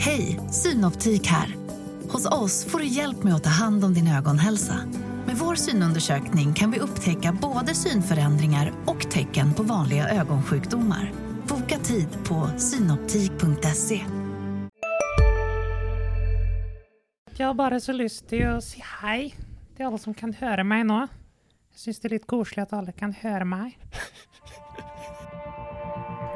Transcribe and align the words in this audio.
Hej, 0.00 0.40
Synoptik 0.50 1.26
här. 1.26 1.56
Hos 2.08 2.26
oss 2.26 2.64
får 2.64 2.78
du 2.78 2.86
hjälp 2.86 3.22
med 3.22 3.34
att 3.34 3.44
ta 3.44 3.50
hand 3.50 3.84
om 3.84 3.94
din 3.94 4.08
ögonhälsa. 4.08 4.74
Med 5.26 5.36
vår 5.36 5.54
synundersökning 5.54 6.54
kan 6.54 6.70
vi 6.70 6.78
upptäcka 6.78 7.32
både 7.32 7.74
synförändringar 7.74 8.72
och 8.86 9.10
tecken 9.10 9.54
på 9.54 9.62
vanliga 9.62 10.08
ögonsjukdomar. 10.08 11.12
Boka 11.48 11.78
tid 11.78 12.08
på 12.24 12.50
synoptik.se. 12.58 14.00
Jag 17.36 17.46
har 17.46 17.54
bara 17.54 17.80
så 17.80 17.92
lust 17.92 18.24
att 18.24 18.32
å 18.32 18.60
hej 19.02 19.34
till 19.76 19.86
alla 19.86 19.98
som 19.98 20.14
kan 20.14 20.32
höra 20.32 20.64
mig 20.64 20.84
nu. 20.84 20.94
Jag 21.70 21.80
syns 21.80 22.00
det 22.00 22.08
är 22.08 22.10
lite 22.10 22.26
gosligt 22.26 22.58
att 22.58 22.72
alla 22.72 22.92
kan 22.92 23.12
höra 23.12 23.44
mig. 23.44 23.78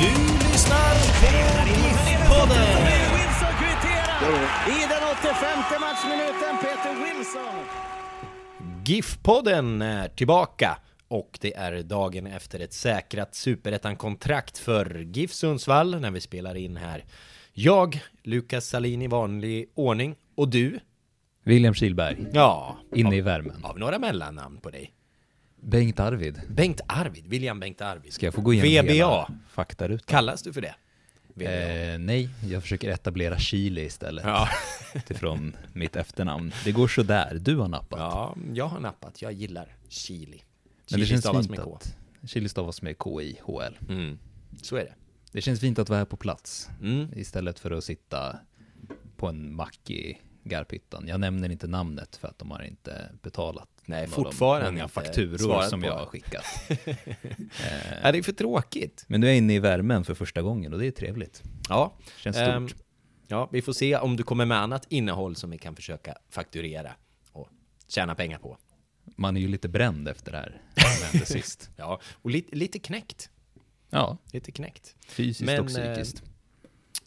Du 0.00 0.04
lyssnar 0.48 0.94
på 1.20 1.68
GIF-podden. 1.68 2.66
Wilson 3.14 3.52
kvitterar 3.60 4.68
i 4.68 4.80
den 4.88 5.02
85 5.20 5.80
matchminuten. 5.80 6.58
Peter 6.60 6.94
Wilson. 7.04 7.64
GIF-podden 8.84 9.82
är 9.82 10.08
tillbaka 10.08 10.78
och 11.08 11.38
det 11.40 11.54
är 11.54 11.82
dagen 11.82 12.26
efter 12.26 12.60
ett 12.60 12.72
säkrat 12.72 13.34
superettan-kontrakt 13.34 14.58
för 14.58 14.98
GIF 14.98 15.32
Sundsvall 15.32 16.00
när 16.00 16.10
vi 16.10 16.20
spelar 16.20 16.54
in 16.54 16.76
här. 16.76 17.04
Jag, 17.52 18.00
Lukas 18.22 18.66
Salin 18.66 19.02
i 19.02 19.06
vanlig 19.06 19.70
ordning 19.74 20.14
och 20.34 20.48
du, 20.48 20.80
William 21.44 21.74
Kihlberg, 21.74 22.26
ja, 22.32 22.78
inne 22.94 23.08
av, 23.08 23.14
i 23.14 23.20
värmen. 23.20 23.64
av 23.64 23.78
några 23.78 23.98
mellannamn 23.98 24.60
på 24.60 24.70
dig. 24.70 24.92
Bengt 25.60 26.00
Arvid. 26.00 26.40
Bengt 26.48 26.80
Arvid, 26.86 27.26
William 27.26 27.60
Bengt 27.60 27.80
Arvid. 27.80 28.12
Ska 28.12 28.26
jag 28.26 28.34
få 28.34 28.40
gå 28.40 28.54
igenom 28.54 28.86
VBA. 28.86 28.92
hela 28.92 29.28
faktarutan? 29.48 30.06
Kallas 30.06 30.42
du 30.42 30.52
för 30.52 30.60
det? 30.60 30.74
Eh, 31.44 31.98
nej, 31.98 32.28
jag 32.48 32.62
försöker 32.62 32.90
etablera 32.90 33.38
Chile 33.38 33.80
istället. 33.80 34.24
Ja. 34.24 34.48
Utifrån 34.94 35.56
mitt 35.72 35.96
efternamn. 35.96 36.52
Det 36.64 36.72
går 36.72 36.88
så 36.88 37.02
där. 37.02 37.38
Du 37.40 37.56
har 37.56 37.68
nappat. 37.68 37.98
ja, 37.98 38.36
jag 38.54 38.68
har 38.68 38.80
nappat. 38.80 39.22
Jag 39.22 39.32
gillar 39.32 39.76
chili. 39.88 40.42
Men 40.90 41.00
det 41.00 41.06
Chili 41.06 41.20
stavas 41.20 41.48
med 41.48 41.58
K. 41.58 41.78
att... 41.80 41.96
Chile 42.30 42.48
stavas 42.48 42.82
med 42.82 42.98
K-I-H-L. 42.98 43.78
Mm. 43.88 44.18
Så 44.62 44.76
är 44.76 44.84
det. 44.84 44.94
Det 45.32 45.40
känns 45.40 45.60
fint 45.60 45.78
att 45.78 45.88
vara 45.88 45.98
här 45.98 46.04
på 46.04 46.16
plats. 46.16 46.68
Mm. 46.82 47.08
Istället 47.16 47.58
för 47.58 47.70
att 47.70 47.84
sitta 47.84 48.38
på 49.16 49.26
en 49.26 49.54
mack 49.54 49.90
i 49.90 50.18
Garphyttan. 50.48 51.08
Jag 51.08 51.20
nämner 51.20 51.50
inte 51.50 51.66
namnet 51.66 52.16
för 52.16 52.28
att 52.28 52.38
de 52.38 52.50
har 52.50 52.62
inte 52.62 53.10
betalat. 53.22 53.68
Nej, 53.84 54.06
fortfarande 54.06 54.70
många 54.70 54.82
inte 54.82 54.94
fakturor 54.94 55.62
som 55.62 55.80
på 55.80 55.86
jag 55.86 55.96
har 55.96 56.06
skickat. 56.06 56.44
Är 58.02 58.12
det 58.12 58.18
är 58.18 58.22
för 58.22 58.32
tråkigt? 58.32 59.04
Men 59.08 59.20
nu 59.20 59.26
är 59.26 59.30
jag 59.30 59.36
inne 59.38 59.54
i 59.54 59.58
värmen 59.58 60.04
för 60.04 60.14
första 60.14 60.42
gången 60.42 60.72
och 60.72 60.78
det 60.78 60.86
är 60.86 60.90
trevligt. 60.90 61.42
Ja. 61.68 61.94
Känns 62.16 62.36
stort. 62.36 62.48
Ehm, 62.48 62.68
ja, 63.26 63.48
vi 63.52 63.62
får 63.62 63.72
se 63.72 63.96
om 63.96 64.16
du 64.16 64.22
kommer 64.22 64.44
med 64.44 64.58
annat 64.58 64.86
innehåll 64.88 65.36
som 65.36 65.50
vi 65.50 65.58
kan 65.58 65.76
försöka 65.76 66.14
fakturera 66.30 66.92
och 67.32 67.48
tjäna 67.88 68.14
pengar 68.14 68.38
på. 68.38 68.58
Man 69.16 69.36
är 69.36 69.40
ju 69.40 69.48
lite 69.48 69.68
bränd 69.68 70.08
efter 70.08 70.32
det 70.32 70.38
här 70.38 70.62
som 70.76 71.06
hände 71.06 71.26
sist. 71.42 71.70
Ja, 71.76 72.00
och 72.12 72.30
lite, 72.30 72.56
lite 72.56 72.78
knäckt. 72.78 73.30
Ja, 73.90 74.18
Lite 74.32 74.52
knäckt. 74.52 74.96
fysiskt 75.08 75.46
Men, 75.46 75.60
och 75.60 75.66
psykiskt. 75.66 76.22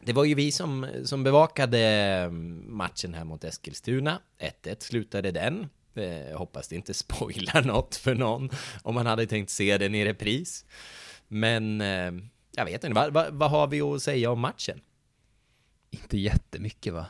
Det 0.06 0.14
var 0.14 0.24
ju 0.24 0.36
vi 0.36 0.52
som, 0.52 0.88
som 1.06 1.24
bevakade 1.24 2.30
matchen 2.68 3.14
här 3.14 3.24
mot 3.24 3.44
Eskilstuna. 3.44 4.20
1-1 4.64 4.76
slutade 4.84 5.32
den. 5.32 5.68
Eh, 5.96 6.04
Jag 6.30 6.38
hoppas 6.38 6.68
det 6.68 6.76
inte 6.76 6.94
spoilar 7.04 7.62
något 7.64 7.96
för 7.96 8.16
någon 8.16 8.50
om 8.84 8.96
man 8.96 9.06
hade 9.06 9.26
tänkt 9.28 9.50
se 9.50 9.78
den 9.78 9.96
i 9.96 10.06
repris. 10.06 10.66
Men 11.28 11.82
eh, 11.82 12.12
jag 12.56 12.66
vet 12.66 12.84
inte, 12.84 12.96
vad, 12.96 13.14
vad, 13.14 13.34
vad 13.34 13.50
har 13.52 13.68
vi 13.68 13.82
att 13.82 14.02
säga 14.04 14.32
om 14.32 14.40
matchen? 14.40 14.82
Inte 15.92 16.18
jättemycket 16.18 16.94
va? 16.94 17.06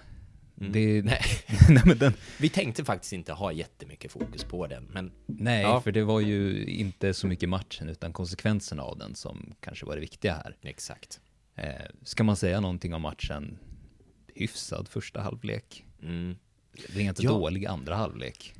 Mm. 0.62 0.72
Det, 0.74 1.02
Nej. 1.06 1.22
nej, 1.70 1.82
men 1.86 1.98
den, 1.98 2.14
Vi 2.40 2.50
tänkte 2.50 2.86
faktiskt 2.86 3.14
inte 3.14 3.34
ha 3.34 3.52
jättemycket 3.52 4.12
fokus 4.12 4.44
på 4.44 4.68
den, 4.68 4.84
men 4.84 5.12
nej 5.26 5.62
Ja. 5.62 5.82
för 5.82 5.92
det 5.92 6.04
var 6.04 6.20
ju 6.20 6.66
inte 6.66 7.14
så 7.14 7.28
mycket 7.28 7.50
matchen 7.50 7.90
utan 7.90 8.14
konsekvenserna 8.14 8.84
av 8.84 8.98
den 8.98 9.16
som 9.16 9.54
kanske 9.60 9.86
var 9.86 9.96
det 9.96 10.02
viktiga 10.02 10.34
här. 10.34 10.56
exakt. 10.62 11.20
Eh, 11.56 11.86
ska 12.04 12.24
man 12.24 12.36
säga 12.36 12.60
någonting 12.60 12.94
om 12.94 13.02
matchen? 13.02 13.58
Hyfsad 14.36 14.88
första 14.88 15.22
halvlek. 15.22 15.86
Mm. 16.02 16.36
Det 16.94 17.00
är 17.02 17.04
inte 17.06 17.24
Ja. 17.24 17.30
dålig 17.30 17.66
andra 17.66 17.96
halvlek. 17.96 18.54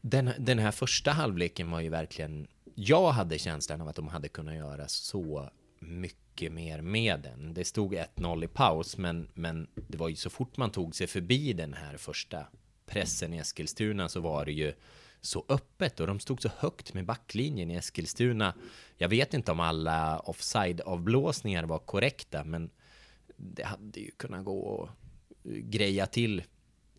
Den, 0.00 0.30
den 0.38 0.58
här 0.58 0.70
första 0.70 1.10
halvleken 1.10 1.70
var 1.70 1.80
ju 1.80 1.88
verkligen... 1.88 2.46
Jag 2.74 3.10
hade 3.12 3.38
känslan 3.38 3.80
av 3.80 3.88
att 3.88 3.96
de 3.96 4.08
hade 4.08 4.28
kunnat 4.28 4.54
göra 4.54 4.88
så 4.88 5.50
mycket 5.78 6.52
mer 6.52 6.80
med 6.80 7.20
den. 7.20 7.54
Det 7.54 7.64
stod 7.64 7.94
1-0 7.94 8.44
i 8.44 8.48
paus, 8.48 8.96
men, 8.96 9.28
men 9.34 9.66
det 9.74 9.98
var 9.98 10.08
ju 10.08 10.16
så 10.16 10.30
fort 10.30 10.56
man 10.56 10.70
tog 10.70 10.94
sig 10.96 11.06
förbi 11.06 11.52
den 11.52 11.74
här 11.74 11.96
första 11.96 12.46
pressen 12.86 13.34
i 13.34 13.38
Eskilstuna 13.38 14.08
så 14.08 14.20
var 14.20 14.44
det 14.44 14.52
ju 14.52 14.72
så 15.26 15.44
öppet 15.48 16.00
och 16.00 16.06
de 16.06 16.20
stod 16.20 16.42
så 16.42 16.50
högt 16.58 16.94
med 16.94 17.04
backlinjen 17.04 17.70
i 17.70 17.74
Eskilstuna. 17.74 18.54
Jag 18.96 19.08
vet 19.08 19.34
inte 19.34 19.52
om 19.52 19.60
alla 19.60 20.18
offside-avblåsningar 20.18 21.64
var 21.64 21.78
korrekta, 21.78 22.44
men 22.44 22.70
det 23.36 23.64
hade 23.64 24.00
ju 24.00 24.10
kunnat 24.10 24.44
gå 24.44 24.84
att 24.84 24.90
greja 25.44 26.06
till 26.06 26.42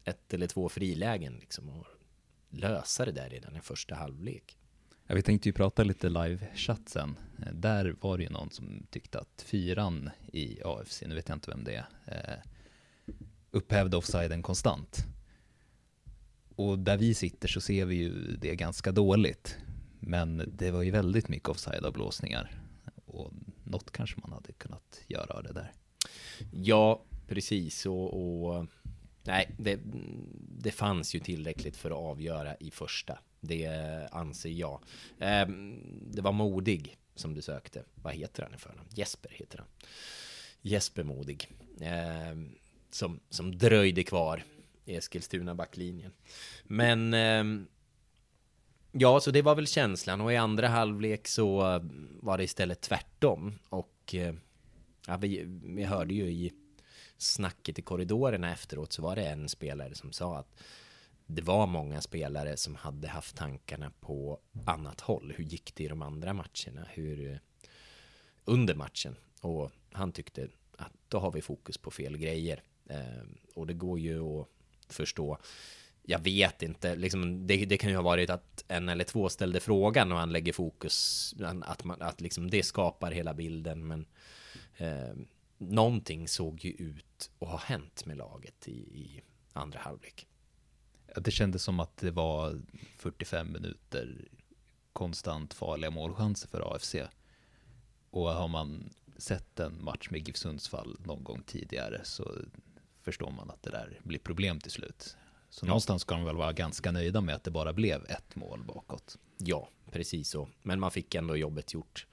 ett 0.03 0.33
eller 0.33 0.47
två 0.47 0.69
frilägen 0.69 1.37
liksom 1.39 1.69
och 1.69 1.85
lösa 2.49 3.05
det 3.05 3.11
där 3.11 3.29
redan 3.29 3.55
i 3.55 3.59
första 3.59 3.95
halvlek. 3.95 4.57
Ja, 5.07 5.15
vi 5.15 5.21
tänkte 5.21 5.49
ju 5.49 5.53
prata 5.53 5.83
lite 5.83 6.09
live-chatt 6.09 6.89
sen. 6.89 7.19
Där 7.53 7.95
var 8.01 8.17
det 8.17 8.23
ju 8.23 8.29
någon 8.29 8.51
som 8.51 8.87
tyckte 8.89 9.19
att 9.19 9.45
fyran 9.45 10.09
i 10.33 10.63
AFC, 10.63 11.03
nu 11.07 11.15
vet 11.15 11.29
jag 11.29 11.35
inte 11.35 11.51
vem 11.51 11.63
det 11.63 11.75
är, 11.75 11.85
eh, 12.05 12.49
upphävde 13.51 13.97
offsiden 13.97 14.41
konstant. 14.41 15.05
Och 16.57 16.79
där 16.79 16.97
vi 16.97 17.13
sitter 17.13 17.47
så 17.47 17.61
ser 17.61 17.85
vi 17.85 17.95
ju 17.95 18.37
det 18.37 18.55
ganska 18.55 18.91
dåligt. 18.91 19.57
Men 19.99 20.53
det 20.57 20.71
var 20.71 20.83
ju 20.83 20.91
väldigt 20.91 21.29
mycket 21.29 21.49
offside-avblåsningar. 21.49 22.51
Och 23.05 23.33
något 23.63 23.91
kanske 23.91 24.19
man 24.21 24.31
hade 24.31 24.53
kunnat 24.53 25.01
göra 25.07 25.33
av 25.33 25.43
det 25.43 25.53
där. 25.53 25.71
Ja, 26.51 27.03
precis. 27.27 27.85
Och, 27.85 28.13
och 28.13 28.65
nej, 29.23 29.55
det, 29.57 29.79
det 30.59 30.71
fanns 30.71 31.15
ju 31.15 31.19
tillräckligt 31.19 31.77
för 31.77 31.91
att 31.91 31.97
avgöra 31.97 32.55
i 32.55 32.71
första. 32.71 33.19
Det 33.39 33.67
anser 34.11 34.49
jag. 34.49 34.83
Ehm, 35.19 35.79
det 36.11 36.21
var 36.21 36.31
Modig 36.31 36.97
som 37.15 37.33
du 37.33 37.41
sökte. 37.41 37.83
Vad 37.95 38.13
heter 38.13 38.43
han 38.43 38.53
i 38.53 38.57
förnamn? 38.57 38.89
Jesper 38.95 39.31
heter 39.33 39.57
han. 39.57 39.67
Jesper 40.61 41.03
Modig. 41.03 41.51
Ehm, 41.81 42.55
som, 42.91 43.19
som 43.29 43.57
dröjde 43.57 44.03
kvar 44.03 44.43
Eskilstuna 44.87 45.55
backlinjen. 45.55 46.11
Men 46.63 47.13
ehm, 47.13 47.67
Ja, 48.91 49.19
så 49.19 49.31
det 49.31 49.41
var 49.41 49.55
väl 49.55 49.67
känslan 49.67 50.21
och 50.21 50.33
i 50.33 50.35
andra 50.35 50.67
halvlek 50.67 51.27
så 51.27 51.57
var 52.21 52.37
det 52.37 52.43
istället 52.43 52.81
tvärtom 52.81 53.59
och 53.69 54.15
eh, 54.15 54.33
ja, 55.07 55.17
vi, 55.17 55.43
vi 55.63 55.83
hörde 55.83 56.13
ju 56.13 56.23
i 56.23 56.53
snacket 57.17 57.79
i 57.79 57.81
korridorerna 57.81 58.51
efteråt 58.51 58.93
så 58.93 59.01
var 59.01 59.15
det 59.15 59.25
en 59.25 59.49
spelare 59.49 59.95
som 59.95 60.11
sa 60.11 60.37
att 60.37 60.63
det 61.25 61.41
var 61.41 61.67
många 61.67 62.01
spelare 62.01 62.57
som 62.57 62.75
hade 62.75 63.07
haft 63.07 63.35
tankarna 63.35 63.91
på 63.99 64.39
annat 64.65 65.01
håll. 65.01 65.33
Hur 65.37 65.43
gick 65.43 65.75
det 65.75 65.83
i 65.83 65.87
de 65.87 66.01
andra 66.01 66.33
matcherna? 66.33 66.87
Hur 66.89 67.31
eh, 67.31 67.37
under 68.45 68.75
matchen? 68.75 69.15
Och 69.41 69.71
han 69.91 70.11
tyckte 70.11 70.47
att 70.77 70.93
då 71.07 71.19
har 71.19 71.31
vi 71.31 71.41
fokus 71.41 71.77
på 71.77 71.91
fel 71.91 72.17
grejer. 72.17 72.63
Eh, 72.89 73.23
och 73.55 73.67
det 73.67 73.73
går 73.73 73.99
ju 73.99 74.21
att 74.21 74.47
förstå. 74.93 75.37
Jag 76.03 76.19
vet 76.19 76.63
inte, 76.63 76.95
liksom, 76.95 77.47
det, 77.47 77.65
det 77.65 77.77
kan 77.77 77.89
ju 77.89 77.95
ha 77.95 78.03
varit 78.03 78.29
att 78.29 78.63
en 78.67 78.89
eller 78.89 79.03
två 79.03 79.29
ställde 79.29 79.59
frågan 79.59 80.11
och 80.11 80.17
han 80.17 80.31
lägger 80.31 80.53
fokus, 80.53 81.35
att, 81.61 81.83
man, 81.83 82.01
att 82.01 82.21
liksom 82.21 82.49
det 82.49 82.63
skapar 82.63 83.11
hela 83.11 83.33
bilden. 83.33 83.87
Men 83.87 84.05
eh, 84.77 85.15
någonting 85.57 86.27
såg 86.27 86.65
ju 86.65 86.71
ut 86.71 87.31
att 87.39 87.47
ha 87.47 87.57
hänt 87.57 88.05
med 88.05 88.17
laget 88.17 88.67
i, 88.67 88.71
i 88.71 89.21
andra 89.53 89.79
halvlek. 89.79 90.27
Ja, 91.15 91.21
Det 91.21 91.31
kändes 91.31 91.63
som 91.63 91.79
att 91.79 91.97
det 91.97 92.11
var 92.11 92.61
45 92.97 93.51
minuter 93.51 94.27
konstant 94.93 95.53
farliga 95.53 95.91
målchanser 95.91 96.47
för 96.47 96.75
AFC. 96.75 96.95
Och 98.09 98.29
har 98.29 98.47
man 98.47 98.89
sett 99.17 99.59
en 99.59 99.83
match 99.83 100.09
med 100.11 100.27
GIF 100.27 100.37
Sundsvall 100.37 100.97
någon 101.05 101.23
gång 101.23 101.43
tidigare 101.45 102.01
så 102.03 102.31
förstår 103.07 103.31
man 103.31 103.49
att 103.49 103.63
det 103.63 103.69
där 103.69 103.99
blir 104.03 104.19
problem 104.19 104.59
till 104.59 104.71
slut. 104.71 105.17
Så 105.49 105.65
någonstans 105.65 106.01
ska 106.01 106.15
de 106.15 106.25
väl 106.25 106.35
vara 106.35 106.53
ganska 106.53 106.91
nöjda 106.91 107.21
med 107.21 107.35
att 107.35 107.43
det 107.43 107.51
bara 107.51 107.73
blev 107.73 108.05
ett 108.09 108.35
mål 108.35 108.63
bakåt. 108.63 109.17
Ja, 109.37 109.69
precis 109.91 110.29
så. 110.29 110.49
Men 110.63 110.79
man 110.79 110.91
fick 110.91 111.15
ändå 111.15 111.37
jobbet 111.37 111.73
gjort. 111.73 112.07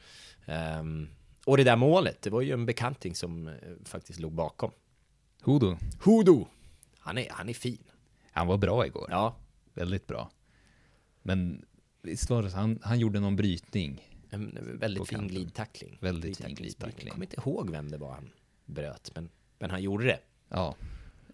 Um, 0.47 1.09
och 1.45 1.57
det 1.57 1.65
där 1.65 1.77
målet, 1.77 2.23
det 2.23 2.31
var 2.31 2.41
ju 2.41 2.53
en 2.53 2.67
bekanting 2.67 3.15
som 3.15 3.49
uh, 3.49 3.55
faktiskt 3.85 4.21
låg 4.21 4.33
bakom. 4.33 4.71
Hodo. 5.43 5.77
Hodo! 6.01 6.47
Han 6.99 7.19
är, 7.19 7.31
han 7.31 7.49
är 7.49 7.55
fin. 7.55 7.85
Han 8.33 8.47
var 8.47 8.59
bra 8.59 8.87
igår. 8.87 9.09
Ja. 9.11 9.37
Väldigt 9.73 10.07
bra. 10.07 10.31
Men 11.23 11.65
visst 12.03 12.31
var 12.31 12.43
det 12.43 12.51
så, 12.51 12.57
han, 12.57 12.79
han 12.83 12.99
gjorde 12.99 13.21
någon 13.21 13.37
brytning. 13.37 14.09
En 14.31 14.79
väldigt 14.81 15.09
fin 15.09 15.29
glidtackling. 15.29 15.99
Väldigt 16.01 16.37
fin 16.37 16.55
glidtackling. 16.55 17.07
Jag 17.07 17.13
kommer 17.13 17.27
inte 17.27 17.41
ihåg 17.41 17.71
vem 17.71 17.91
det 17.91 17.99
var 17.99 18.13
han 18.13 18.31
bröt, 18.65 19.11
men, 19.15 19.29
men 19.59 19.71
han 19.71 19.83
gjorde 19.83 20.05
det. 20.05 20.19
Ja, 20.49 20.77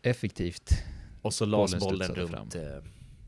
effektivt. 0.03 0.71
Och 1.23 1.35
så 1.35 1.45
lades 1.45 1.79
bollen, 1.79 2.15
runt, 2.15 2.55
eh, 2.55 2.63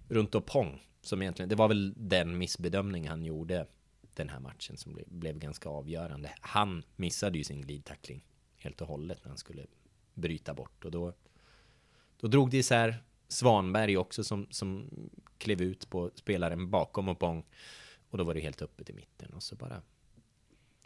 runt 0.08 0.34
Opong. 0.34 0.87
Som 1.02 1.23
egentligen, 1.23 1.49
det 1.49 1.55
var 1.55 1.69
väl 1.69 1.94
den 1.96 2.38
missbedömning 2.38 3.08
han 3.08 3.25
gjorde 3.25 3.67
den 4.14 4.29
här 4.29 4.40
matchen 4.40 4.76
som 4.76 4.94
blev, 4.94 5.06
blev 5.08 5.38
ganska 5.38 5.69
avgörande. 5.69 6.31
Han 6.40 6.82
missade 6.96 7.38
ju 7.38 7.44
sin 7.44 7.62
glidtackling 7.62 8.25
helt 8.56 8.81
och 8.81 8.88
hållet 8.88 9.19
när 9.25 9.29
han 9.29 9.38
skulle 9.38 9.67
bryta 10.14 10.55
bort 10.55 10.84
och 10.84 10.90
då, 10.90 11.12
då 12.20 12.29
drog 12.29 12.50
det 12.50 12.56
isär 12.56 13.05
Svanberg 13.29 13.96
också 13.96 14.25
som, 14.25 14.46
som 14.50 14.90
klev 15.38 15.62
ut 15.62 15.90
på 15.90 16.11
spelaren 16.14 16.70
bakom 16.70 17.08
Opong 17.08 17.44
och 18.11 18.19
då 18.19 18.25
var 18.25 18.34
det 18.34 18.40
helt 18.40 18.62
öppet 18.62 18.90
i 18.90 18.93
mitten 18.93 19.32
och 19.32 19.43
så 19.43 19.56
bara 19.56 19.82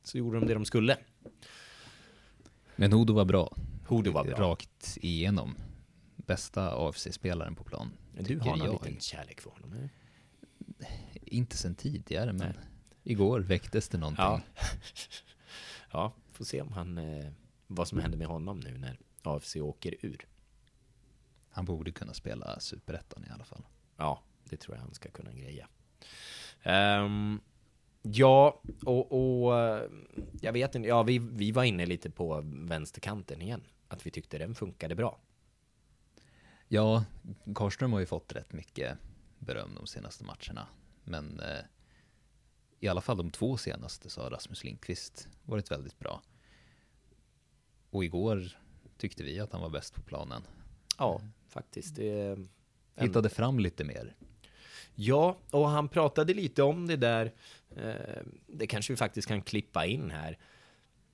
så 0.02 0.18
gjorde 0.18 0.40
de 0.40 0.46
det 0.46 0.54
de 0.54 0.64
skulle. 0.64 0.96
Men 2.76 2.92
Hodo 2.92 3.14
var 3.14 3.24
bra. 3.24 3.56
Hodo 3.86 4.12
var 4.12 4.24
bra. 4.24 4.50
Rakt 4.50 4.98
igenom. 5.00 5.54
Bästa 6.16 6.70
AFC-spelaren 6.76 7.54
på 7.54 7.64
plan. 7.64 7.92
Du 8.20 8.38
har 8.38 8.56
någon 8.56 8.70
liten 8.72 9.00
kärlek 9.00 9.40
för 9.40 9.50
honom? 9.50 9.72
Eller? 9.72 9.88
Inte 11.14 11.56
sen 11.56 11.74
tidigare, 11.74 12.32
men 12.32 12.52
Nej. 12.56 12.64
igår 13.02 13.40
väcktes 13.40 13.88
det 13.88 13.98
någonting. 13.98 14.24
Ja. 14.24 14.40
ja, 15.90 16.12
får 16.32 16.44
se 16.44 16.62
om 16.62 16.72
han, 16.72 16.98
eh, 16.98 17.32
vad 17.66 17.88
som 17.88 17.98
händer 17.98 18.18
med 18.18 18.26
honom 18.26 18.60
nu 18.60 18.78
när 18.78 18.98
AFC 19.22 19.56
åker 19.56 19.94
ur. 20.02 20.26
Han 21.50 21.64
borde 21.64 21.92
kunna 21.92 22.14
spela 22.14 22.60
superettan 22.60 23.24
i 23.24 23.30
alla 23.30 23.44
fall. 23.44 23.62
Ja, 23.96 24.22
det 24.44 24.56
tror 24.56 24.76
jag 24.76 24.82
han 24.82 24.94
ska 24.94 25.10
kunna 25.10 25.32
greja. 25.32 25.68
Um, 26.64 27.40
ja, 28.02 28.62
och, 28.84 29.12
och 29.12 29.52
jag 30.40 30.52
vet 30.52 30.74
inte, 30.74 30.88
ja 30.88 31.02
vi, 31.02 31.18
vi 31.18 31.52
var 31.52 31.64
inne 31.64 31.86
lite 31.86 32.10
på 32.10 32.40
vänsterkanten 32.44 33.42
igen. 33.42 33.62
Att 33.88 34.06
vi 34.06 34.10
tyckte 34.10 34.38
den 34.38 34.54
funkade 34.54 34.94
bra. 34.94 35.18
Ja, 36.68 37.04
Karlström 37.54 37.92
har 37.92 38.00
ju 38.00 38.06
fått 38.06 38.32
rätt 38.32 38.52
mycket 38.52 38.98
beröm 39.38 39.74
de 39.74 39.86
senaste 39.86 40.24
matcherna. 40.24 40.68
Men 41.04 41.40
eh, 41.40 41.64
i 42.80 42.88
alla 42.88 43.00
fall 43.00 43.16
de 43.16 43.30
två 43.30 43.56
senaste 43.56 44.10
så 44.10 44.22
har 44.22 44.30
Rasmus 44.30 44.64
Lindqvist 44.64 45.28
varit 45.44 45.70
väldigt 45.70 45.98
bra. 45.98 46.22
Och 47.90 48.04
igår 48.04 48.58
tyckte 48.96 49.22
vi 49.22 49.40
att 49.40 49.52
han 49.52 49.60
var 49.60 49.70
bäst 49.70 49.94
på 49.94 50.02
planen. 50.02 50.42
Ja, 50.98 51.20
faktiskt. 51.48 51.96
Det, 51.96 52.38
Hittade 52.96 53.28
fram 53.28 53.58
lite 53.58 53.84
mer. 53.84 54.16
Ja, 54.94 55.38
och 55.50 55.68
han 55.68 55.88
pratade 55.88 56.34
lite 56.34 56.62
om 56.62 56.86
det 56.86 56.96
där. 56.96 57.32
Eh, 57.76 58.22
det 58.46 58.66
kanske 58.66 58.92
vi 58.92 58.96
faktiskt 58.96 59.28
kan 59.28 59.42
klippa 59.42 59.86
in 59.86 60.10
här. 60.10 60.38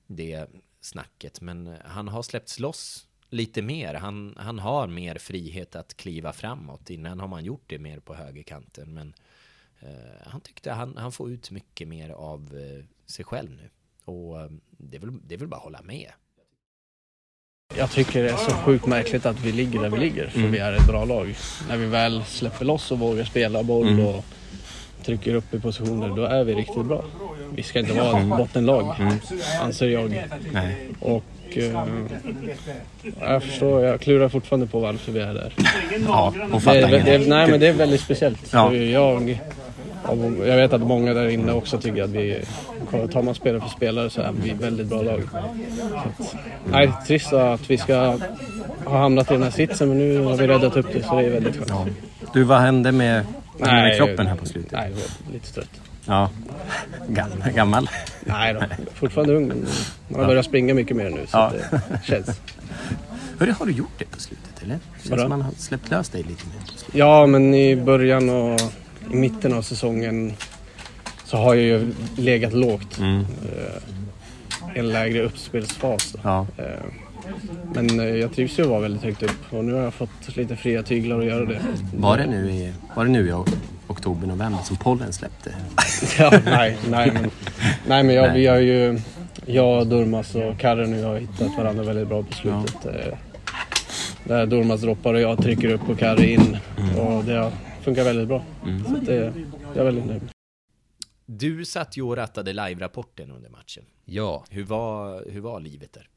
Det 0.07 0.49
snacket. 0.85 1.41
Men 1.41 1.75
han 1.85 2.07
har 2.07 2.23
släppts 2.23 2.59
loss 2.59 3.07
lite 3.29 3.61
mer. 3.61 3.93
Han, 3.93 4.33
han 4.37 4.59
har 4.59 4.87
mer 4.87 5.15
frihet 5.15 5.75
att 5.75 5.97
kliva 5.97 6.33
framåt. 6.33 6.89
Innan 6.89 7.19
har 7.19 7.27
man 7.27 7.45
gjort 7.45 7.63
det 7.67 7.79
mer 7.79 7.99
på 7.99 8.13
högerkanten. 8.13 8.93
Men 8.93 9.13
eh, 9.79 10.27
han 10.27 10.41
tyckte 10.41 10.71
han, 10.71 10.97
han 10.97 11.11
får 11.11 11.31
ut 11.31 11.51
mycket 11.51 11.87
mer 11.87 12.09
av 12.09 12.57
eh, 12.57 12.85
sig 13.05 13.25
själv 13.25 13.51
nu. 13.51 13.69
Och 14.05 14.41
eh, 14.41 14.49
det, 14.69 14.97
är 14.97 15.01
väl, 15.01 15.19
det 15.27 15.35
är 15.35 15.39
väl 15.39 15.47
bara 15.47 15.57
att 15.57 15.63
hålla 15.63 15.81
med. 15.81 16.11
Jag 17.77 17.91
tycker 17.91 18.23
det 18.23 18.29
är 18.29 18.37
så 18.37 18.51
sjukt 18.51 18.85
märkligt 18.85 19.25
att 19.25 19.39
vi 19.39 19.51
ligger 19.51 19.81
där 19.81 19.89
vi 19.89 19.99
ligger, 19.99 20.29
för 20.29 20.39
mm. 20.39 20.51
vi 20.51 20.57
är 20.57 20.73
ett 20.73 20.87
bra 20.87 21.05
lag. 21.05 21.35
När 21.67 21.77
vi 21.77 21.85
väl 21.85 22.23
släpper 22.25 22.65
loss 22.65 22.91
och 22.91 22.99
vågar 22.99 23.23
spela 23.23 23.63
boll 23.63 23.87
mm. 23.87 24.05
och 24.05 24.25
trycker 25.03 25.35
upp 25.35 25.53
i 25.53 25.59
positioner, 25.59 26.09
då 26.15 26.23
är 26.23 26.43
vi 26.43 26.53
riktigt 26.53 26.85
bra. 26.85 27.03
Vi 27.55 27.63
ska 27.63 27.79
inte 27.79 27.93
vara 27.93 28.19
ett 28.19 28.27
bottenlag, 28.27 28.95
mm. 28.99 29.13
anser 29.61 29.87
jag. 29.87 30.27
Nej. 30.53 30.75
Och 30.99 31.23
eh, 31.51 31.85
jag 33.19 33.43
förstår, 33.43 33.85
jag 33.85 34.01
klurar 34.01 34.29
fortfarande 34.29 34.67
på 34.67 34.79
varför 34.79 35.11
vi 35.11 35.19
är 35.19 35.33
där. 35.33 35.53
Ja, 36.07 36.33
och 36.51 36.61
det, 36.61 36.79
är, 36.79 37.03
det, 37.03 37.27
nej 37.27 37.51
men 37.51 37.59
det 37.59 37.67
är 37.67 37.73
väldigt 37.73 38.01
speciellt. 38.01 38.49
Ja. 38.53 38.73
Jag, 38.73 39.39
jag 40.45 40.55
vet 40.55 40.73
att 40.73 40.81
många 40.81 41.13
där 41.13 41.27
inne 41.27 41.51
också 41.51 41.77
tycker 41.77 42.03
att 42.03 42.09
vi, 42.09 42.41
tar 43.11 43.21
man 43.21 43.35
spelare 43.35 43.61
för 43.61 43.69
spelare 43.69 44.09
så 44.09 44.21
är 44.21 44.31
vi 44.43 44.53
väldigt 44.53 44.87
bra 44.87 45.01
lag. 45.01 45.21
Att, 45.33 46.35
nej, 46.71 46.91
trist 47.07 47.33
att 47.33 47.69
vi 47.69 47.77
ska 47.77 48.17
ha 48.85 48.97
hamnat 48.97 49.31
i 49.31 49.33
den 49.33 49.43
här 49.43 49.51
sitsen 49.51 49.89
men 49.89 49.97
nu 49.97 50.19
har 50.19 50.37
vi 50.37 50.47
räddat 50.47 50.77
upp 50.77 50.93
det 50.93 51.03
så 51.03 51.15
det 51.15 51.25
är 51.25 51.29
väldigt 51.29 51.55
skönt. 51.55 51.69
Ja. 51.69 51.85
Du, 52.33 52.43
vad 52.43 52.59
hände 52.59 52.91
med, 52.91 53.25
nej, 53.57 53.83
med 53.83 53.97
kroppen 53.97 54.27
här 54.27 54.35
på 54.35 54.45
slutet? 54.45 54.71
Nej, 54.71 54.89
jag 54.89 55.25
var 55.25 55.33
lite 55.33 55.53
trött. 55.53 55.81
Ja. 56.05 56.29
Gammal? 57.55 57.89
Nej 58.25 58.53
då, 58.53 58.61
fortfarande 58.93 59.33
ung 59.35 59.47
men 59.47 59.65
man 60.07 60.19
har 60.19 60.27
börjat 60.27 60.45
springa 60.45 60.73
mycket 60.73 60.97
mer 60.97 61.09
nu 61.09 61.27
så 61.27 61.37
ja. 61.37 61.51
det 61.71 61.99
känns. 62.03 62.41
Hörru, 63.39 63.51
har 63.51 63.65
du 63.65 63.71
gjort 63.71 63.91
det 63.97 64.05
på 64.05 64.19
slutet 64.19 64.63
eller? 64.63 64.79
Känns 65.03 65.21
som 65.21 65.29
man 65.29 65.41
har 65.41 65.51
släppt 65.51 65.89
lös 65.89 66.09
dig 66.09 66.23
lite 66.23 66.47
mer 66.47 66.61
på 66.61 66.67
slutet. 66.67 66.95
Ja, 66.95 67.25
men 67.25 67.53
i 67.53 67.75
början 67.75 68.29
och 68.29 68.61
i 69.11 69.15
mitten 69.15 69.53
av 69.53 69.61
säsongen 69.61 70.33
så 71.25 71.37
har 71.37 71.53
jag 71.53 71.63
ju 71.63 71.93
legat 72.17 72.53
lågt. 72.53 72.97
Mm. 72.97 73.19
Eh, 73.19 74.75
en 74.75 74.89
lägre 74.89 75.21
uppspelsfas. 75.21 76.15
Ja. 76.23 76.47
Eh, 77.25 77.33
men 77.73 77.99
eh, 77.99 78.05
jag 78.05 78.33
trivs 78.33 78.59
ju 78.59 78.63
att 78.63 78.69
vara 78.69 78.79
väldigt 78.79 79.03
högt 79.03 79.23
upp 79.23 79.53
och 79.53 79.65
nu 79.65 79.73
har 79.73 79.81
jag 79.81 79.93
fått 79.93 80.35
lite 80.35 80.55
fria 80.55 80.83
tyglar 80.83 81.19
att 81.19 81.25
göra 81.25 81.45
det. 81.45 81.61
Var 81.95 82.17
det 82.17 82.25
nu 82.25 82.51
i, 82.51 82.73
var 82.95 83.05
det 83.05 83.11
nu 83.11 83.29
i 83.29 83.33
oktober, 83.87 84.27
november 84.27 84.63
som 84.63 84.77
pollen 84.77 85.13
släppte? 85.13 85.55
ja, 86.19 86.41
nej, 86.45 86.77
nej 86.89 87.11
men, 87.13 87.31
nej, 87.87 88.03
men 88.03 88.15
jag, 88.15 88.27
nej. 88.27 88.39
vi 88.39 88.47
har 88.47 88.57
ju, 88.57 88.99
jag, 89.45 89.87
Durmas 89.87 90.35
och 90.35 90.59
Karre 90.59 90.87
nu 90.87 91.03
har 91.03 91.17
hittat 91.17 91.57
varandra 91.57 91.83
väldigt 91.83 92.07
bra 92.07 92.23
på 92.23 92.33
slutet. 92.33 92.77
Ja. 92.83 93.17
Där 94.23 94.45
Durmas 94.45 94.81
droppar 94.81 95.13
och 95.13 95.21
jag 95.21 95.37
trycker 95.37 95.69
upp 95.69 95.89
och 95.89 95.99
Karre 95.99 96.29
in. 96.29 96.57
Mm. 96.77 96.99
Och 96.99 97.23
det 97.23 97.51
funkar 97.81 98.03
väldigt 98.03 98.27
bra. 98.27 98.43
Mm. 98.65 98.83
Så 98.85 98.91
det, 98.91 99.33
jag 99.73 99.77
är 99.77 99.83
väldigt 99.83 100.05
nöjd. 100.05 100.21
Du 101.25 101.65
satt 101.65 101.97
ju 101.97 102.01
och 102.01 102.17
rattade 102.17 102.53
live-rapporten 102.53 103.31
under 103.31 103.49
matchen. 103.49 103.83
Ja. 104.05 104.45
Hur 104.49 104.63
var, 104.63 105.23
hur 105.31 105.41
var 105.41 105.59
livet 105.59 105.93
där? 105.93 106.09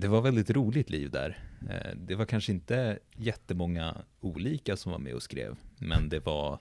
Det 0.00 0.08
var 0.08 0.20
väldigt 0.20 0.50
roligt 0.50 0.90
liv 0.90 1.10
där. 1.10 1.38
Eh, 1.70 1.96
det 1.96 2.14
var 2.14 2.24
kanske 2.24 2.52
inte 2.52 2.98
jättemånga 3.16 3.96
olika 4.20 4.76
som 4.76 4.92
var 4.92 4.98
med 4.98 5.14
och 5.14 5.22
skrev, 5.22 5.56
men 5.78 6.08
det 6.08 6.20
var 6.20 6.58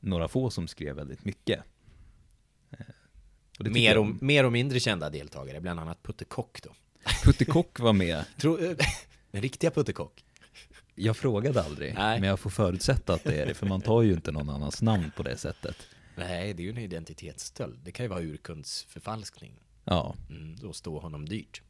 några 0.00 0.28
få 0.28 0.50
som 0.50 0.68
skrev 0.68 0.96
väldigt 0.96 1.24
mycket. 1.24 1.60
Eh, 2.70 2.78
och 3.58 3.66
mer, 3.66 3.98
och, 3.98 4.22
mer 4.22 4.44
och 4.44 4.52
mindre 4.52 4.80
kända 4.80 5.10
deltagare, 5.10 5.60
bland 5.60 5.80
annat 5.80 6.02
Putte 6.02 6.24
Kock 6.24 6.62
då. 6.62 6.70
Putte 7.24 7.44
Kock 7.44 7.80
var 7.80 7.92
med. 7.92 8.24
den 9.30 9.42
riktiga 9.42 9.70
Putte 9.70 9.92
Kock. 9.92 10.24
Jag 10.94 11.16
frågade 11.16 11.62
aldrig, 11.62 11.94
Nej. 11.94 12.20
men 12.20 12.28
jag 12.28 12.40
får 12.40 12.50
förutsätta 12.50 13.14
att 13.14 13.24
det 13.24 13.42
är 13.42 13.46
det, 13.46 13.54
för 13.54 13.66
man 13.66 13.80
tar 13.80 14.02
ju 14.02 14.12
inte 14.12 14.32
någon 14.32 14.50
annans 14.50 14.82
namn 14.82 15.12
på 15.16 15.22
det 15.22 15.36
sättet. 15.36 15.76
Nej, 16.16 16.54
det 16.54 16.62
är 16.62 16.64
ju 16.64 16.70
en 16.70 16.78
identitetsstöld. 16.78 17.78
Det 17.84 17.92
kan 17.92 18.04
ju 18.04 18.08
vara 18.08 18.22
urkundsförfalskning. 18.22 19.52
Ja. 19.84 20.14
Mm, 20.30 20.56
då 20.56 20.72
står 20.72 21.00
honom 21.00 21.28
dyrt. 21.28 21.62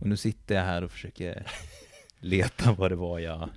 Och 0.00 0.06
nu 0.06 0.16
sitter 0.16 0.54
jag 0.54 0.62
här 0.62 0.84
och 0.84 0.90
försöker 0.90 1.46
leta 2.20 2.72
vad 2.72 2.90
det 2.90 2.96
var 2.96 3.18
jag 3.18 3.50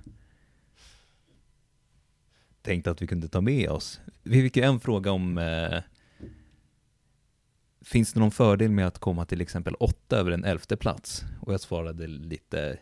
tänkte 2.62 2.90
att 2.90 3.02
vi 3.02 3.06
kunde 3.06 3.28
ta 3.28 3.40
med 3.40 3.70
oss. 3.70 4.00
Vi 4.22 4.42
fick 4.42 4.56
ju 4.56 4.62
en 4.62 4.80
fråga 4.80 5.12
om 5.12 5.38
eh, 5.38 5.82
Finns 7.84 8.12
det 8.12 8.20
någon 8.20 8.30
fördel 8.30 8.70
med 8.70 8.86
att 8.86 8.98
komma 8.98 9.24
till 9.24 9.40
exempel 9.40 9.74
åtta 9.74 10.16
över 10.16 10.30
en 10.30 10.44
elfte 10.44 10.76
plats? 10.76 11.24
Och 11.40 11.52
jag 11.52 11.60
svarade 11.60 12.06
lite 12.06 12.78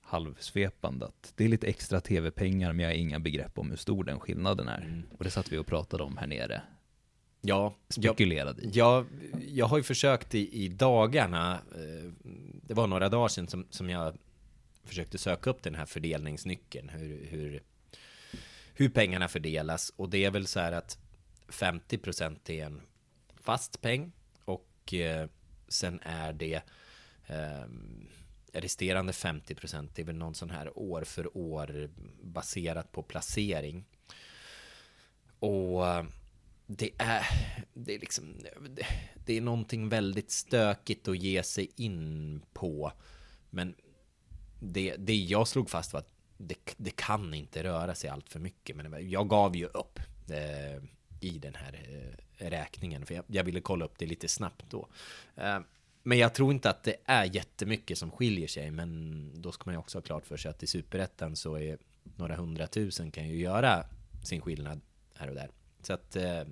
halvsvepande 0.00 1.06
att 1.06 1.32
det 1.36 1.44
är 1.44 1.48
lite 1.48 1.66
extra 1.66 2.00
tv-pengar 2.00 2.72
men 2.72 2.84
jag 2.84 2.90
har 2.90 2.96
inga 2.96 3.20
begrepp 3.20 3.58
om 3.58 3.70
hur 3.70 3.76
stor 3.76 4.04
den 4.04 4.20
skillnaden 4.20 4.68
är. 4.68 4.80
Mm. 4.80 5.02
Och 5.18 5.24
det 5.24 5.30
satt 5.30 5.52
vi 5.52 5.58
och 5.58 5.66
pratade 5.66 6.02
om 6.02 6.16
här 6.16 6.26
nere. 6.26 6.62
Ja, 7.46 7.74
spekulerade 7.88 8.62
i. 8.62 8.70
Ja, 8.72 9.04
jag 9.48 9.66
har 9.66 9.76
ju 9.76 9.82
försökt 9.82 10.34
i, 10.34 10.64
i 10.64 10.68
dagarna, 10.68 11.54
eh, 11.54 12.10
det 12.62 12.74
var 12.74 12.86
några 12.86 13.08
dagar 13.08 13.28
sedan 13.28 13.48
som, 13.48 13.66
som 13.70 13.90
jag 13.90 14.16
försökte 14.84 15.18
söka 15.18 15.50
upp 15.50 15.62
den 15.62 15.74
här 15.74 15.86
fördelningsnyckeln, 15.86 16.88
hur, 16.88 17.26
hur, 17.30 17.62
hur 18.74 18.88
pengarna 18.88 19.28
fördelas. 19.28 19.92
Och 19.96 20.10
det 20.10 20.24
är 20.24 20.30
väl 20.30 20.46
så 20.46 20.60
här 20.60 20.72
att 20.72 20.98
50% 21.48 22.50
är 22.50 22.66
en 22.66 22.80
fast 23.40 23.80
peng 23.80 24.12
och 24.44 24.94
eh, 24.94 25.28
sen 25.68 26.00
är 26.02 26.32
det 26.32 26.62
eh, 27.26 27.64
resterande 28.52 29.12
50 29.12 29.54
procent 29.54 29.94
det 29.94 30.02
är 30.02 30.06
väl 30.06 30.16
någon 30.16 30.34
sån 30.34 30.50
här 30.50 30.78
år 30.78 31.04
för 31.04 31.36
år 31.36 31.90
baserat 32.22 32.92
på 32.92 33.02
placering. 33.02 33.84
Och 35.38 35.84
det 36.66 36.90
är, 36.98 37.26
det 37.74 37.94
är 37.94 37.98
liksom, 37.98 38.34
det, 39.24 39.36
är 39.36 39.40
någonting 39.40 39.88
väldigt 39.88 40.30
stökigt 40.30 41.08
att 41.08 41.18
ge 41.18 41.42
sig 41.42 41.70
in 41.76 42.40
på. 42.52 42.92
Men 43.50 43.74
det, 44.60 44.96
det 44.96 45.14
jag 45.14 45.48
slog 45.48 45.70
fast 45.70 45.92
var 45.92 46.00
att 46.00 46.12
det, 46.36 46.56
det 46.76 46.90
kan 46.90 47.34
inte 47.34 47.64
röra 47.64 47.94
sig 47.94 48.10
allt 48.10 48.28
för 48.28 48.40
mycket. 48.40 48.76
Men 48.76 49.10
jag 49.10 49.28
gav 49.28 49.56
ju 49.56 49.66
upp 49.66 49.98
eh, 50.30 50.82
i 51.20 51.38
den 51.38 51.54
här 51.54 51.72
eh, 51.74 52.48
räkningen. 52.50 53.06
För 53.06 53.14
jag, 53.14 53.24
jag, 53.26 53.44
ville 53.44 53.60
kolla 53.60 53.84
upp 53.84 53.98
det 53.98 54.06
lite 54.06 54.28
snabbt 54.28 54.64
då. 54.70 54.88
Eh, 55.36 55.58
men 56.02 56.18
jag 56.18 56.34
tror 56.34 56.52
inte 56.52 56.70
att 56.70 56.82
det 56.82 56.96
är 57.04 57.24
jättemycket 57.24 57.98
som 57.98 58.10
skiljer 58.10 58.48
sig. 58.48 58.70
Men 58.70 59.30
då 59.42 59.52
ska 59.52 59.62
man 59.64 59.74
ju 59.74 59.78
också 59.78 59.98
ha 59.98 60.02
klart 60.02 60.26
för 60.26 60.36
sig 60.36 60.50
att 60.50 60.62
i 60.62 60.66
superettan 60.66 61.36
så 61.36 61.58
är 61.58 61.78
några 62.16 62.36
hundratusen 62.36 63.10
kan 63.10 63.28
ju 63.28 63.36
göra 63.36 63.84
sin 64.22 64.40
skillnad 64.40 64.80
här 65.14 65.28
och 65.28 65.34
där. 65.34 65.50
Så 65.86 65.92
att 65.92 66.16
eh, 66.16 66.42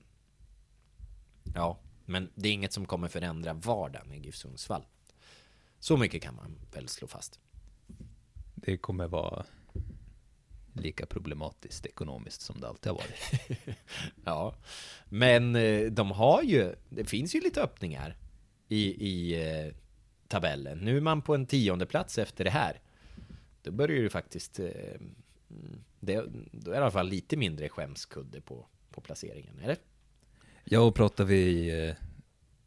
ja, 1.54 1.78
men 2.04 2.30
det 2.34 2.48
är 2.48 2.52
inget 2.52 2.72
som 2.72 2.86
kommer 2.86 3.08
förändra 3.08 3.52
vardagen 3.52 4.12
i 4.12 4.18
GIF 4.18 4.36
Sundsvall. 4.36 4.86
Så 5.78 5.96
mycket 5.96 6.22
kan 6.22 6.34
man 6.34 6.58
väl 6.72 6.88
slå 6.88 7.08
fast. 7.08 7.40
Det 8.54 8.76
kommer 8.76 9.08
vara 9.08 9.44
lika 10.72 11.06
problematiskt 11.06 11.86
ekonomiskt 11.86 12.40
som 12.40 12.60
det 12.60 12.68
alltid 12.68 12.92
har 12.92 12.98
varit. 12.98 13.50
ja, 14.24 14.54
men 15.04 15.56
eh, 15.56 15.90
de 15.90 16.10
har 16.10 16.42
ju, 16.42 16.74
det 16.88 17.04
finns 17.04 17.34
ju 17.34 17.40
lite 17.40 17.62
öppningar 17.62 18.16
i, 18.68 19.08
i 19.08 19.42
eh, 19.46 19.74
tabellen. 20.28 20.78
Nu 20.78 20.96
är 20.96 21.00
man 21.00 21.22
på 21.22 21.34
en 21.34 21.46
tionde 21.46 21.86
plats 21.86 22.18
efter 22.18 22.44
det 22.44 22.50
här. 22.50 22.80
Då 23.62 23.70
börjar 23.70 23.96
ju 23.96 24.10
faktiskt, 24.10 24.60
eh, 24.60 25.00
det, 26.00 26.24
då 26.52 26.70
är 26.70 26.74
det 26.74 26.74
i 26.74 26.76
alla 26.76 26.90
fall 26.90 27.08
lite 27.08 27.36
mindre 27.36 27.68
skämskudde 27.68 28.40
på, 28.40 28.66
på 28.94 29.00
placeringen, 29.00 29.58
eller? 29.58 29.76
Ja, 30.64 30.80
och 30.80 30.94
pratar 30.94 31.24
vi 31.24 31.68
eh, 31.88 31.94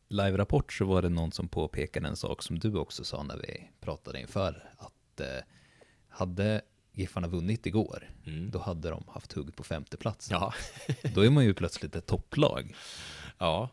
live-rapport 0.07 0.73
så 0.73 0.85
var 0.85 1.01
det 1.01 1.09
någon 1.09 1.31
som 1.31 1.47
påpekade 1.47 2.07
en 2.07 2.15
sak 2.15 2.43
som 2.43 2.59
du 2.59 2.77
också 2.77 3.03
sa 3.03 3.23
när 3.23 3.37
vi 3.37 3.69
pratade 3.79 4.21
inför. 4.21 4.73
Att 4.77 5.19
eh, 5.19 5.43
hade 6.09 6.61
Giffarna 6.97 7.27
vunnit 7.27 7.65
igår, 7.65 8.09
mm. 8.25 8.51
då 8.51 8.59
hade 8.59 8.89
de 8.89 9.03
haft 9.07 9.33
hugg 9.33 9.55
på 9.55 9.63
femte 9.63 9.97
plats. 9.97 10.31
Ja. 10.31 10.53
då 11.15 11.25
är 11.25 11.29
man 11.29 11.45
ju 11.45 11.53
plötsligt 11.53 11.95
ett 11.95 12.05
topplag. 12.05 12.75
Ja. 13.37 13.69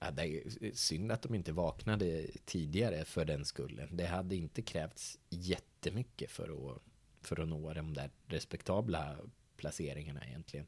ja. 0.00 0.10
Det 0.10 0.22
är 0.22 0.74
synd 0.74 1.12
att 1.12 1.22
de 1.22 1.34
inte 1.34 1.52
vaknade 1.52 2.26
tidigare 2.44 3.04
för 3.04 3.24
den 3.24 3.44
skullen. 3.44 3.96
Det 3.96 4.06
hade 4.06 4.36
inte 4.36 4.62
krävts 4.62 5.18
jättemycket 5.30 6.30
för 6.30 6.44
att, 6.44 6.82
för 7.20 7.40
att 7.40 7.48
nå 7.48 7.72
de 7.72 7.94
där 7.94 8.10
respektabla 8.26 9.16
placeringarna 9.56 10.24
egentligen. 10.26 10.66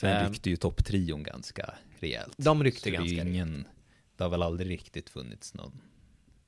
Sen 0.00 0.26
um, 0.26 0.32
ryckte 0.32 0.50
ju 0.50 0.56
topptrion 0.56 1.22
ganska 1.22 1.74
rejält. 1.98 2.34
De 2.36 2.64
ryckte 2.64 2.90
ganska 2.90 3.24
det 3.24 3.30
ingen, 3.30 3.52
rejält. 3.52 3.68
Det 4.16 4.24
har 4.24 4.30
väl 4.30 4.42
aldrig 4.42 4.70
riktigt 4.70 5.10
funnits 5.10 5.54
någon 5.54 5.80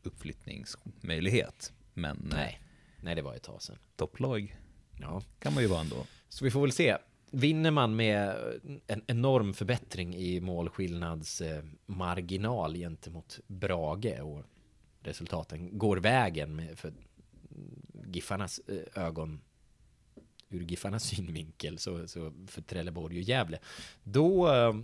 uppflyttningsmöjlighet. 0.03 1.73
Men 1.95 2.29
nej, 2.31 2.61
nej 3.01 3.15
det 3.15 3.23
var 3.23 3.35
ett 3.35 3.43
tag 3.43 3.63
sedan. 3.63 3.79
Topplag 3.97 4.57
ja. 5.01 5.23
kan 5.39 5.55
man 5.55 5.63
ju 5.63 5.69
vara 5.69 5.81
ändå. 5.81 6.07
Så 6.29 6.45
vi 6.45 6.51
får 6.51 6.61
väl 6.61 6.73
se. 6.73 6.97
Vinner 7.31 7.71
man 7.71 7.97
med 7.97 8.37
en 8.87 9.03
enorm 9.07 9.55
förbättring 9.55 10.17
i 10.17 10.41
målskillnadsmarginal 10.41 12.75
gentemot 12.75 13.41
Brage 13.47 14.21
och 14.23 14.45
resultaten 15.01 15.79
går 15.79 15.97
vägen 15.97 16.57
med 16.57 16.79
för 16.79 16.93
Giffarnas 18.07 18.59
eh, 18.59 19.05
ögon 19.05 19.41
ur 20.53 20.63
Giffarnas 20.63 21.05
synvinkel 21.09 21.79
så, 21.79 22.09
så 22.09 22.33
för 22.47 22.63
Trelleborg 22.63 23.17
och 23.17 23.23
Gävle. 23.23 23.59
Då, 24.05 24.49
eh, 24.49 24.75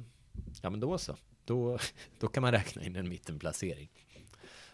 ja 0.62 0.70
men 0.70 0.80
då 0.80 0.98
så. 0.98 1.16
Då, 1.44 1.78
då 2.18 2.28
kan 2.28 2.40
man 2.40 2.52
räkna 2.52 2.84
in 2.84 2.96
en 2.96 3.08
mittenplacering. 3.08 3.88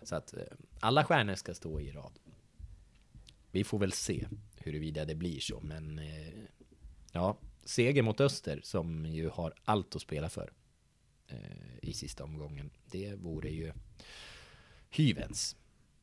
Så 0.03 0.17
att 0.17 0.35
eh, 0.35 0.43
alla 0.81 1.05
stjärnor 1.05 1.35
ska 1.35 1.55
stå 1.55 1.81
i 1.81 1.91
rad. 1.91 2.13
Vi 3.51 3.65
får 3.65 3.79
väl 3.79 3.93
se 3.93 4.27
huruvida 4.57 5.05
det 5.05 5.15
blir 5.15 5.41
så, 5.41 5.61
men 5.61 5.99
eh, 5.99 6.29
ja, 7.13 7.39
seger 7.65 8.03
mot 8.03 8.21
Öster 8.21 8.61
som 8.63 9.07
ju 9.07 9.29
har 9.29 9.55
allt 9.65 9.97
att 9.97 10.03
spela 10.03 10.29
för 10.29 10.53
i 11.83 11.93
sista 11.93 12.25
omgången. 12.25 12.71
Det 12.91 13.15
vore 13.15 13.51
ju 13.51 13.73
hyvens. 14.91 15.57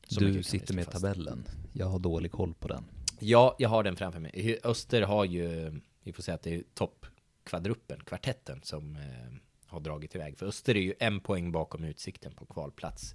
du 0.08 0.42
sitter 0.42 0.74
med 0.74 0.90
tabellen. 0.90 1.48
Jag 1.72 1.86
har 1.86 1.98
dålig 1.98 2.32
koll 2.32 2.54
på 2.54 2.68
den. 2.68 2.84
Ja, 3.24 3.56
jag 3.58 3.68
har 3.68 3.82
den 3.82 3.96
framför 3.96 4.20
mig. 4.20 4.58
Öster 4.64 5.02
har 5.02 5.24
ju, 5.24 5.72
vi 6.02 6.12
får 6.12 6.22
säga 6.22 6.34
att 6.34 6.42
det 6.42 6.54
är 6.54 6.62
toppkvadruppen, 6.74 8.00
kvartetten, 8.04 8.60
som 8.62 8.96
eh, 8.96 9.32
har 9.66 9.80
dragit 9.80 10.14
iväg. 10.14 10.38
För 10.38 10.46
Öster 10.46 10.76
är 10.76 10.80
ju 10.80 10.94
en 10.98 11.20
poäng 11.20 11.52
bakom 11.52 11.84
utsikten 11.84 12.34
på 12.34 12.46
kvalplats. 12.46 13.14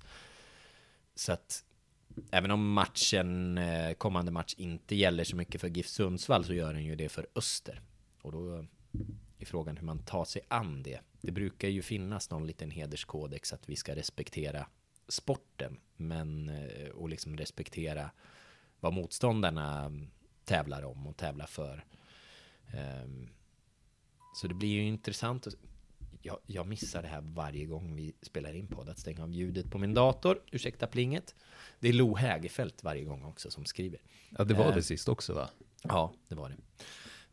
Så 1.15 1.31
att 1.31 1.63
även 2.31 2.51
om 2.51 2.73
matchen, 2.73 3.57
eh, 3.57 3.93
kommande 3.93 4.31
match 4.31 4.55
inte 4.57 4.95
gäller 4.95 5.23
så 5.23 5.35
mycket 5.35 5.61
för 5.61 5.67
GIF 5.67 5.87
Sundsvall 5.87 6.45
så 6.45 6.53
gör 6.53 6.73
den 6.73 6.85
ju 6.85 6.95
det 6.95 7.09
för 7.09 7.27
Öster. 7.35 7.81
Och 8.21 8.31
då 8.31 8.65
är 9.39 9.45
frågan 9.45 9.77
hur 9.77 9.85
man 9.85 9.99
tar 9.99 10.25
sig 10.25 10.41
an 10.47 10.83
det. 10.83 10.99
Det 11.21 11.31
brukar 11.31 11.67
ju 11.67 11.81
finnas 11.81 12.29
någon 12.29 12.47
liten 12.47 12.71
hederskodex 12.71 13.53
att 13.53 13.69
vi 13.69 13.75
ska 13.75 13.95
respektera 13.95 14.67
sporten, 15.07 15.79
men 15.95 16.49
eh, 16.49 16.89
och 16.89 17.09
liksom 17.09 17.37
respektera 17.37 18.11
vad 18.79 18.93
motståndarna 18.93 19.91
tävlar 20.45 20.83
om 20.83 21.07
och 21.07 21.17
tävlar 21.17 21.45
för. 21.45 21.85
Um, 23.03 23.29
så 24.35 24.47
det 24.47 24.53
blir 24.53 24.69
ju 24.69 24.83
intressant. 24.83 25.47
Jag, 26.21 26.37
jag, 26.45 26.67
missar 26.67 27.01
det 27.01 27.07
här 27.07 27.21
varje 27.21 27.65
gång 27.65 27.95
vi 27.95 28.13
spelar 28.21 28.53
in 28.53 28.67
podd, 28.67 28.89
att 28.89 28.99
stänga 28.99 29.23
av 29.23 29.31
ljudet 29.31 29.71
på 29.71 29.77
min 29.77 29.93
dator. 29.93 30.41
Ursäkta 30.51 30.87
plinget. 30.87 31.35
Det 31.79 31.89
är 31.89 31.93
Lo 31.93 32.15
Hägerfeldt 32.15 32.83
varje 32.83 33.03
gång 33.03 33.23
också 33.23 33.51
som 33.51 33.65
skriver. 33.65 34.01
Ja, 34.37 34.43
det 34.43 34.53
var 34.53 34.67
uh, 34.69 34.75
det 34.75 34.83
sist 34.83 35.09
också 35.09 35.33
va? 35.33 35.49
Ja, 35.81 36.13
det 36.27 36.35
var 36.35 36.49
det. 36.49 36.55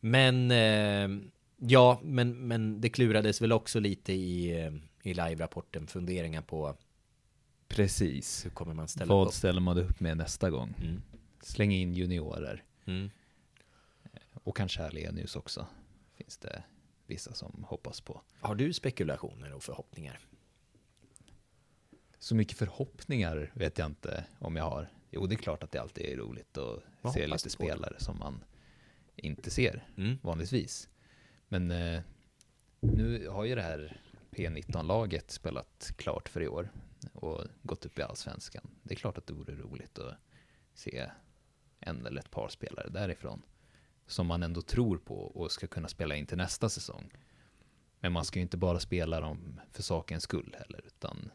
Men 0.01 0.51
uh, 0.51 1.25
ja, 1.57 2.01
men, 2.03 2.49
men 2.49 2.81
det 2.81 2.89
klurades 2.89 3.43
väl 3.43 3.53
också 3.53 3.81
lite 3.81 4.13
i, 4.13 4.67
uh, 4.67 4.77
i 5.03 5.15
live-rapporten 5.15 5.87
funderingar 5.87 6.43
på 6.43 6.77
Precis. 7.69 8.45
Hur 8.45 8.51
kommer 8.51 8.75
man 8.75 8.89
ställa 8.89 9.15
Vad 9.15 9.27
upp? 9.27 9.35
ställer 9.35 9.61
man 9.61 9.79
upp 9.79 10.01
med 10.01 10.17
nästa 10.17 10.51
gång? 10.51 10.75
Mm. 10.83 11.03
Släng 11.45 11.73
in 11.73 11.95
juniorer. 11.95 12.65
Mm. 12.85 13.11
Och 14.33 14.57
kanske 14.57 14.85
Alenius 14.85 15.37
också. 15.37 15.67
Finns 16.15 16.39
det 16.39 16.65
vissa 17.07 17.35
som 17.35 17.65
hoppas 17.69 18.01
på. 18.01 18.23
Har 18.41 18.55
du 18.55 18.73
spekulationer 18.73 19.53
och 19.53 19.63
förhoppningar? 19.63 20.21
Så 22.19 22.35
mycket 22.35 22.59
förhoppningar 22.59 23.53
vet 23.55 23.79
jag 23.79 23.87
inte 23.87 24.25
om 24.39 24.57
jag 24.57 24.65
har. 24.65 24.89
Jo, 25.11 25.27
det 25.27 25.35
är 25.35 25.37
klart 25.37 25.63
att 25.63 25.73
det 25.73 25.79
alltid 25.79 26.07
är 26.07 26.17
roligt 26.17 26.59
att 26.59 26.83
Vad 27.03 27.13
se 27.13 27.27
lite 27.27 27.51
spelare 27.51 27.95
som 27.99 28.19
man 28.19 28.45
inte 29.17 29.51
ser 29.51 29.89
mm. 29.97 30.19
vanligtvis. 30.23 30.89
Men 31.49 31.71
eh, 31.71 32.01
nu 32.81 33.29
har 33.29 33.45
ju 33.45 33.55
det 33.55 33.63
här 33.63 34.01
P19-laget 34.31 35.31
spelat 35.31 35.93
klart 35.97 36.29
för 36.29 36.41
i 36.41 36.49
år 36.49 36.73
och 37.13 37.45
gått 37.63 37.87
upp 37.87 37.99
i 37.99 38.03
allsvenskan. 38.03 38.71
Det 38.83 38.95
är 38.95 38.97
klart 38.97 39.19
att 39.19 39.27
det 39.27 39.33
vore 39.33 39.55
roligt 39.55 39.99
att 39.99 40.15
se 40.75 41.11
en 41.87 42.07
eller 42.07 42.21
ett 42.21 42.31
par 42.31 42.49
spelare 42.49 42.89
därifrån 42.89 43.43
som 44.07 44.27
man 44.27 44.43
ändå 44.43 44.63
tror 44.63 44.99
på 44.99 45.15
och 45.15 45.53
ska 45.53 45.67
kunna 45.67 45.89
spela 45.89 46.17
in 46.17 46.27
till 46.27 46.37
nästa 46.37 46.69
säsong. 46.69 47.11
Men 48.01 48.13
man 48.13 48.25
ska 48.25 48.39
ju 48.39 48.43
inte 48.43 48.57
bara 48.57 48.81
spela 48.81 49.21
dem 49.21 49.61
för 49.73 49.83
sakens 49.83 50.23
skull 50.23 50.57
heller, 50.59 50.81
utan 50.87 51.31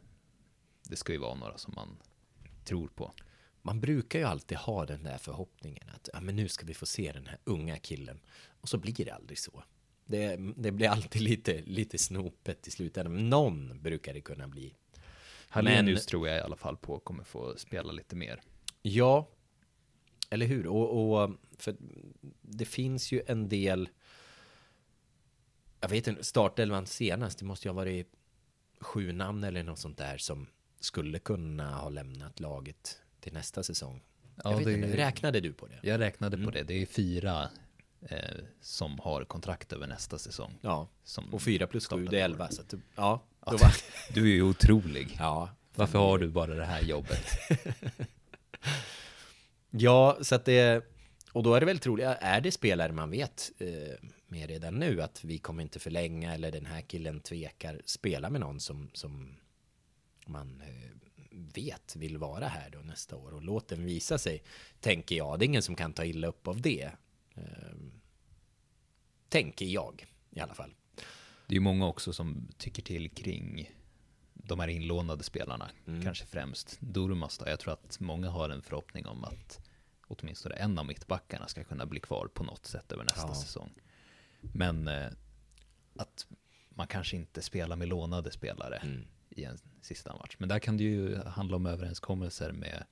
det 0.84 0.96
ska 0.96 1.14
ju 1.14 1.20
vara 1.20 1.36
några 1.36 1.58
som 1.58 1.74
man 1.76 1.98
tror 2.64 2.88
på. 2.88 3.12
Man 3.62 3.82
brukar 3.82 4.20
ju 4.20 4.26
alltid 4.26 4.58
ha 4.58 4.86
den 4.86 5.04
där 5.04 5.18
förhoppningen 5.18 5.90
att 5.90 6.10
ja, 6.14 6.22
men 6.22 6.36
nu 6.36 6.48
ska 6.48 6.66
vi 6.66 6.74
få 6.74 6.86
se 6.86 7.12
den 7.12 7.28
här 7.28 7.38
unga 7.44 7.78
killen. 7.78 8.20
Och 8.62 8.70
så 8.70 8.78
blir 8.78 9.06
det 9.06 9.12
aldrig 9.12 9.40
så. 9.40 9.64
Det, 10.06 10.38
det 10.56 10.72
blir 10.72 10.90
alltid 10.90 11.22
lite, 11.22 11.62
lite 11.62 11.98
snopet 11.98 12.68
i 12.68 12.72
slutändan. 12.72 13.30
Någon 13.30 13.82
brukar 13.82 14.14
det 14.14 14.22
kunna 14.22 14.48
bli. 14.48 14.76
Hallenius 15.50 16.06
tror 16.06 16.28
jag 16.28 16.38
i 16.38 16.42
alla 16.42 16.56
fall 16.56 16.78
på 16.78 17.00
kommer 17.00 17.24
få 17.24 17.58
spela 17.58 17.92
lite 17.92 18.16
mer. 18.16 18.42
Ja, 18.82 19.28
eller 20.30 20.46
hur? 20.46 20.68
Och, 20.68 21.22
och, 21.22 21.32
för 21.58 21.76
det 22.42 22.66
finns 22.66 23.12
ju 23.12 23.22
en 23.28 23.50
del. 23.50 23.90
Jag 25.82 25.90
vet 25.90 26.08
inte, 26.08 26.24
startelvan 26.24 26.86
senast, 26.86 27.40
det 27.40 27.46
måste 27.46 27.68
ju 27.68 27.70
ha 27.70 27.76
varit 27.76 28.14
sju 28.80 29.12
namn 29.12 29.44
eller 29.44 29.64
något 29.64 29.80
sånt 29.80 29.98
där 29.98 30.18
som 30.18 30.48
skulle 30.80 31.20
kunna 31.20 31.76
ha 31.76 31.90
lämnat 31.90 32.40
laget 32.40 33.02
till 33.20 33.34
nästa 33.34 33.64
säsong. 33.64 34.02
Ja, 34.44 34.50
det, 34.50 34.74
inte, 34.74 34.98
räknade 34.98 35.40
du 35.40 35.54
på 35.54 35.68
det? 35.68 35.80
Jag 35.82 36.00
räknade 36.00 36.36
mm. 36.36 36.46
på 36.46 36.52
det. 36.52 36.64
Det 36.64 36.82
är 36.82 36.86
fyra 36.86 37.50
eh, 38.02 38.18
som 38.62 39.00
har 39.00 39.24
kontrakt 39.24 39.74
över 39.74 39.88
nästa 39.88 40.18
säsong. 40.18 40.58
Ja, 40.62 40.88
och 41.32 41.42
fyra 41.42 41.68
plus 41.68 41.88
sju, 41.88 42.06
det 42.06 42.20
är 42.20 42.26
elva. 42.26 42.52
Så 42.52 42.62
att, 42.62 42.74
ja, 42.96 43.24
ja, 43.46 43.52
var... 43.52 43.76
Du 44.14 44.22
är 44.22 44.34
ju 44.34 44.44
otrolig. 44.44 45.16
Ja. 45.20 45.50
Varför 45.76 46.00
har 46.00 46.18
du 46.18 46.28
bara 46.28 46.56
det 46.56 46.66
här 46.66 46.82
jobbet? 46.82 47.26
Ja, 49.70 50.18
så 50.22 50.36
att 50.36 50.46
det... 50.46 50.86
Och 51.32 51.44
då 51.44 51.54
är 51.54 51.60
det 51.60 51.66
väl 51.66 51.80
troligt, 51.80 52.06
är 52.20 52.42
det 52.42 52.52
spelare 52.52 52.92
man 52.92 53.10
vet 53.10 53.52
eh, 53.58 54.10
med 54.28 54.50
redan 54.50 54.76
nu 54.76 55.02
att 55.02 55.24
vi 55.24 55.38
kommer 55.38 55.64
inte 55.64 55.80
förlänga 55.80 56.34
eller 56.34 56.52
den 56.52 56.66
här 56.66 56.82
killen 56.82 57.20
tvekar 57.20 57.82
spela 57.86 58.30
med 58.30 58.42
någon 58.42 58.60
som, 58.60 58.90
som 58.94 59.36
man 60.26 60.62
eh, 60.62 60.90
vet 61.56 61.96
vill 61.96 62.18
vara 62.18 62.48
här 62.48 62.70
då 62.70 62.80
nästa 62.80 63.16
år 63.16 63.34
och 63.34 63.42
låt 63.42 63.68
den 63.68 63.86
visa 63.86 64.18
sig, 64.18 64.44
tänker 64.80 65.16
jag. 65.16 65.40
Det 65.40 65.46
är 65.46 65.48
ingen 65.48 65.62
som 65.62 65.76
kan 65.76 65.94
ta 65.94 66.06
illa 66.06 66.28
upp 66.28 66.48
av 66.48 66.62
det. 66.62 66.92
Eh, 67.36 67.44
tänker 69.30 69.66
jag 69.66 70.06
i 70.32 70.40
alla 70.40 70.54
fall. 70.54 70.74
Det 71.48 71.54
är 71.54 71.56
ju 71.56 71.60
många 71.60 71.88
också 71.88 72.14
som 72.14 72.48
tycker 72.58 72.82
till 72.82 73.10
kring 73.10 73.70
de 74.50 74.60
här 74.60 74.68
inlånade 74.68 75.24
spelarna, 75.24 75.70
Mm. 75.88 76.02
kanske 76.04 76.26
främst 76.26 76.78
Durmas 76.82 77.38
då. 77.38 77.48
Jag 77.50 77.60
tror 77.60 77.74
att 77.74 78.00
många 78.00 78.30
har 78.30 78.50
en 78.50 78.62
förhoppning 78.62 79.06
om 79.08 79.24
att 79.24 79.60
åtminstone 80.08 80.56
en 80.56 80.80
av 80.80 80.86
mittbackarna 80.86 81.48
ska 81.48 81.64
kunna 81.64 81.86
bli 81.86 82.00
kvar 82.00 82.28
på 82.34 82.44
något 82.44 82.66
sätt 82.66 82.92
över 82.92 83.04
nästa 83.04 83.28
Ja. 83.28 83.36
säsong. 83.36 83.72
Men 84.42 84.88
eh, 84.88 85.08
att 85.96 86.28
man 86.70 86.88
kanske 86.88 87.16
inte 87.16 87.42
spelar 87.42 87.76
med 87.76 87.88
lånade 87.88 88.32
spelare 88.32 88.76
Mm. 88.78 89.06
i 89.30 89.44
en 89.44 89.58
sista 89.82 90.16
match. 90.16 90.36
Men 90.40 90.50
där 90.50 90.60
kan 90.60 90.78
det 90.78 90.84
ju 90.84 91.16
handla 91.18 91.56
om 91.56 91.66
överenskommelser 91.66 92.52
med, 92.52 92.86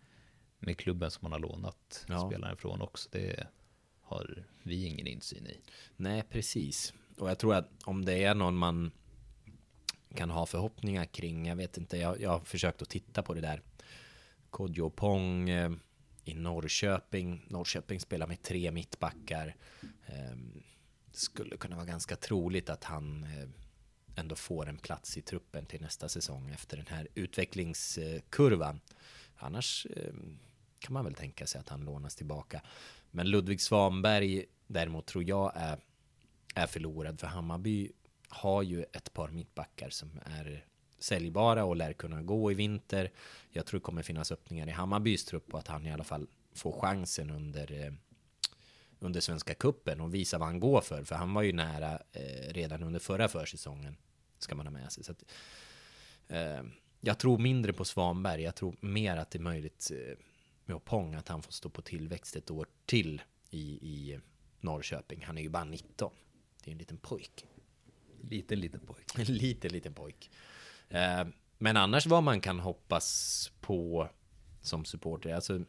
med 0.60 0.78
klubben 0.78 1.12
som 1.12 1.20
man 1.24 1.32
har 1.32 1.40
lånat 1.40 2.06
Ja. 2.08 2.30
spelaren 2.30 2.58
från 2.58 2.82
också. 2.82 3.10
Det 3.12 3.48
har 4.02 4.44
vi 4.64 4.86
ingen 4.86 5.08
insyn 5.08 5.48
i. 5.48 5.60
Nej, 5.96 6.24
precis. 6.30 6.94
Och 7.18 7.30
jag 7.30 7.40
tror 7.40 7.56
att 7.56 7.70
om 7.84 8.06
det 8.06 8.24
är 8.24 8.36
någon 8.36 8.56
man 8.58 8.92
kan 10.18 10.30
ha 10.30 10.46
förhoppningar 10.46 11.06
kring, 11.06 11.48
jag 11.48 11.56
vet 11.56 11.78
inte, 11.78 11.98
jag, 11.98 12.22
jag 12.22 12.30
har 12.30 12.40
försökt 12.40 12.82
att 12.82 12.90
titta 12.90 13.24
på 13.24 13.34
det 13.34 13.42
där. 13.42 13.62
Kodjo 14.50 14.90
Pong 14.90 15.50
eh, 15.50 15.72
i 16.24 16.34
Norrköping. 16.34 17.46
Norrköping 17.48 18.00
spelar 18.00 18.28
med 18.28 18.42
tre 18.42 18.72
mittbackar. 18.72 19.56
Eh, 20.06 20.38
skulle 21.12 21.58
kunna 21.58 21.76
vara 21.76 21.86
ganska 21.86 22.16
troligt 22.16 22.70
att 22.70 22.84
han 22.84 23.24
eh, 23.24 23.50
ändå 24.16 24.36
får 24.36 24.70
en 24.70 24.78
plats 24.78 25.18
i 25.18 25.22
truppen 25.22 25.66
till 25.66 25.82
nästa 25.82 26.10
säsong 26.10 26.50
efter 26.50 26.78
den 26.78 26.88
här 26.90 27.08
utvecklingskurvan. 27.16 28.80
Annars 29.36 29.88
ehm, 29.96 30.40
kan 30.80 30.94
man 30.94 31.06
väl 31.06 31.14
tänka 31.14 31.48
sig 31.48 31.62
att 31.62 31.70
han 31.70 31.82
lånas 31.82 32.16
tillbaka. 32.16 32.62
Men 33.12 33.30
Ludvig 33.30 33.62
Svanberg 33.62 34.46
däremot 34.68 35.06
tror 35.06 35.24
jag 35.24 35.52
är, 35.56 35.80
är 36.56 36.68
förlorad 36.68 37.20
för 37.20 37.28
Hammarby 37.28 37.92
har 38.28 38.64
ju 38.64 38.84
ett 38.84 39.14
par 39.14 39.30
mittbackar 39.30 39.90
som 39.90 40.20
är 40.26 40.66
säljbara 41.00 41.66
och 41.66 41.76
lär 41.76 41.94
kunna 41.94 42.22
gå 42.22 42.52
i 42.52 42.56
vinter. 42.56 43.12
Jag 43.50 43.66
tror 43.66 43.80
det 43.80 43.84
kommer 43.84 44.04
finnas 44.04 44.32
öppningar 44.32 44.68
i 44.68 44.72
Hammarbys 44.72 45.26
trupp 45.26 45.54
och 45.54 45.60
att 45.60 45.68
han 45.68 45.86
i 45.86 45.92
alla 45.92 46.04
fall 46.04 46.28
får 46.54 46.72
chansen 46.72 47.30
under 47.30 47.86
eh, 47.86 47.94
under 49.00 49.22
Svenska 49.22 49.54
Kuppen 49.54 50.02
och 50.02 50.14
visa 50.14 50.38
vad 50.38 50.48
han 50.48 50.60
går 50.60 50.82
för. 50.82 51.04
För 51.04 51.16
han 51.16 51.34
var 51.34 51.42
ju 51.42 51.54
nära 51.54 52.02
eh, 52.12 52.54
redan 52.54 52.84
under 52.84 53.00
förra 53.00 53.28
försäsongen. 53.28 53.98
Ska 54.40 54.56
man 54.56 54.66
ha 54.66 54.72
med 54.72 54.92
sig. 54.92 55.04
Så 55.04 55.12
att, 55.12 55.24
eh, 56.28 56.64
jag 57.00 57.20
tror 57.20 57.38
mindre 57.38 57.74
på 57.74 57.86
Svanberg. 57.86 58.42
Jag 58.42 58.56
tror 58.56 58.76
mer 58.80 59.18
att 59.18 59.32
det 59.32 59.38
är 59.38 59.42
möjligt 59.44 59.92
eh, 59.92 60.18
med 60.66 60.76
Opong 60.76 61.16
att 61.16 61.28
han 61.28 61.42
får 61.42 61.52
stå 61.52 61.70
på 61.70 61.82
tillväxt 61.82 62.36
ett 62.36 62.52
år 62.52 62.68
till 62.86 63.22
i, 63.50 63.62
i 63.62 64.20
Norrköping. 64.60 65.24
Han 65.26 65.38
är 65.38 65.42
ju 65.42 65.50
bara 65.50 65.64
19. 65.64 66.12
Det 66.64 66.70
är 66.70 66.72
en 66.72 66.78
liten 66.78 66.98
pojk. 66.98 67.46
Liten, 68.22 68.60
liten 68.60 68.80
pojk. 68.80 69.20
En 69.20 69.26
liten, 69.36 69.72
liten 69.72 69.94
pojk. 69.94 70.32
Eh, 70.90 71.28
men 71.58 71.78
annars 71.78 72.06
vad 72.06 72.24
man 72.24 72.42
kan 72.42 72.60
hoppas 72.60 73.52
på 73.62 74.10
som 74.62 74.86
supporter. 74.86 75.34
Alltså 75.34 75.62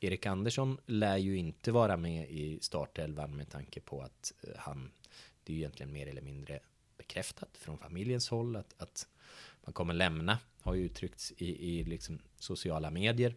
Erik 0.00 0.26
Andersson 0.26 0.78
lär 0.86 1.16
ju 1.16 1.36
inte 1.36 1.72
vara 1.72 1.96
med 1.96 2.30
i 2.30 2.58
startelvan 2.60 3.36
med 3.36 3.50
tanke 3.50 3.80
på 3.80 4.02
att 4.02 4.32
eh, 4.42 4.54
han, 4.56 4.90
det 5.44 5.52
är 5.52 5.54
ju 5.54 5.60
egentligen 5.60 5.92
mer 5.92 6.06
eller 6.06 6.22
mindre 6.22 6.60
bekräftat 6.98 7.56
från 7.56 7.78
familjens 7.78 8.28
håll 8.28 8.56
att, 8.56 8.74
att 8.78 9.08
man 9.64 9.72
kommer 9.72 9.94
lämna, 9.94 10.38
har 10.60 10.74
ju 10.74 10.84
uttryckts 10.84 11.32
i, 11.36 11.78
i 11.78 11.84
liksom 11.84 12.18
sociala 12.38 12.90
medier. 12.90 13.34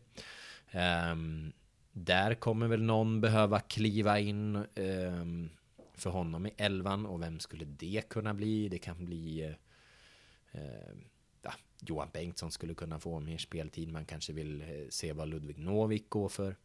Um, 1.11 1.53
där 1.91 2.35
kommer 2.35 2.67
väl 2.67 2.81
någon 2.81 3.21
behöva 3.21 3.59
kliva 3.59 4.19
in 4.19 4.55
Um, 4.75 5.49
för 5.97 6.09
honom 6.09 6.45
i 6.45 6.53
elvan 6.57 7.05
och 7.05 7.21
vem 7.21 7.39
skulle 7.39 7.65
det 7.65 8.09
kunna 8.09 8.33
bli? 8.33 8.69
Det 8.69 8.79
kan 8.79 9.05
bli 9.05 9.41
eh, 9.41 10.61
eh 10.61 10.95
ja, 11.41 11.53
Johan 11.79 12.09
Bengtsson 12.13 12.51
skulle 12.51 12.73
kunna 12.73 12.99
få 12.99 13.19
mer 13.19 13.37
speltid. 13.37 13.91
Man 13.91 14.05
kanske 14.05 14.33
vill 14.33 14.61
eh, 14.61 14.67
se 14.89 15.13
vad 15.13 15.27
Ludvig 15.27 15.57
Novik 15.57 16.09
går 16.09 16.29
för. 16.29 16.55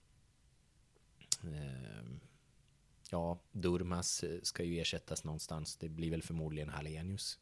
Eh, 1.44 2.04
ja, 3.10 3.38
Durmas 3.52 4.22
eh, 4.22 4.40
ska 4.42 4.64
ju 4.64 4.80
ersättas 4.80 5.24
någonstans. 5.24 5.76
Det 5.76 5.88
blir 5.88 6.10
väl 6.10 6.22
förmodligen 6.22 6.68
Hallenius. 6.68 7.38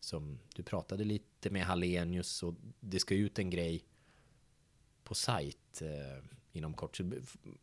Som 0.00 0.38
du 0.54 0.62
pratade 0.62 1.04
lite 1.04 1.50
med 1.50 1.64
Hallenius 1.64 2.42
och 2.42 2.54
det 2.80 3.00
ska 3.00 3.14
ut 3.14 3.38
en 3.38 3.50
grej 3.50 3.84
på 5.04 5.14
sajt 5.14 5.82
eh, 5.82 6.24
inom 6.52 6.74
kort. 6.74 6.96
Så 6.96 7.10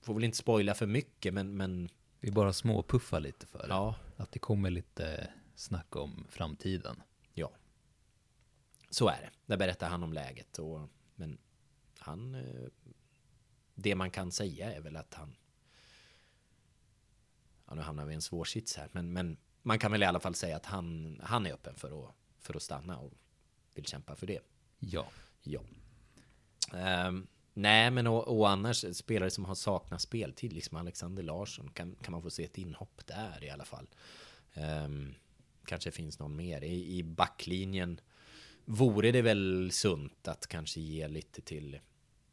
får 0.02 0.14
väl 0.14 0.24
inte 0.24 0.38
spoila 0.38 0.74
för 0.74 0.88
mycket 0.88 1.34
men, 1.34 1.58
men 1.58 1.90
vi 2.20 2.32
bara 2.32 2.54
småpuffar 2.54 3.20
lite 3.20 3.46
för 3.48 3.66
ja, 3.70 3.96
Att 4.18 4.32
det 4.32 4.40
kommer 4.40 4.70
lite 4.70 5.34
snack 5.56 5.96
om 5.96 6.26
framtiden. 6.30 7.04
Ja. 7.34 7.52
Så 8.90 9.08
är 9.08 9.22
det. 9.22 9.30
Där 9.46 9.58
berättar 9.58 9.90
han 9.90 10.04
om 10.04 10.14
läget. 10.14 10.60
Och, 10.60 10.90
men 11.16 11.38
han... 12.00 12.36
eh, 12.36 12.68
Det 13.76 13.96
man 13.96 14.12
kan 14.12 14.32
säga 14.32 14.74
är 14.74 14.82
väl 14.82 14.96
att 14.96 15.14
han... 15.14 15.36
Ja, 17.68 17.76
nu 17.76 17.82
hamnar 17.82 18.06
vi 18.06 18.12
i 18.12 18.16
en 18.16 18.22
svår 18.22 18.46
sits 18.46 18.76
här. 18.76 18.90
Men, 18.92 19.14
men 19.14 19.38
man 19.62 19.80
kan 19.80 19.92
väl 19.92 20.04
i 20.04 20.06
alla 20.06 20.20
fall 20.20 20.36
säga 20.36 20.56
att 20.56 20.66
han, 20.66 21.20
han 21.24 21.46
är 21.46 21.54
öppen 21.54 21.76
för 21.76 22.04
att, 22.10 22.16
för 22.40 22.56
att 22.56 22.62
stanna 22.64 22.98
och 23.00 23.14
vill 23.74 23.86
kämpa 23.86 24.16
för 24.16 24.28
det. 24.28 24.40
Ja. 24.80 25.08
Ja. 25.42 25.62
Ehm, 26.74 27.28
nej, 27.54 27.92
men 27.92 28.08
och, 28.08 28.38
och 28.38 28.50
annars 28.50 28.84
eh, 28.84 28.92
spelare 28.92 29.30
som 29.30 29.46
har 29.46 29.56
saknat 29.56 30.02
speltid, 30.02 30.54
liksom 30.54 30.78
Alexander 30.78 31.24
Larsson, 31.24 31.70
kan, 31.74 31.96
kan 32.02 32.12
man 32.12 32.22
få 32.22 32.30
se 32.30 32.44
ett 32.44 32.58
inhopp 32.58 33.02
där 33.06 33.44
i 33.44 33.50
alla 33.50 33.66
fall. 33.66 33.88
Um, 34.54 35.16
kanske 35.66 35.92
finns 35.92 36.20
någon 36.20 36.36
mer. 36.36 36.64
I, 36.64 36.98
I 36.98 37.04
backlinjen 37.04 38.02
vore 38.66 39.12
det 39.12 39.22
väl 39.22 39.70
sunt 39.72 40.28
att 40.28 40.48
kanske 40.48 40.80
ge 40.80 41.08
lite 41.08 41.42
till 41.42 41.80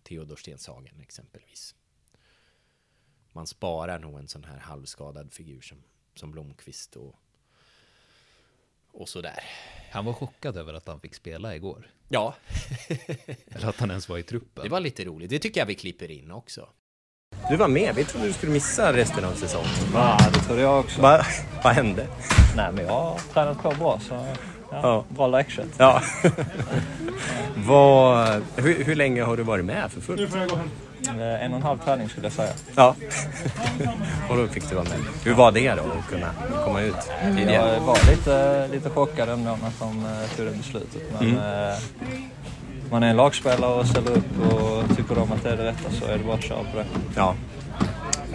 Theodor 0.02 0.36
Stenshagen 0.36 1.00
exempelvis. 1.00 1.74
Man 3.32 3.46
sparar 3.46 3.98
nog 3.98 4.18
en 4.18 4.28
sån 4.28 4.44
här 4.44 4.58
halvskadad 4.58 5.32
figur 5.32 5.60
som, 5.60 5.82
som 6.14 6.30
Blomqvist 6.30 6.96
och, 6.96 7.14
och 8.90 9.08
sådär. 9.08 9.44
Han 9.90 10.04
var 10.04 10.12
chockad 10.12 10.56
över 10.56 10.74
att 10.74 10.86
han 10.86 11.00
fick 11.00 11.14
spela 11.14 11.56
igår. 11.56 11.90
Ja, 12.08 12.34
Eller 13.54 13.68
att 13.68 13.80
han 13.80 13.90
ens 13.90 14.08
var 14.08 14.18
i 14.18 14.22
truppen. 14.22 14.64
det 14.64 14.70
var 14.70 14.80
lite 14.80 15.04
roligt. 15.04 15.30
Det 15.30 15.38
tycker 15.38 15.60
jag 15.60 15.66
vi 15.66 15.74
klipper 15.74 16.10
in 16.10 16.30
också. 16.30 16.68
Du 17.50 17.56
var 17.56 17.68
med. 17.68 17.94
Vi 17.94 18.04
trodde 18.04 18.26
du 18.26 18.32
skulle 18.32 18.52
missa 18.52 18.92
resten 18.92 19.24
av 19.24 19.32
säsongen. 19.32 19.68
Ja, 19.94 20.18
det 20.34 20.40
trodde 20.40 20.60
jag 20.62 20.80
också. 20.80 21.00
Va, 21.02 21.26
vad 21.64 21.72
hände? 21.74 22.06
Nej, 22.56 22.72
men 22.72 22.84
jag 22.86 22.92
har 22.92 23.18
tränat 23.32 23.62
på 23.62 23.70
bra 23.78 24.00
så 24.00 24.14
ja, 24.14 24.26
Ja. 24.82 25.04
bra 25.08 25.26
läkkött. 25.26 25.68
Ja. 25.78 26.02
Vad, 27.66 28.42
hur, 28.56 28.84
hur 28.84 28.94
länge 28.94 29.22
har 29.22 29.36
du 29.36 29.42
varit 29.42 29.64
med 29.64 29.92
för 29.92 30.00
fullt? 30.00 30.34
Eh, 30.34 30.50
En 31.08 31.50
och 31.52 31.56
en 31.56 31.62
halv 31.62 31.78
träning 31.78 32.08
skulle 32.08 32.26
jag 32.26 32.32
säga. 32.32 32.52
Ja. 32.74 32.94
Och 34.30 34.36
då 34.36 34.46
fick 34.46 34.68
du 34.68 34.74
vara 34.74 34.84
med. 34.84 34.98
Hur 35.24 35.34
var 35.34 35.52
det 35.52 35.74
då 35.74 35.82
att 35.82 36.08
kunna 36.10 36.30
komma 36.64 36.80
ut 36.80 36.94
tidigare? 37.36 37.72
Jag 37.74 37.80
var 37.80 37.98
lite, 38.10 38.68
lite 38.68 38.90
chockad 38.90 39.28
ändå 39.28 39.50
när 39.62 39.70
de 39.80 40.04
eh, 40.06 40.36
tog 40.36 40.46
det 40.46 40.52
beslutet. 40.52 41.02
Men 41.18 41.28
Mm. 41.30 41.68
eh, 41.70 41.74
man 42.90 43.02
är 43.02 43.10
en 43.10 43.16
lagspelare 43.16 43.74
och 43.80 43.86
ställer 43.86 44.10
upp 44.10 44.52
och 44.52 44.96
tycker 44.96 45.14
de 45.14 45.32
att 45.32 45.42
det 45.42 45.50
är 45.50 45.56
det 45.56 45.64
rätta 45.64 45.90
så 45.90 46.04
är 46.04 46.18
det 46.18 46.24
bara 46.24 46.34
att 46.34 46.42
köra 46.44 46.58
på 46.58 46.78
det. 46.78 46.84
Ja. 47.16 47.34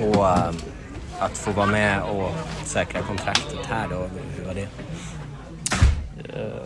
Och 0.08 0.28
äh, 0.28 0.50
att 1.20 1.38
få 1.38 1.52
vara 1.52 1.66
med 1.66 2.02
och 2.04 2.32
säkra 2.64 3.02
kontraktet 3.02 3.66
här 3.70 3.88
då, 3.90 4.10
hur 4.38 4.46
var 4.48 4.54
det? 4.54 4.68
Eh, 6.40 6.62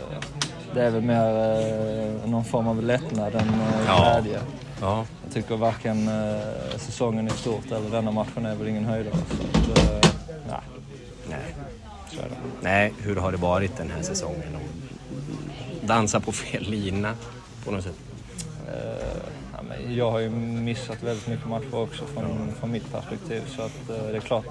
Det 0.74 0.82
är 0.86 0.90
väl 0.92 1.02
mer 1.02 1.28
eh, 1.28 2.30
någon 2.30 2.46
form 2.46 2.68
av 2.68 2.84
lättnad 2.84 3.36
än 3.36 3.42
eh, 3.50 3.86
Ja. 3.88 3.98
glädje. 4.22 4.40
Ja. 4.82 5.06
Jag 5.24 5.34
tycker 5.34 5.56
varken 5.58 6.08
eh, 6.08 6.78
säsongen 6.78 7.28
i 7.28 7.32
stort 7.32 7.72
eller 7.72 7.90
denna 7.90 8.12
matchen 8.12 8.46
är 8.46 8.56
väl 8.56 8.68
ingen 8.68 8.86
höjdare. 8.86 9.16
Så 9.66 9.72
att, 9.72 9.78
eh, 9.78 10.12
nej, 10.50 10.60
Nej. 11.30 11.56
så 12.12 12.20
är 12.20 12.24
det. 12.30 12.36
Nej, 12.62 12.94
hur 13.02 13.16
har 13.16 13.32
det 13.32 13.38
varit 13.38 13.78
den 13.78 13.92
här 13.92 14.02
säsongen? 14.02 14.58
Dansa 15.82 16.20
på 16.20 16.32
fel 16.32 16.64
lina 16.64 17.14
på 17.66 17.72
något 17.72 17.84
sätt? 17.84 18.00
Eh, 18.68 19.20
ja, 19.54 19.62
men 19.68 19.96
jag 19.96 20.12
har 20.12 20.20
ju 20.20 20.30
missat 20.30 21.04
väldigt 21.04 21.28
mycket 21.28 21.48
matcher 21.48 21.76
också 21.76 22.06
från, 22.06 22.54
från 22.60 22.72
mitt 22.72 22.92
perspektiv 22.92 23.42
så 23.56 23.62
att 23.62 23.90
eh, 23.90 24.08
det 24.12 24.18
är 24.18 24.22
klart. 24.22 24.46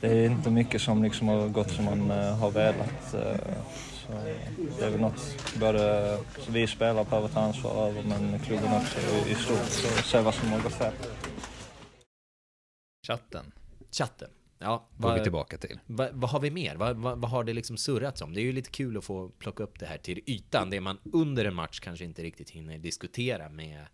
det 0.00 0.08
är 0.08 0.26
inte 0.26 0.50
mycket 0.50 0.82
som 0.82 1.02
liksom 1.02 1.28
har 1.28 1.48
gått 1.48 1.70
som 1.70 1.84
man 1.84 2.10
eh, 2.10 2.38
har 2.38 2.50
velat. 2.50 3.14
Så 4.10 4.80
det 4.80 4.86
är 4.86 4.90
väl 4.90 5.00
något 5.00 5.36
både 5.60 6.18
vi 6.48 6.66
spelare 6.66 7.04
behöver 7.04 7.28
ta 7.28 7.40
ansvar 7.40 7.88
över 7.88 8.02
men 8.02 8.38
klubben 8.38 8.72
också 8.72 8.98
i, 9.00 9.30
i 9.30 9.34
stort. 9.34 9.68
Så 9.68 10.02
se 10.02 10.20
vad 10.20 10.34
som 10.34 10.48
har 10.48 10.60
gått 10.60 10.72
fel. 10.72 10.92
Chatten. 13.06 13.52
Chatten. 13.92 14.30
Ja, 14.58 14.88
Går 14.96 15.14
vi 15.14 15.22
tillbaka 15.22 15.58
till. 15.58 15.80
Vad, 15.86 16.10
vad 16.12 16.30
har 16.30 16.40
vi 16.40 16.50
mer? 16.50 16.76
Vad, 16.76 16.96
vad, 16.96 17.18
vad 17.18 17.30
har 17.30 17.44
det 17.44 17.52
liksom 17.52 17.76
surrats 17.76 18.22
om? 18.22 18.34
Det 18.34 18.40
är 18.40 18.42
ju 18.42 18.52
lite 18.52 18.70
kul 18.70 18.96
att 18.96 19.04
få 19.04 19.28
plocka 19.28 19.62
upp 19.62 19.78
det 19.78 19.86
här 19.86 19.98
till 19.98 20.20
ytan. 20.26 20.70
Det 20.70 20.80
man 20.80 20.98
under 21.12 21.44
en 21.44 21.54
match 21.54 21.80
kanske 21.80 22.04
inte 22.04 22.22
riktigt 22.22 22.50
hinner 22.50 22.78
diskutera 22.78 23.48
med, 23.48 23.86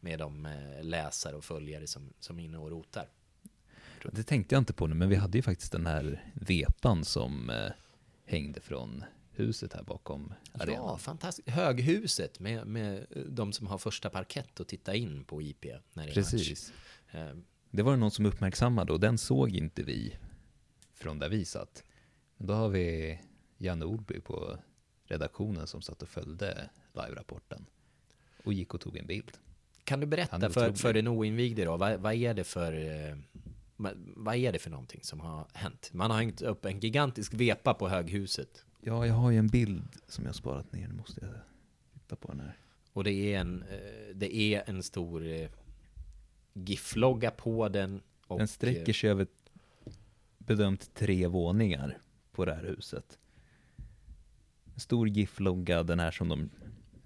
med 0.00 0.18
de 0.18 0.46
eh, 0.46 0.84
läsare 0.84 1.36
och 1.36 1.44
följare 1.44 1.86
som, 1.86 2.12
som 2.20 2.38
är 2.38 2.44
inne 2.44 2.58
och 2.58 2.70
rotar. 2.70 3.08
Det 4.12 4.22
tänkte 4.22 4.54
jag 4.54 4.60
inte 4.60 4.72
på 4.72 4.86
nu, 4.86 4.94
men 4.94 5.08
vi 5.08 5.16
hade 5.16 5.38
ju 5.38 5.42
faktiskt 5.42 5.72
den 5.72 5.86
här 5.86 6.32
vepan 6.34 7.04
som 7.04 7.50
eh, 7.50 7.72
hängde 8.26 8.60
från 8.60 9.04
huset 9.36 9.72
här 9.72 9.82
bakom 9.82 10.34
arenan. 10.52 10.74
Ja, 10.86 10.98
fantastiskt. 10.98 11.48
Höghuset 11.48 12.40
med, 12.40 12.66
med 12.66 13.06
de 13.28 13.52
som 13.52 13.66
har 13.66 13.78
första 13.78 14.10
parkett 14.10 14.60
och 14.60 14.68
titta 14.68 14.94
in 14.94 15.24
på 15.24 15.42
IP 15.42 15.64
när 15.92 16.04
det 16.04 16.10
är 16.10 16.14
Precis. 16.14 16.72
match. 17.12 17.24
Eh, 17.30 17.36
Det 17.70 17.82
var 17.82 17.92
det 17.92 17.98
någon 17.98 18.10
som 18.10 18.26
uppmärksammade 18.26 18.92
och 18.92 19.00
den 19.00 19.18
såg 19.18 19.56
inte 19.56 19.82
vi 19.82 20.16
från 20.94 21.18
där 21.18 21.28
vi 21.28 21.44
satt. 21.44 21.84
Då 22.38 22.54
har 22.54 22.68
vi 22.68 23.18
Janne 23.58 23.84
Olby 23.84 24.20
på 24.20 24.58
redaktionen 25.04 25.66
som 25.66 25.82
satt 25.82 26.02
och 26.02 26.08
följde 26.08 26.70
live-rapporten 26.92 27.66
och 28.44 28.52
gick 28.52 28.74
och 28.74 28.80
tog 28.80 28.96
en 28.96 29.06
bild. 29.06 29.32
Kan 29.84 30.00
du 30.00 30.06
berätta 30.06 30.36
är 30.36 30.50
för, 30.50 30.72
för 30.72 30.92
den 30.92 31.08
oinvigde 31.08 31.64
då, 31.64 31.76
vad, 31.76 32.00
vad 32.00 32.14
är 32.14 32.34
det 32.34 32.44
för 32.44 32.72
eh, 32.72 33.16
vad, 33.76 33.92
vad 34.16 34.36
är 34.36 34.52
det 34.52 34.58
för 34.58 34.70
någonting 34.70 35.00
som 35.02 35.20
har 35.20 35.46
hänt? 35.52 35.90
Man 35.92 36.10
har 36.10 36.18
hängt 36.18 36.42
upp 36.42 36.64
en 36.64 36.80
gigantisk 36.80 37.34
vepa 37.34 37.74
på 37.74 37.88
höghuset. 37.88 38.64
Ja, 38.86 39.06
jag 39.06 39.14
har 39.14 39.30
ju 39.30 39.38
en 39.38 39.48
bild 39.48 39.88
som 40.08 40.24
jag 40.24 40.28
har 40.28 40.34
sparat 40.34 40.72
ner. 40.72 40.88
Nu 40.88 40.94
måste 40.94 41.20
jag 41.24 41.34
titta 41.92 42.16
på 42.16 42.28
den 42.28 42.40
här. 42.40 42.56
Och 42.92 43.04
det 43.04 43.12
är 43.12 43.40
en, 43.40 43.62
eh, 43.62 44.14
det 44.14 44.36
är 44.36 44.62
en 44.66 44.82
stor 44.82 45.26
eh, 45.26 45.48
GIF-logga 46.52 47.30
på 47.30 47.68
den. 47.68 48.02
Och, 48.26 48.38
Den 48.38 48.48
sträcker 48.48 48.92
sig 48.92 49.10
över 49.10 49.26
bedömt 50.38 50.94
tre 50.94 51.26
våningar 51.26 51.98
på 52.32 52.44
det 52.44 52.54
här 52.54 52.64
huset. 52.64 53.18
En 54.74 54.80
stor 54.80 55.08
GIF-logga, 55.08 55.82
den 55.82 56.00
här 56.00 56.10
som 56.10 56.28
de 56.28 56.50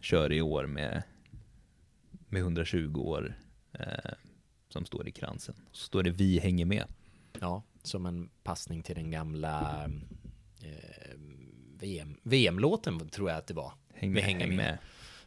kör 0.00 0.32
i 0.32 0.42
år 0.42 0.66
med, 0.66 1.02
med 2.28 2.40
120 2.40 2.96
år 2.96 3.38
eh, 3.72 4.12
som 4.68 4.84
står 4.84 5.08
i 5.08 5.12
kransen. 5.12 5.54
Så 5.72 5.84
står 5.84 6.02
det 6.02 6.10
Vi 6.10 6.38
hänger 6.38 6.64
med. 6.64 6.84
Ja, 7.40 7.62
som 7.82 8.06
en 8.06 8.30
passning 8.42 8.82
till 8.82 8.94
den 8.94 9.10
gamla 9.10 9.84
eh, 10.62 11.18
VM, 11.80 12.16
VM-låten 12.22 13.08
tror 13.08 13.30
jag 13.30 13.38
att 13.38 13.46
det 13.46 13.54
var. 13.54 13.72
Häng 13.94 14.10
Vi 14.10 14.14
med, 14.14 14.22
hänger 14.22 14.46
häng 14.46 14.56
med. 14.56 14.78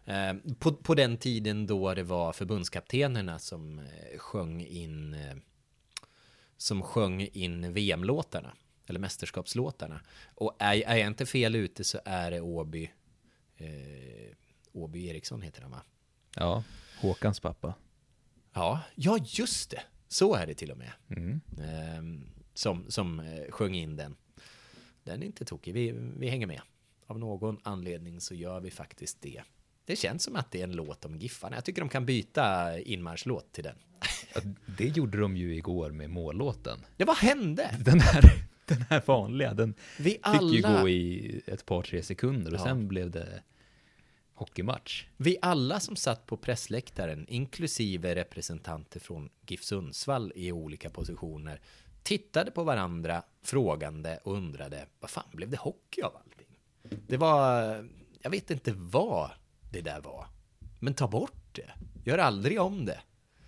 Eh, 0.06 0.56
på, 0.60 0.74
på 0.74 0.96
den 0.96 1.18
tiden 1.18 1.68
då 1.68 1.94
det 1.94 2.04
var 2.04 2.34
förbundskaptenerna 2.34 3.40
som 3.40 3.80
eh, 3.80 4.18
sjöng 4.18 4.66
in 4.66 5.14
eh, 5.14 5.36
som 6.58 6.82
sjöng 6.82 7.22
in 7.22 7.74
VM-låtarna 7.74 8.54
eller 8.88 9.00
mästerskapslåtarna. 9.00 10.02
Och 10.36 10.56
är, 10.60 10.82
är 10.82 10.96
jag 10.96 11.08
inte 11.08 11.26
fel 11.26 11.56
ute 11.56 11.84
så 11.84 12.00
är 12.06 12.32
det 12.32 12.42
Åby 12.42 12.92
Åby 14.72 15.08
Eriksson 15.08 15.42
heter 15.42 15.62
han 15.62 15.72
va? 15.72 15.82
Ja, 16.36 16.64
Håkans 17.00 17.40
pappa. 17.40 17.74
Ja, 18.54 18.82
ja 18.96 19.18
just 19.26 19.72
det. 19.72 19.84
Så 20.08 20.36
är 20.36 20.48
det 20.48 20.54
till 20.54 20.72
och 20.72 20.78
med. 20.78 20.92
Mm. 21.10 21.42
Ehm, 21.62 22.30
som 22.54 22.92
som 22.92 23.38
sjöng 23.50 23.76
in 23.76 23.96
den. 23.96 24.16
Den 25.04 25.22
är 25.22 25.26
inte 25.26 25.46
tokig. 25.46 25.74
Vi, 25.74 25.92
vi 26.18 26.30
hänger 26.30 26.48
med. 26.48 26.62
Av 27.08 27.20
någon 27.20 27.58
anledning 27.64 28.22
så 28.22 28.36
gör 28.36 28.60
vi 28.60 28.72
faktiskt 28.72 29.22
det. 29.22 29.42
Det 29.86 29.96
känns 29.96 30.24
som 30.24 30.36
att 30.36 30.52
det 30.52 30.60
är 30.60 30.64
en 30.64 30.72
låt 30.72 31.06
om 31.06 31.16
Giffarna. 31.16 31.56
Jag 31.58 31.66
tycker 31.66 31.82
de 31.82 31.90
kan 31.90 32.06
byta 32.06 32.80
inmarschlåt 32.80 33.52
till 33.54 33.64
den. 33.64 33.76
Ja, 34.36 34.42
det 34.78 34.88
gjorde 34.88 35.18
de 35.18 35.38
ju 35.38 35.56
igår 35.56 35.92
med 35.92 36.10
mållåten. 36.10 36.80
Ja, 36.98 37.06
vad 37.06 37.18
hände? 37.18 37.76
Den 37.86 38.00
här, 38.00 38.24
den 38.66 38.82
här 38.90 39.04
vanliga, 39.06 39.54
den 39.54 39.74
Vi 40.00 40.10
fick 40.10 40.54
ju 40.54 40.62
gå 40.62 40.90
i 40.90 41.42
ett 41.48 41.66
par, 41.66 41.82
tre 41.82 42.04
sekunder 42.04 42.54
och 42.54 42.60
Ja. 42.60 42.64
sen 42.64 42.88
blev 42.88 43.12
det 43.12 43.44
hockeymatch. 44.34 45.06
Vi 45.18 45.38
alla 45.42 45.80
som 45.80 45.96
satt 45.96 46.26
på 46.26 46.38
pressläktaren, 46.38 47.26
inklusive 47.30 48.16
representanter 48.16 49.00
från 49.00 49.30
GIF 49.48 49.64
Sundsvall 49.64 50.32
i 50.36 50.52
olika 50.52 50.90
positioner, 50.90 51.62
tittade 52.04 52.52
på 52.52 52.64
varandra 52.64 53.24
frågande 53.42 54.20
och 54.24 54.34
undrade 54.34 54.86
vad 55.00 55.10
fan 55.10 55.30
blev 55.32 55.50
det 55.50 55.58
hockey 55.58 56.02
av 56.02 56.16
allting? 56.16 56.48
Det 57.08 57.18
var, 57.18 57.64
jag 58.22 58.30
vet 58.30 58.52
inte 58.52 58.74
vad 58.74 59.32
det 59.72 59.82
där 59.82 60.02
var, 60.02 60.28
men 60.80 60.94
ta 60.94 61.08
bort 61.08 61.56
det. 61.56 61.72
Gör 62.06 62.18
aldrig 62.18 62.62
om 62.62 62.86
det. 62.86 63.02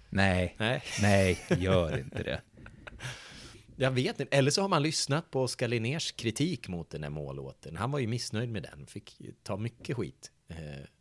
Nej, 0.10 0.56
Nej. 0.60 0.84
nej, 1.02 1.40
gör 1.50 1.98
inte 1.98 2.24
det. 2.24 2.42
Jag 3.78 3.92
vet 3.92 4.20
inte. 4.20 4.38
Eller 4.38 4.52
så 4.52 4.62
har 4.62 4.70
man 4.70 4.84
lyssnat 4.84 5.32
på 5.32 5.42
Oskar 5.42 5.68
Linnés 5.68 6.12
kritik 6.12 6.68
mot 6.68 6.90
den 6.90 7.04
här 7.04 7.10
mållåten. 7.10 7.76
Han 7.78 7.92
var 7.92 8.00
ju 8.00 8.08
missnöjd 8.08 8.50
med 8.50 8.64
den, 8.64 8.88
fick 8.88 9.22
ta 9.44 9.58
mycket 9.58 9.98
skit 9.98 10.32
eh, 10.48 10.58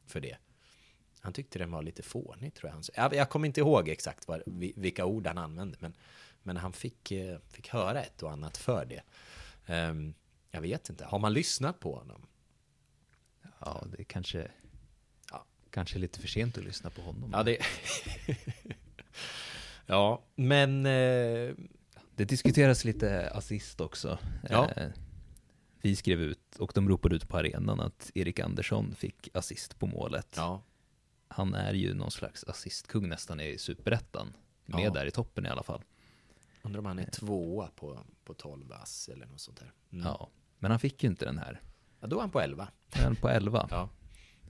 för 0.06 0.20
det. 0.20 0.36
Han 1.20 1.32
tyckte 1.32 1.58
den 1.58 1.70
var 1.70 1.82
lite 1.82 2.02
fånig, 2.02 2.54
tror 2.54 2.72
jag. 2.72 3.04
Jag, 3.04 3.14
jag 3.14 3.28
kommer 3.28 3.46
inte 3.46 3.60
ihåg 3.60 3.88
exakt 3.88 4.28
vad, 4.28 4.42
vilka 4.76 5.04
ord 5.04 5.26
han 5.26 5.38
använde, 5.38 5.76
men, 5.80 5.94
men 6.46 6.57
han 6.57 6.72
fick, 6.72 7.11
eh, 7.12 7.38
fick 7.48 7.68
höra 7.68 8.02
ett 8.02 8.22
och 8.22 8.33
annat 8.33 8.57
för 8.57 8.85
det. 8.85 9.02
Ehm, 9.66 10.14
jag 10.50 10.61
vet 10.61 10.88
inte. 10.90 11.04
Har 11.04 11.18
man 11.18 11.33
lyssnat 11.33 11.80
på 11.80 11.94
honom? 11.96 12.26
Ja, 13.61 13.85
det 13.92 14.00
är 14.02 14.04
kanske, 14.04 14.50
kanske 15.70 15.98
lite 15.98 16.20
för 16.20 16.28
sent 16.28 16.59
att 16.59 16.64
lyssna 16.64 16.90
på 16.90 17.02
honom. 17.02 17.30
Ja, 17.33 17.42
det... 17.42 17.59
ja, 19.87 20.22
men... 20.35 20.87
Eh, 20.87 21.54
Det 22.16 22.24
diskuteras 22.24 22.85
lite 22.85 23.30
assist 23.30 23.80
också. 23.80 24.18
Ja. 24.50 24.70
Eh, 24.70 24.88
Vi 25.83 25.96
skrev 25.96 26.20
ut, 26.20 26.57
och 26.59 26.72
de 26.74 26.88
ropade 26.88 27.16
ut 27.16 27.28
på 27.28 27.37
arenan, 27.38 27.80
att 27.80 28.11
Erik 28.14 28.40
Andersson 28.40 28.94
fick 28.94 29.28
assist 29.35 29.78
på 29.78 29.87
målet. 29.87 30.35
Ja. 30.37 30.62
Han 31.28 31.54
är 31.54 31.72
ju 31.74 31.94
någon 31.94 32.11
slags 32.11 32.44
assistkung 32.44 33.09
nästan 33.09 33.40
i 33.40 33.59
superettan. 33.59 34.37
Med 34.66 34.80
Ja. 34.85 34.90
där 34.90 35.07
i 35.07 35.11
toppen 35.11 35.46
i 35.46 35.48
alla 35.48 35.62
fall. 35.62 35.83
Undrar 36.64 36.79
om 36.79 36.87
han 36.87 36.98
är 36.98 37.11
tvåa 37.11 37.66
på, 37.77 38.00
på 38.24 38.35
12 38.35 38.72
ass 38.72 39.09
eller 39.12 39.27
något 39.27 39.40
sånt 39.40 39.59
där. 39.61 39.72
Mm. 39.92 40.05
Ja, 40.07 40.31
men 40.59 40.70
han 40.70 40.81
fick 40.81 41.03
ju 41.03 41.09
inte 41.11 41.24
den 41.24 41.38
här. 41.38 41.61
Ja, 42.00 42.07
då 42.07 42.16
är 42.16 42.20
han 42.20 42.31
på 42.31 42.40
11. 42.40 42.68
Den 42.92 43.16
på 43.16 43.29
11. 43.29 43.66
Ja. 43.70 43.88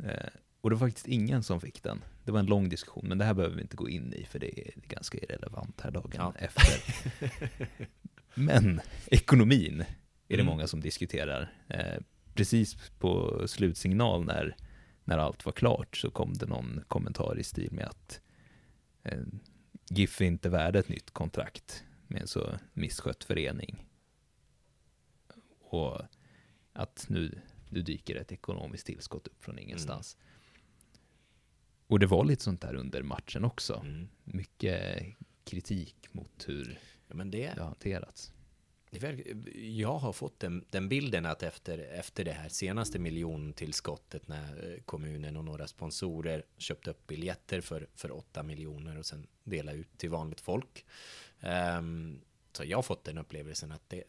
Eh, 0.04 0.28
och 0.60 0.70
det 0.70 0.76
var 0.76 0.86
faktiskt 0.88 1.08
ingen 1.08 1.42
som 1.42 1.60
fick 1.60 1.82
den. 1.82 2.04
Det 2.24 2.32
var 2.32 2.38
en 2.40 2.46
lång 2.46 2.68
diskussion, 2.68 3.08
men 3.08 3.18
det 3.18 3.24
här 3.24 3.34
behöver 3.34 3.56
vi 3.56 3.62
inte 3.62 3.76
gå 3.76 3.88
in 3.88 4.12
i 4.14 4.24
för 4.24 4.38
det 4.38 4.60
är 4.68 4.74
ganska 4.80 5.18
irrelevant 5.18 5.80
här 5.80 5.90
dagen 5.90 6.12
Ja. 6.14 6.34
efter. 6.38 6.94
Men 8.34 8.80
ekonomin 9.06 9.80
är 9.80 9.86
det 10.28 10.34
Mm. 10.34 10.46
många 10.46 10.66
som 10.66 10.80
diskuterar. 10.80 11.52
Eh, 11.68 12.00
precis 12.34 12.76
på 12.98 13.42
slutsignal 13.48 14.24
när, 14.24 14.56
när 15.04 15.18
allt 15.18 15.44
var 15.44 15.52
klart 15.52 15.96
så 15.96 16.10
kom 16.10 16.32
det 16.32 16.46
någon 16.46 16.84
kommentar 16.88 17.38
i 17.38 17.44
stil 17.44 17.72
med 17.72 17.84
att 17.86 18.20
eh, 19.02 19.18
GIF 19.90 20.20
är 20.20 20.24
inte 20.24 20.48
värd 20.48 20.76
ett 20.76 20.88
nytt 20.88 21.10
kontrakt 21.10 21.84
med 22.14 22.22
en 22.22 22.28
så 22.28 22.58
misskött 22.72 23.24
förening. 23.24 23.86
Och 25.60 26.00
att 26.72 27.06
nu, 27.08 27.40
nu 27.68 27.82
dyker 27.82 28.16
ett 28.16 28.32
ekonomiskt 28.32 28.86
tillskott 28.86 29.26
upp 29.26 29.44
från 29.44 29.58
ingenstans. 29.58 30.16
Och 31.86 31.98
det 31.98 32.06
var 32.06 32.24
lite 32.24 32.42
sånt 32.42 32.60
där 32.60 32.74
under 32.74 33.02
matchen 33.02 33.44
också. 33.44 33.74
Mm. 33.84 34.08
Mycket 34.24 35.04
kritik 35.44 35.96
mot 36.12 36.44
hur 36.46 36.78
Ja, 37.08 37.14
det, 37.14 37.30
det 37.30 37.60
har 37.60 37.66
hanterats 37.66 38.32
jag 39.54 39.98
har 39.98 40.12
fått 40.12 40.40
den, 40.40 40.64
den 40.70 40.88
bilden 40.88 41.26
att 41.26 41.42
efter, 41.42 41.78
efter 41.78 42.24
det 42.24 42.32
här 42.32 42.48
senaste 42.48 42.98
miljontillskottet 42.98 44.28
när 44.28 44.72
eh, 44.72 44.82
kommunen 44.82 45.36
och 45.36 45.44
några 45.44 45.66
sponsorer 45.66 46.44
köpte 46.58 46.90
upp 46.90 47.06
biljetter 47.06 47.60
för, 47.60 47.88
för 47.94 48.10
8 48.10 48.42
miljoner 48.42 48.98
och 48.98 49.06
sen 49.06 49.26
delade 49.44 49.78
ut 49.78 49.98
till 49.98 50.10
vanligt 50.10 50.40
folk. 50.40 50.84
Um, 51.78 52.20
så 52.52 52.64
jag 52.64 52.78
har 52.78 52.82
fått 52.82 53.04
den 53.04 53.18
upplevelsen 53.18 53.72
att 53.72 53.88
det, 53.88 54.04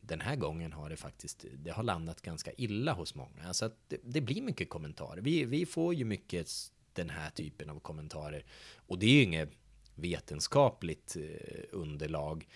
den 0.00 0.20
här 0.20 0.36
gången 0.36 0.72
har 0.72 0.90
det 0.90 0.96
faktiskt 0.96 1.44
det 1.52 1.70
har 1.70 1.82
landat 1.82 2.22
ganska 2.22 2.52
illa 2.52 2.92
hos 2.92 3.14
många. 3.14 3.46
Alltså 3.46 3.64
att 3.64 3.76
det, 3.88 3.98
det 4.04 4.20
blir 4.20 4.42
mycket 4.42 4.68
kommentarer. 4.68 5.20
Vi, 5.20 5.44
vi 5.44 5.66
får 5.66 5.94
ju 5.94 6.04
mycket 6.04 6.50
den 6.92 7.10
här 7.10 7.30
typen 7.30 7.70
av 7.70 7.80
kommentarer. 7.80 8.44
Och 8.76 8.98
det 8.98 9.06
är 9.06 9.14
ju 9.14 9.22
inget 9.22 9.50
vetenskapligt 9.94 11.16
eh, 11.16 11.64
underlag. 11.70 12.48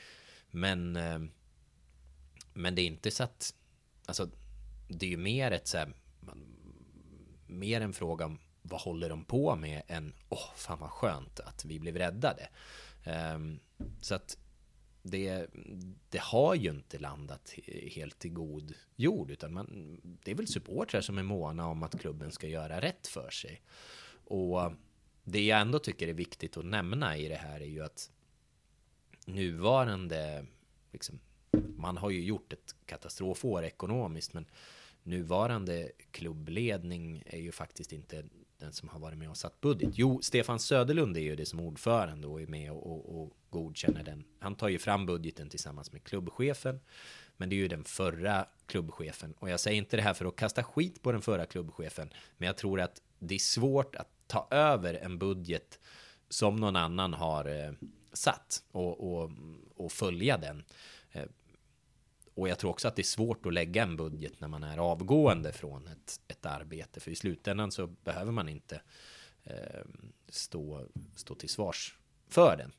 Men, 0.51 0.97
ehm, 0.97 1.31
men 2.57 2.75
det 2.75 2.83
är 2.83 2.87
inte 2.87 3.11
så 3.11 3.23
att, 3.25 3.55
alltså 4.07 4.31
det 4.89 5.07
är 5.07 5.11
ju 5.11 5.17
mer 5.17 5.51
ett 5.51 5.67
så 5.67 5.79
här, 5.79 5.93
man, 6.21 6.47
mer 7.47 7.81
en 7.81 7.93
fråga 7.93 8.25
om 8.25 8.39
vad 8.63 8.81
håller 8.81 9.09
de 9.09 9.25
på 9.25 9.57
med 9.57 9.83
än 9.87 10.15
åh, 10.29 10.55
fan 10.57 10.79
vad 10.79 10.91
skönt 10.91 11.41
att 11.41 11.65
vi 11.65 11.79
blev 11.79 11.97
räddade. 11.97 12.49
Um, 13.35 13.61
så 14.01 14.15
att 14.15 14.39
det, 15.03 15.47
det 16.11 16.21
har 16.21 16.55
ju 16.55 16.71
inte 16.71 16.99
landat 16.99 17.55
helt 17.91 18.25
i 18.25 18.29
god 18.29 18.75
jord, 18.97 19.31
utan 19.31 19.53
man, 19.53 20.01
det 20.25 20.31
är 20.31 20.35
väl 20.35 20.49
supportrar 20.49 21.01
som 21.01 21.19
är 21.19 21.23
måna 21.23 21.67
om 21.67 21.83
att 21.83 22.01
klubben 22.01 22.33
ska 22.33 22.47
göra 22.49 22.81
rätt 22.81 23.07
för 23.07 23.31
sig. 23.31 23.63
Och 24.25 24.73
det 25.25 25.45
jag 25.45 25.61
ändå 25.61 25.79
tycker 25.79 26.09
är 26.09 26.13
viktigt 26.13 26.57
att 26.57 26.65
nämna 26.65 27.17
i 27.17 27.29
det 27.29 27.37
här 27.37 27.61
är 27.61 27.67
ju 27.67 27.85
att 27.85 28.11
nuvarande, 29.27 30.47
liksom, 30.93 31.21
man 31.77 31.97
har 31.97 32.11
ju 32.11 32.25
gjort 32.25 32.53
ett 32.53 32.75
katastrofår 32.87 33.65
ekonomiskt, 33.65 34.33
men 34.33 34.47
nuvarande 35.03 35.91
klubbledning 36.11 37.23
är 37.27 37.39
ju 37.39 37.53
faktiskt 37.53 37.93
inte 37.93 38.25
den 38.59 38.73
som 38.73 38.89
har 38.89 39.01
varit 39.01 39.19
med 39.19 39.31
och 39.31 39.37
satt 39.37 39.61
budget. 39.61 39.91
Jo, 39.93 40.23
Stefan 40.23 40.59
Söderlund 40.59 41.17
är 41.17 41.21
ju 41.21 41.37
det 41.37 41.47
som 41.47 41.61
ordförande 41.61 42.27
och 42.27 42.41
är 42.41 42.47
med 42.47 42.71
och, 42.71 42.87
och, 42.87 43.23
och 43.23 43.33
godkänner 43.51 44.03
den. 44.03 44.25
Han 44.39 44.55
tar 44.55 44.69
ju 44.69 44.79
fram 44.79 45.07
budgeten 45.07 45.49
tillsammans 45.49 45.93
med 45.93 46.05
klubbchefen. 46.05 46.81
Men 47.37 47.49
det 47.49 47.57
är 47.57 47.59
ju 47.59 47.69
den 47.69 47.85
förra 47.85 48.47
klubbchefen. 48.67 49.35
Och 49.39 49.51
jag 49.51 49.61
säger 49.61 49.79
inte 49.79 49.97
det 49.97 50.03
här 50.03 50.15
för 50.15 50.25
att 50.25 50.37
kasta 50.37 50.63
skit 50.65 51.03
på 51.03 51.13
den 51.13 51.23
förra 51.23 51.47
klubbchefen. 51.47 52.11
Men 52.37 52.47
jag 52.47 52.57
tror 52.57 52.81
att 52.81 53.03
det 53.19 53.35
är 53.35 53.39
svårt 53.39 53.97
att 53.97 54.09
ta 54.27 54.49
över 54.51 54.95
en 54.95 55.19
budget 55.19 55.81
som 56.29 56.57
någon 56.57 56.77
annan 56.77 57.15
har 57.15 57.45
eh, 57.45 57.73
satt 58.13 58.63
och, 58.73 59.13
och, 59.13 59.31
och 59.77 59.93
följa 59.93 60.39
den. 60.39 60.65
Eh, 61.13 61.25
och 62.37 62.49
jag 62.49 62.59
tror 62.59 62.71
också 62.71 62.89
att 62.89 62.97
det 62.97 63.03
är 63.03 63.05
svårt 63.05 63.47
att 63.47 63.55
lägga 63.55 63.83
en 63.83 63.97
budget 63.97 64.41
när 64.41 64.49
man 64.49 64.63
är 64.63 64.79
avgående 64.79 65.53
från 65.53 65.87
ett, 65.87 66.21
ett 66.29 66.47
arbete. 66.47 67.01
För 67.01 67.11
i 67.11 67.15
slutändan 67.15 67.71
så 67.71 67.87
behöver 67.87 68.33
man 68.33 68.49
inte 68.49 68.81
eh, 69.45 69.81
stå, 70.29 70.87
stå 71.15 71.35
till 71.35 71.49
svars 71.49 71.99
för 72.29 72.57
den. 72.57 72.73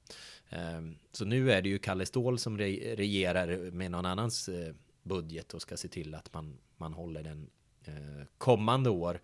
Eh, 0.49 0.97
så 1.11 1.25
nu 1.25 1.51
är 1.51 1.61
det 1.61 1.69
ju 1.69 1.79
Kalle 1.79 2.05
Ståhl 2.05 2.39
som 2.39 2.57
re, 2.57 2.95
regerar 2.95 3.71
med 3.71 3.91
någon 3.91 4.05
annans 4.05 4.49
eh, 4.49 4.73
budget 5.03 5.53
och 5.53 5.61
ska 5.61 5.77
se 5.77 5.87
till 5.87 6.15
att 6.15 6.33
man, 6.33 6.57
man 6.77 6.93
håller 6.93 7.23
den 7.23 7.49
eh, 7.83 8.25
kommande 8.37 8.89
år. 8.89 9.21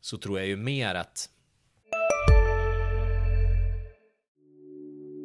Så 0.00 0.18
tror 0.18 0.38
jag 0.38 0.48
ju 0.48 0.56
mer 0.56 0.94
att 0.94 1.30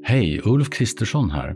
Hej, 0.03 0.41
Ulf 0.43 0.69
Kristersson 0.69 1.31
här. 1.31 1.55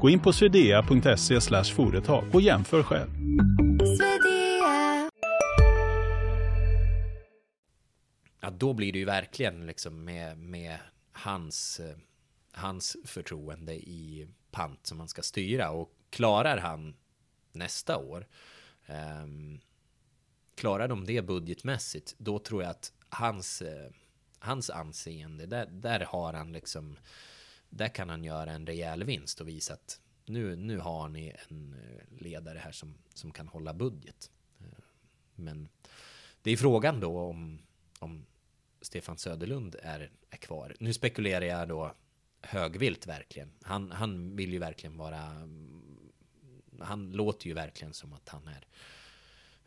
Gå 0.00 0.10
in 0.10 0.20
på 0.20 0.32
swedea.se 0.32 1.40
företag 1.64 2.34
och 2.34 2.40
jämför 2.40 2.82
själv. 2.82 3.10
Ja, 8.40 8.50
då 8.50 8.72
blir 8.72 8.92
det 8.92 8.98
ju 8.98 9.04
verkligen 9.04 9.66
liksom 9.66 10.04
med, 10.04 10.38
med 10.38 10.78
hans, 11.12 11.80
eh, 11.80 11.96
hans 12.52 12.96
förtroende 13.04 13.74
i 13.74 14.28
pant 14.50 14.86
som 14.86 14.98
man 14.98 15.08
ska 15.08 15.22
styra. 15.22 15.70
Och 15.70 15.92
klarar 16.10 16.58
han 16.58 16.94
nästa 17.52 17.96
år, 17.96 18.26
um, 19.22 19.60
klarar 20.54 20.88
de 20.88 21.04
det 21.04 21.22
budgetmässigt, 21.22 22.14
då 22.18 22.38
tror 22.38 22.62
jag 22.62 22.70
att 22.70 22.92
hans, 23.08 23.62
uh, 23.62 23.68
hans 24.38 24.70
anseende, 24.70 25.46
där, 25.46 25.66
där 25.66 26.00
har 26.00 26.32
han 26.32 26.52
liksom 26.52 26.96
där 27.70 27.88
kan 27.88 28.08
han 28.08 28.24
göra 28.24 28.52
en 28.52 28.66
rejäl 28.66 29.04
vinst 29.04 29.40
och 29.40 29.48
visa 29.48 29.74
att 29.74 30.00
nu, 30.26 30.56
nu 30.56 30.78
har 30.78 31.08
ni 31.08 31.34
en 31.48 31.74
eh, 31.74 32.22
ledare 32.22 32.58
här 32.58 32.72
som, 32.72 32.94
som 33.14 33.32
kan 33.32 33.48
hålla 33.48 33.74
budget. 33.74 34.30
Eh, 34.60 34.84
men 35.34 35.68
det 36.42 36.50
är 36.50 36.56
frågan 36.56 37.00
då 37.00 37.20
om, 37.20 37.58
om 37.98 38.26
Stefan 38.80 39.18
Söderlund 39.18 39.76
är, 39.82 40.10
är 40.30 40.36
kvar. 40.36 40.76
Nu 40.80 40.92
spekulerar 40.92 41.44
jag 41.44 41.68
då 41.68 41.94
högvilt 42.42 43.06
verkligen. 43.06 43.50
Han, 43.62 43.90
han 43.90 44.36
vill 44.36 44.52
ju 44.52 44.58
verkligen 44.58 44.96
vara... 44.96 45.22
Mm, 45.22 45.84
han 46.80 47.12
låter 47.12 47.46
ju 47.46 47.54
verkligen 47.54 47.94
som 47.94 48.12
att 48.12 48.28
han 48.28 48.48
är 48.48 48.66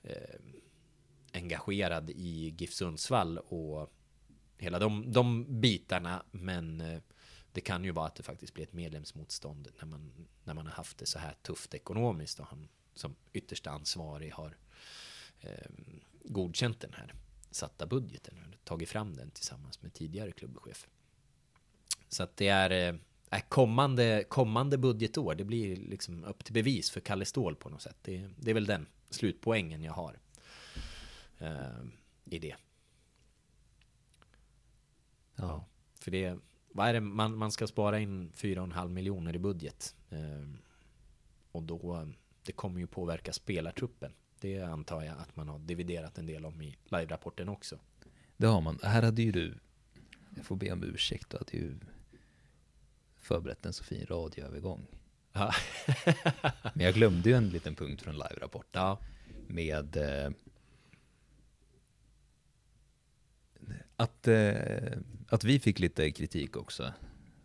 eh, 0.03 0.39
engagerad 1.33 2.09
i 2.09 2.55
GIF 2.57 2.73
Sundsvall 2.73 3.37
och 3.37 3.93
hela 4.57 4.79
de, 4.79 5.11
de 5.11 5.45
bitarna. 5.61 6.23
Men 6.31 6.81
eh, 6.81 7.01
det 7.53 7.61
kan 7.61 7.83
ju 7.83 7.91
vara 7.91 8.07
att 8.07 8.15
det 8.15 8.23
faktiskt 8.23 8.53
blir 8.53 8.63
ett 8.63 8.73
medlemsmotstånd 8.73 9.67
när 9.79 9.85
man, 9.85 10.27
när 10.43 10.53
man 10.53 10.65
har 10.65 10.73
haft 10.73 10.97
det 10.97 11.05
så 11.05 11.19
här 11.19 11.35
tufft 11.41 11.73
ekonomiskt 11.73 12.39
och 12.39 12.45
han 12.45 12.67
som 12.93 13.15
yttersta 13.33 13.71
ansvarig 13.71 14.31
har 14.31 14.57
eh, 15.39 15.71
godkänt 16.23 16.79
den 16.79 16.93
här 16.93 17.13
satta 17.51 17.85
budgeten 17.85 18.37
och 18.37 18.65
tagit 18.65 18.89
fram 18.89 19.15
den 19.15 19.31
tillsammans 19.31 19.81
med 19.81 19.93
tidigare 19.93 20.31
klubbchef. 20.31 20.87
Så 22.09 22.23
att 22.23 22.37
det 22.37 22.47
är 22.47 22.93
eh, 23.31 23.41
kommande, 23.49 24.23
kommande 24.29 24.77
budgetår, 24.77 25.35
det 25.35 25.43
blir 25.43 25.75
liksom 25.75 26.23
upp 26.23 26.43
till 26.43 26.53
bevis 26.53 26.89
för 26.89 26.99
Kalle 26.99 27.25
Ståhl 27.25 27.55
på 27.55 27.69
något 27.69 27.81
sätt. 27.81 27.97
Det, 28.01 28.29
det 28.37 28.49
är 28.49 28.53
väl 28.53 28.65
den 28.65 28.87
slutpoängen 29.09 29.83
jag 29.83 29.93
har 29.93 30.19
eh, 31.39 31.83
i 32.25 32.39
det. 32.39 32.55
Ja. 35.35 35.65
För 35.95 36.11
det, 36.11 36.37
vad 36.73 36.89
är 36.89 36.93
det, 36.93 37.01
man, 37.01 37.37
man 37.37 37.51
ska 37.51 37.67
spara 37.67 37.99
in 37.99 38.31
4,5 38.31 38.89
miljoner 38.89 39.35
i 39.35 39.39
budget. 39.39 39.95
Eh, 40.09 40.47
och 41.51 41.63
då, 41.63 42.07
det 42.45 42.51
kommer 42.51 42.79
ju 42.79 42.87
påverka 42.87 43.33
spelartruppen. 43.33 44.13
Det 44.39 44.61
antar 44.61 45.03
jag 45.03 45.17
att 45.17 45.35
man 45.35 45.49
har 45.49 45.59
dividerat 45.59 46.17
en 46.17 46.25
del 46.25 46.45
om 46.45 46.61
i 46.61 46.77
live-rapporten 46.85 47.49
också. 47.49 47.79
Det 48.37 48.47
har 48.47 48.61
man. 48.61 48.79
Här 48.83 49.03
hade 49.03 49.21
ju 49.21 49.31
du, 49.31 49.57
jag 50.35 50.45
får 50.45 50.55
be 50.55 50.71
om 50.71 50.83
ursäkt, 50.83 51.29
du 51.29 51.37
hade 51.37 51.57
ju 51.57 51.75
förberett 53.17 53.65
en 53.65 53.73
så 53.73 53.83
fin 53.83 54.05
radioövergång. 54.05 54.87
Ja. 55.33 55.53
Men 56.73 56.85
jag 56.85 56.93
glömde 56.93 57.29
ju 57.29 57.35
en 57.35 57.49
liten 57.49 57.75
punkt 57.75 58.01
från 58.01 58.13
live-rapporten. 58.13 58.81
Ja. 58.81 58.99
Med 59.47 59.97
eh, 59.97 60.31
att, 63.95 64.27
eh, 64.27 64.97
att 65.29 65.43
vi 65.43 65.59
fick 65.59 65.79
lite 65.79 66.11
kritik 66.11 66.57
också. 66.57 66.93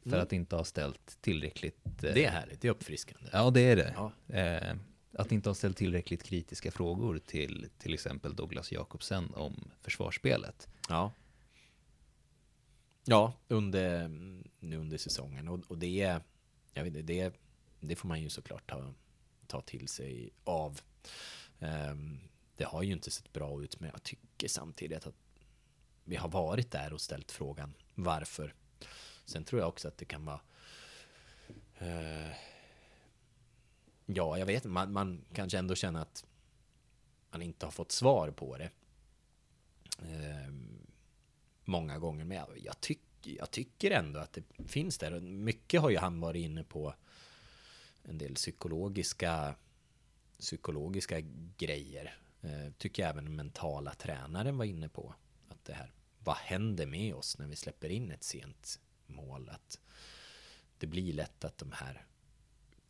För 0.03 0.11
mm. 0.11 0.23
att 0.23 0.33
inte 0.33 0.57
ha 0.57 0.65
ställt 0.65 1.19
tillräckligt... 1.21 1.85
Eh, 1.85 2.15
det 2.15 2.25
är 2.25 2.31
härligt, 2.31 2.61
det 2.61 2.69
är 2.69 2.73
uppfriskande. 2.73 3.31
Ja, 3.33 3.51
det 3.51 3.61
är 3.61 3.77
det. 3.77 3.95
Ja. 3.97 4.35
Eh, 4.37 4.77
att 5.13 5.33
inte 5.33 5.49
ha 5.49 5.55
ställt 5.55 5.77
tillräckligt 5.77 6.23
kritiska 6.23 6.71
frågor 6.71 7.19
till 7.19 7.69
till 7.79 7.95
exempel 7.95 8.35
Douglas 8.35 8.73
Jakobsen 8.73 9.35
om 9.35 9.71
försvarsspelet. 9.83 10.69
Ja. 10.89 11.13
Ja, 13.05 13.33
under, 13.49 14.09
nu 14.61 14.77
under 14.77 14.99
säsongen. 14.99 15.49
Och, 15.49 15.61
och 15.69 15.79
det, 15.79 16.21
jag 16.75 16.85
vet, 16.85 17.07
det, 17.07 17.35
det 17.81 17.97
får 17.97 18.09
man 18.09 18.23
ju 18.23 18.29
såklart 18.29 18.71
ta, 18.71 18.95
ta 19.47 19.61
till 19.61 19.89
sig 19.89 20.31
av. 20.45 20.81
Um, 21.59 22.21
det 22.57 22.65
har 22.65 22.83
ju 22.83 22.93
inte 22.93 23.11
sett 23.11 23.33
bra 23.33 23.63
ut, 23.63 23.81
men 23.81 23.91
jag 23.91 24.03
tycker 24.03 24.49
samtidigt 24.49 25.07
att 25.07 25.15
vi 26.07 26.17
har 26.17 26.29
varit 26.29 26.71
där 26.71 26.93
och 26.93 27.01
ställt 27.01 27.33
frågan 27.33 27.75
varför. 27.95 28.55
Sen 29.25 29.45
tror 29.45 29.61
jag 29.61 29.69
också 29.69 29.89
att 29.89 29.99
det 29.99 30.05
kan 30.05 30.25
vara 30.25 30.41
eh, 31.79 32.37
Ja, 34.07 34.39
jag 34.39 34.47
vet 34.47 34.65
man, 34.65 34.93
man 34.93 35.25
kanske 35.33 35.59
ändå 35.59 35.75
känner 35.75 36.01
att 36.01 36.25
man 37.31 37.43
inte 37.43 37.67
har 37.67 37.71
fått 37.71 37.93
svar 37.93 38.31
på 38.31 38.57
det. 38.57 38.71
Eh, 39.99 40.53
många 41.65 41.99
gånger, 41.99 42.25
men 42.25 42.37
jag, 42.37 42.49
jag, 42.59 42.81
tyck, 42.81 43.01
jag 43.23 43.51
tycker 43.51 43.91
ändå 43.91 44.21
att 44.21 44.33
det 44.33 44.43
finns 44.69 44.99
där. 44.99 45.21
Mycket 45.21 45.81
har 45.81 45.91
ju 45.91 45.97
han 45.99 46.21
varit 46.21 46.45
inne 46.45 46.65
på 46.65 46.95
en 48.03 48.19
del 48.19 48.35
psykologiska 48.35 49.55
psykologiska 50.39 51.21
grejer. 51.57 52.19
Eh, 52.41 52.73
tycker 52.79 53.03
jag 53.03 53.11
även 53.11 53.37
mentala 53.37 53.95
tränaren 53.95 54.59
var 54.59 54.65
inne 54.65 54.89
på. 54.89 55.15
Det 55.67 55.73
här 55.73 55.93
vad 56.19 56.37
händer 56.37 56.87
med 56.87 57.15
oss 57.15 57.39
när 57.39 57.47
vi 57.47 57.57
släpper 57.57 57.89
in 57.89 58.11
ett 58.11 58.25
sent 58.25 58.81
mål? 59.07 59.49
Att 59.49 59.81
det 60.79 60.87
blir 60.87 61.13
lätt 61.13 61.45
att 61.45 61.59
de 61.59 61.73
här 61.73 62.07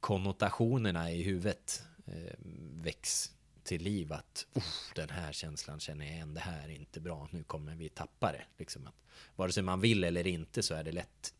konnotationerna 0.00 1.12
i 1.12 1.22
huvudet 1.22 1.82
eh, 2.06 2.34
väcks 2.82 3.32
till 3.62 3.82
liv 3.82 4.12
att 4.12 4.46
den 4.94 5.10
här 5.10 5.32
känslan 5.32 5.80
känner 5.80 6.06
jag 6.06 6.14
igen, 6.14 6.34
det 6.34 6.40
här 6.40 6.68
är 6.68 6.74
inte 6.74 7.00
bra, 7.00 7.28
nu 7.32 7.44
kommer 7.44 7.74
vi 7.74 7.88
tappa 7.88 8.32
det. 8.32 8.44
Liksom 8.58 8.86
att, 8.86 8.94
vare 9.36 9.52
sig 9.52 9.62
man 9.62 9.80
vill 9.80 10.04
eller 10.04 10.26
inte 10.26 10.62
så 10.62 10.74
är 10.74 10.84
det 10.84 10.92
lätt 10.92 11.34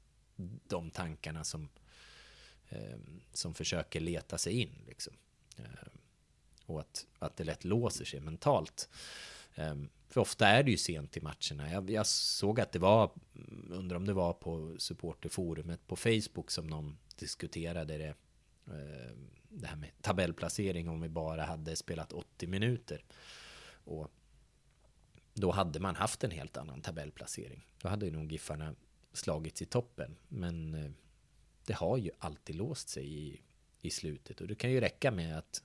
de 0.69 0.91
tankarna 0.91 1.45
som 1.45 1.69
eh, 2.69 2.99
som 3.33 3.55
försöker 3.55 4.01
leta 4.01 4.39
sig 4.39 4.61
in. 4.61 4.85
Liksom. 4.87 5.15
Eh, 5.59 5.65
och 6.67 6.81
att, 6.81 7.07
att 7.19 7.37
det 7.37 7.45
lätt 7.45 7.65
låser 7.65 8.05
sig 8.05 8.21
mentalt. 8.21 8.89
Ehm, 9.57 9.89
för 10.09 10.21
ofta 10.21 10.49
är 10.49 10.63
det 10.63 10.71
ju 10.71 10.77
sent 10.77 11.17
i 11.17 11.21
matcherna. 11.21 11.73
Jag, 11.73 11.91
jag, 11.91 12.07
såg 12.07 12.61
att 12.61 12.73
det 12.73 12.79
var, 12.79 13.11
mm, 13.35 13.73
undrar 13.73 13.97
om 13.97 14.07
det 14.07 14.13
var 14.13 14.33
på 14.33 14.75
supporterforumet 14.79 15.87
på 15.87 15.97
Facebook 15.97 16.51
som 16.51 16.67
någon 16.67 16.99
diskuterade 17.17 17.99
det. 17.99 18.15
Ehm, 18.67 19.31
det 19.49 19.67
här 19.67 19.77
med 19.77 19.91
tabellplacering 20.03 20.89
om 20.89 21.01
vi 21.01 21.09
bara 21.09 21.45
hade 21.45 21.77
spelat 21.77 22.13
80 22.13 22.47
minuter. 22.47 23.05
Och 23.85 24.11
då 25.35 25.51
hade 25.51 25.81
man 25.81 25.97
haft 25.97 26.25
en 26.25 26.31
helt 26.31 26.57
annan 26.57 26.81
tabellplacering. 26.81 27.67
Då 27.83 27.89
hade 27.89 28.11
nog 28.11 28.33
Giffarna 28.33 28.75
slagits 29.13 29.63
i 29.63 29.67
toppen. 29.67 30.17
Men 30.29 30.75
eh, 30.75 30.91
det 31.67 31.73
har 31.73 31.97
ju 31.97 32.11
alltid 32.19 32.57
låst 32.57 32.89
sig 32.89 33.19
i, 33.19 33.41
i 33.81 33.91
slutet. 33.91 34.41
Och 34.41 34.47
det 34.47 34.55
kan 34.55 34.71
ju 34.71 34.81
räcka 34.81 35.11
med 35.11 35.39
att 35.39 35.63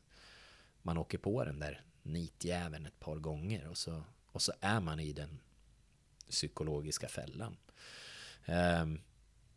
man 0.81 0.97
åker 0.97 1.17
på 1.17 1.43
den 1.43 1.59
där 1.59 1.81
nitjäveln 2.03 2.85
ett 2.85 2.99
par 2.99 3.15
gånger 3.15 3.67
och 3.67 3.77
så, 3.77 4.03
och 4.25 4.41
så 4.41 4.53
är 4.61 4.79
man 4.79 4.99
i 4.99 5.13
den 5.13 5.39
psykologiska 6.29 7.07
fällan. 7.07 7.57
Um, 8.45 9.01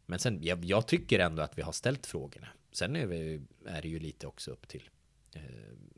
men 0.06 0.18
sen, 0.18 0.38
jag, 0.42 0.64
jag, 0.64 0.86
tycker 0.86 1.18
ändå 1.18 1.42
att 1.42 1.58
vi 1.58 1.62
har 1.62 1.72
ställt 1.72 2.06
frågorna. 2.06 2.48
Sen 2.72 2.96
är, 2.96 3.06
vi, 3.06 3.42
är 3.66 3.82
det 3.82 3.88
ju 3.88 3.98
lite 3.98 4.26
också 4.26 4.50
upp 4.50 4.68
till 4.68 4.90
ehm, 5.32 5.90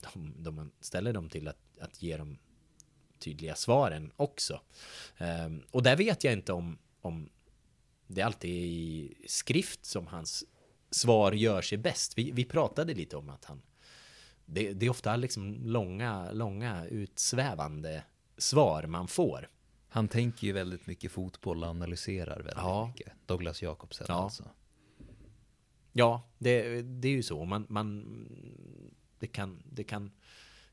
de, 0.00 0.34
de 0.36 0.54
man 0.54 0.72
ställer 0.80 1.12
dem 1.12 1.28
till 1.28 1.48
att, 1.48 1.78
att 1.80 2.02
ge 2.02 2.16
dem 2.16 2.38
tydliga 3.18 3.54
svaren 3.54 4.12
också. 4.16 4.60
Um, 5.18 5.62
och 5.70 5.82
där 5.82 5.96
vet 5.96 6.24
jag 6.24 6.32
inte 6.32 6.52
om, 6.52 6.78
om 7.00 7.30
det 8.06 8.22
alltid 8.22 8.50
är 8.50 8.66
i 8.66 9.16
skrift 9.26 9.84
som 9.84 10.06
hans 10.06 10.44
svar 10.90 11.32
gör 11.32 11.62
sig 11.62 11.78
bäst. 11.78 12.18
Vi, 12.18 12.30
vi 12.30 12.44
pratade 12.44 12.94
lite 12.94 13.16
om 13.16 13.28
att 13.28 13.44
han 13.44 13.62
det, 14.52 14.72
det, 14.72 14.86
är 14.86 14.90
ofta 14.90 15.16
liksom 15.16 15.66
långa, 15.66 16.32
långa 16.32 16.86
utsvävande 16.86 18.04
svar 18.36 18.86
man 18.86 19.08
får. 19.08 19.48
Han 19.88 20.08
tänker 20.08 20.46
ju 20.46 20.52
väldigt 20.52 20.86
mycket 20.86 21.12
fotboll 21.12 21.62
och 21.62 21.70
analyserar 21.70 22.36
väldigt 22.36 22.56
ja. 22.56 22.86
mycket. 22.86 23.12
Douglas 23.26 23.62
Jakobsen 23.62 24.06
ja. 24.08 24.14
alltså. 24.14 24.44
Ja, 25.92 26.30
det, 26.38 26.82
det 26.82 27.08
är 27.08 27.12
ju 27.12 27.22
så. 27.22 27.44
Man, 27.44 27.66
man, 27.68 28.06
det, 29.18 29.26
kan, 29.26 29.62
det 29.64 29.84
kan 29.84 30.10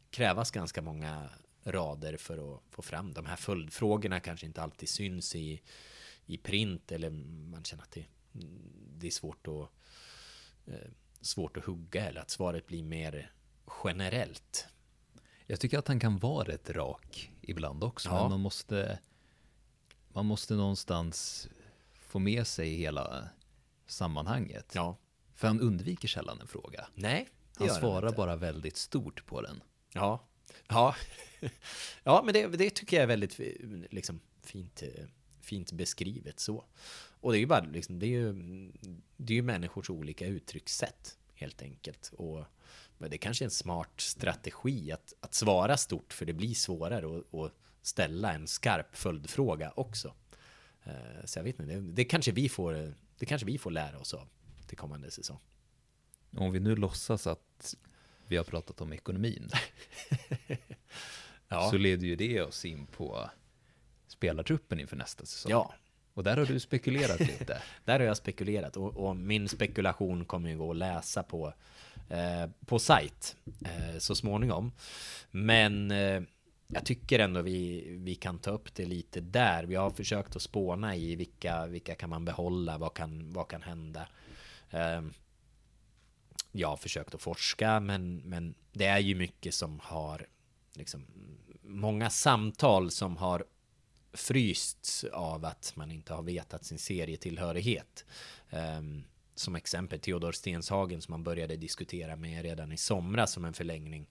krävas 0.10 0.52
ganska 0.52 0.82
många 0.82 1.30
rader 1.64 2.18
för 2.18 2.56
att 2.56 2.62
få 2.70 2.82
fram 2.82 3.14
de 3.14 3.26
här 3.26 3.36
följdfrågorna 3.36 4.20
kanske 4.20 4.46
inte 4.46 4.62
alltid 4.62 4.90
syns 4.90 5.36
i, 5.36 5.62
i 6.26 6.38
print 6.38 6.92
eller 6.92 7.10
man 7.50 7.64
känner 7.64 7.84
att 7.84 7.92
det, 7.92 8.06
det 8.98 9.08
är 9.08 9.12
svårt 9.12 9.48
att, 9.48 9.70
eh, 10.74 10.90
svårt 11.22 11.58
att 11.58 11.64
hugga 11.64 12.06
eller 12.10 12.22
att 12.22 12.30
svaret 12.30 12.68
blir 12.68 12.84
mer 12.84 13.32
generellt. 13.84 14.68
Jag 15.46 15.60
tycker 15.60 15.80
att 15.80 15.88
han 15.88 16.00
kan 16.00 16.18
vara 16.18 16.48
rätt 16.48 16.70
rak 16.70 17.32
ibland 17.42 17.84
också, 17.84 18.10
ja. 18.10 18.22
men 18.22 18.30
man 18.30 18.40
måste, 18.40 19.00
man 20.08 20.26
måste 20.26 20.54
någonstans 20.54 21.48
få 21.94 22.20
med 22.20 22.48
sig 22.48 22.76
hela 22.76 23.30
sammanhanget. 23.86 24.72
Ja. 24.76 24.98
För 25.36 25.48
han 25.48 25.62
undviker 25.62 26.08
sällan 26.08 26.42
en 26.42 26.48
fråga. 26.48 26.88
Nej, 26.96 27.28
Han 27.56 27.70
svarar 27.70 28.12
bara 28.12 28.36
väldigt 28.36 28.78
stort 28.78 29.26
på 29.26 29.42
den. 29.42 29.64
Ja, 29.94 30.28
ja, 30.68 30.96
ja 32.04 32.22
men 32.26 32.34
det, 32.34 32.48
det 32.48 32.70
tycker 32.70 32.98
jag 32.98 33.04
är 33.04 33.08
väldigt 33.08 33.40
liksom, 33.94 34.20
fint, 34.44 34.84
fint 35.42 35.72
beskrivet 35.72 36.40
så. 36.40 36.66
Och 37.22 37.32
det 37.32 37.38
är 37.38 37.40
ju 37.40 37.46
bara 37.46 37.62
liksom, 37.62 38.00
det 38.00 38.06
är 38.06 38.10
ju, 38.10 38.34
det 39.18 39.34
är 39.34 39.36
ju 39.36 39.42
människors 39.42 39.90
olika 39.90 40.26
uttryckssätt 40.26 41.18
helt 41.34 41.62
enkelt. 41.62 42.12
Och 42.18 42.46
men 42.98 43.10
det 43.10 43.18
kanske 43.18 43.44
är 43.44 43.46
en 43.46 43.52
smart 43.52 44.02
strategi 44.02 44.92
att, 44.92 45.14
att 45.20 45.34
svara 45.34 45.78
stort 45.78 46.14
för 46.14 46.26
det 46.26 46.34
blir 46.34 46.54
svårare 46.54 47.20
att, 47.46 47.54
ställa 47.82 48.34
en 48.34 48.48
skarp 48.48 48.96
följdfråga 48.96 49.74
också. 49.76 50.14
Eh, 50.84 51.26
så 51.26 51.40
jag 51.40 51.44
vet 51.44 51.60
inte, 51.60 51.74
det, 51.74 51.82
det, 51.82 52.06
kanske 52.06 52.32
vi 52.32 52.50
får, 52.50 52.94
det 53.18 53.26
kanske 53.26 53.46
vi 53.46 53.58
får 53.58 53.72
lära 53.72 54.00
oss 54.00 54.14
av 54.14 54.28
till 54.68 54.78
kommande 54.78 55.12
säsong. 55.12 55.40
Om 56.38 56.52
vi 56.52 56.60
nu 56.60 56.76
låtsas 56.76 57.28
att 57.28 57.76
vi 58.28 58.38
har 58.38 58.44
pratat 58.44 58.82
om 58.82 58.94
ekonomin. 58.94 59.50
ja. 61.48 61.70
Så 61.72 61.78
leder 61.78 62.08
ju 62.08 62.16
det 62.16 62.42
oss 62.42 62.66
in 62.66 62.86
på 62.86 63.30
spelartruppen 64.08 64.80
inför 64.80 64.96
nästa 64.96 65.26
säsong. 65.26 65.52
Ja. 65.52 65.74
Och 66.18 66.24
där 66.24 66.38
har 66.38 66.46
du 66.46 66.60
spekulerat 66.60 67.20
lite. 67.20 67.62
där 67.86 68.00
har 68.00 68.06
jag 68.06 68.18
spekulerat 68.18 68.78
och, 68.78 68.98
och, 68.98 69.16
min 69.16 69.50
spekulation 69.50 70.26
kommer 70.26 70.50
ju 70.50 70.58
gå 70.58 70.72
att 70.72 70.78
läsa 70.78 71.24
på 71.24 71.54
Eh, 72.10 72.50
på 72.66 72.80
sajt 72.80 73.36
eh, 73.66 73.98
så 73.98 74.16
småningom. 74.16 74.72
Men 75.32 75.92
eh, 75.92 76.22
jag 76.68 76.86
tycker 76.86 77.20
ändå 77.20 77.42
vi, 77.42 77.86
vi 77.90 78.16
kan 78.16 78.40
ta 78.40 78.52
upp 78.52 78.76
det 78.76 78.86
lite 78.86 79.22
där. 79.22 79.64
Vi 79.64 79.76
har 79.76 79.90
försökt 79.90 80.36
att 80.36 80.42
spåna 80.42 80.96
i 80.96 81.16
vilka, 81.16 81.66
vilka 81.66 81.96
kan 81.96 82.10
man 82.10 82.26
behålla, 82.26 82.78
vad 82.78 82.94
kan, 82.94 83.34
vad 83.34 83.48
kan 83.48 83.62
hända. 83.62 84.08
Eh, 84.70 85.02
jag 86.52 86.68
har 86.68 86.78
försökt 86.78 87.16
att 87.16 87.22
forska, 87.22 87.80
men, 87.80 88.18
men 88.18 88.56
det 88.72 88.86
är 88.86 89.00
ju 89.00 89.16
mycket 89.16 89.54
som 89.54 89.80
har 89.84 90.28
liksom, 90.74 91.06
många 91.62 92.10
samtal 92.10 92.92
som 92.92 93.18
har 93.18 93.46
frysts 94.18 95.04
av 95.04 95.46
att 95.46 95.74
man 95.76 95.92
inte 95.92 96.14
har 96.14 96.24
vetat 96.24 96.66
sin 96.66 96.78
serietillhörighet. 96.78 98.06
Um, 98.50 99.04
som 99.36 99.56
exempel 99.56 100.00
Theodor 100.00 100.32
Stenshagen 100.32 101.02
som 101.02 101.12
man 101.12 101.24
började 101.24 101.58
diskutera 101.58 102.16
med 102.16 102.42
redan 102.42 102.72
i 102.72 102.78
somras 102.78 103.32
som 103.32 103.46
en 103.46 103.54
förlängning. 103.54 104.08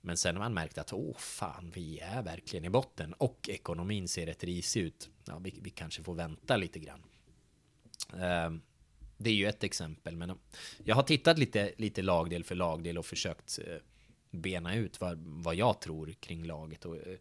Men 0.00 0.16
sen 0.16 0.36
har 0.36 0.42
man 0.42 0.54
märkt 0.54 0.78
att 0.78 0.92
åh 0.92 1.16
fan, 1.16 1.70
vi 1.74 1.98
är 1.98 2.22
verkligen 2.22 2.64
i 2.64 2.70
botten 2.70 3.12
och 3.12 3.48
ekonomin 3.48 4.08
ser 4.08 4.26
rätt 4.26 4.44
risig 4.44 4.80
ut. 4.80 5.10
Ja, 5.24 5.38
vi, 5.38 5.58
vi 5.62 5.70
kanske 5.70 6.02
får 6.02 6.14
vänta 6.14 6.56
lite 6.56 6.78
grann. 6.78 7.02
Um, 8.12 8.62
det 9.16 9.30
är 9.30 9.34
ju 9.34 9.46
ett 9.46 9.64
exempel, 9.64 10.16
men 10.16 10.38
jag 10.84 10.94
har 10.94 11.02
tittat 11.02 11.38
lite, 11.38 11.72
lite 11.76 12.02
lagdel 12.02 12.44
för 12.44 12.54
lagdel 12.54 12.98
och 12.98 13.06
försökt 13.06 13.58
uh, 13.58 13.76
bena 14.30 14.74
ut 14.74 15.00
vad, 15.00 15.18
vad 15.18 15.54
jag 15.54 15.80
tror 15.80 16.14
kring 16.20 16.44
laget. 16.44 16.84
Och, 16.84 16.94
uh, 16.94 17.16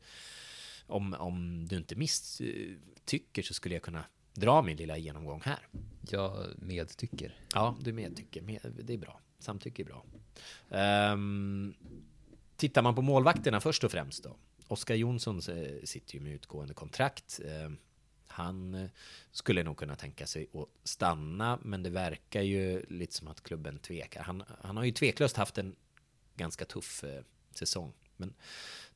om, 0.91 1.13
om 1.13 1.67
du 1.67 1.75
inte 1.75 1.95
misstycker 1.95 3.41
så 3.41 3.53
skulle 3.53 3.75
jag 3.75 3.81
kunna 3.81 4.03
dra 4.33 4.61
min 4.61 4.77
lilla 4.77 4.97
genomgång 4.97 5.41
här. 5.45 5.67
Jag 6.09 6.47
medtycker. 6.57 7.35
Ja, 7.53 7.77
du 7.81 7.93
medtycker. 7.93 8.59
Det 8.83 8.93
är 8.93 8.97
bra. 8.97 9.19
Samtycke 9.39 9.81
är 9.81 9.85
bra. 9.85 10.05
Um, 11.13 11.73
tittar 12.55 12.81
man 12.81 12.95
på 12.95 13.01
målvakterna 13.01 13.61
först 13.61 13.83
och 13.83 13.91
främst 13.91 14.23
då. 14.23 14.35
Oskar 14.67 14.95
Jonsson 14.95 15.37
eh, 15.37 15.83
sitter 15.83 16.15
ju 16.15 16.19
med 16.19 16.33
utgående 16.33 16.73
kontrakt. 16.73 17.39
Ehm, 17.45 17.77
han 18.27 18.73
eh, 18.73 18.89
skulle 19.31 19.63
nog 19.63 19.77
kunna 19.77 19.95
tänka 19.95 20.27
sig 20.27 20.47
att 20.53 20.67
stanna, 20.83 21.59
men 21.61 21.83
det 21.83 21.89
verkar 21.89 22.41
ju 22.41 22.85
lite 22.89 23.13
som 23.13 23.27
att 23.27 23.43
klubben 23.43 23.79
tvekar. 23.79 24.23
Han, 24.23 24.43
han 24.61 24.77
har 24.77 24.83
ju 24.83 24.91
tveklöst 24.91 25.37
haft 25.37 25.57
en 25.57 25.75
ganska 26.35 26.65
tuff 26.65 27.03
eh, 27.03 27.23
säsong. 27.51 27.93
Men 28.17 28.33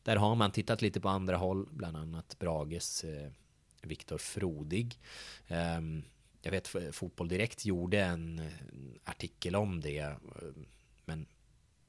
där 0.05 0.15
har 0.15 0.35
man 0.35 0.51
tittat 0.51 0.81
lite 0.81 0.99
på 0.99 1.09
andra 1.09 1.37
håll, 1.37 1.67
bland 1.71 1.97
annat 1.97 2.39
Brages 2.39 3.03
eh, 3.03 3.31
Viktor 3.81 4.17
Frodig. 4.17 4.99
Eh, 5.47 5.81
jag 6.41 6.51
vet 6.51 6.67
Fotboll 6.91 7.27
Direkt 7.27 7.65
gjorde 7.65 8.01
en 8.01 8.39
eh, 8.39 8.45
artikel 9.03 9.55
om 9.55 9.81
det. 9.81 9.99
Eh, 9.99 10.15
men 11.05 11.25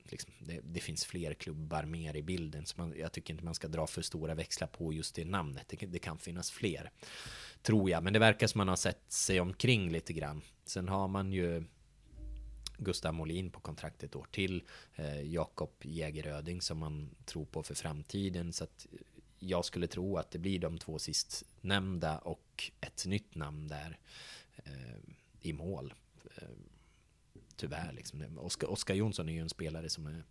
liksom, 0.05 0.33
det, 0.39 0.61
det, 0.65 0.81
finns 0.81 1.05
fler 1.05 1.35
klubbar 1.35 1.85
mer 1.85 2.17
i 2.17 2.23
bilden. 2.23 2.67
Så 2.67 2.75
man, 2.77 2.95
jag 2.99 3.13
tycker 3.13 3.35
inte 3.35 3.45
man 3.45 3.55
ska 3.55 3.69
dra 3.69 3.87
för 3.87 4.03
stora 4.03 4.35
växlar 4.35 4.69
på 4.69 4.93
just 4.93 5.15
det 5.15 5.25
namnet. 5.25 5.69
Det, 5.69 5.87
det, 5.87 5.99
kan 5.99 6.19
finnas 6.19 6.51
fler. 6.51 6.91
Tror 7.63 7.91
jag. 7.91 8.03
Men 8.03 8.13
det 8.13 8.19
verkar 8.19 8.47
som 8.47 8.59
man 8.59 8.69
har 8.69 8.77
sett 8.77 9.13
sig 9.13 9.41
omkring 9.41 9.91
lite 9.91 10.13
grann. 10.13 10.43
Sen 10.65 10.89
har 10.89 11.09
man 11.09 11.33
ju 11.33 11.65
Gustav 12.79 13.15
Molin 13.15 13.51
på 13.51 13.61
kontrakt 13.61 14.03
ett 14.03 14.17
år 14.17 14.27
till. 14.31 14.63
Eh, 14.95 15.21
Jakob 15.21 15.71
Jägeröding 15.83 16.61
som 16.61 16.79
man 16.79 17.11
tror 17.25 17.45
på 17.45 17.63
för 17.63 17.75
framtiden. 17.75 18.53
Så 18.53 18.65
att 18.65 18.87
jag 19.39 19.65
skulle 19.65 19.87
tro 19.87 20.17
att 20.17 20.31
det 20.31 20.39
blir 20.39 20.59
de 20.59 20.79
två 20.79 20.99
sist 20.99 21.45
nämnda 21.61 22.19
och 22.19 22.71
ett 22.81 23.07
nytt 23.07 23.35
namn 23.35 23.69
där 23.69 23.99
eh, 24.57 24.99
i 25.41 25.53
mål. 25.53 25.95
Eh, 26.37 26.49
tyvärr 27.57 27.93
liksom. 27.93 28.39
Oskar, 28.39 28.71
Oskar 28.71 28.95
Jonsson 28.95 29.29
är 29.29 29.33
ju 29.33 29.41
en 29.41 29.49
spelare 29.49 29.89
som 29.89 30.07
är, 30.07 30.25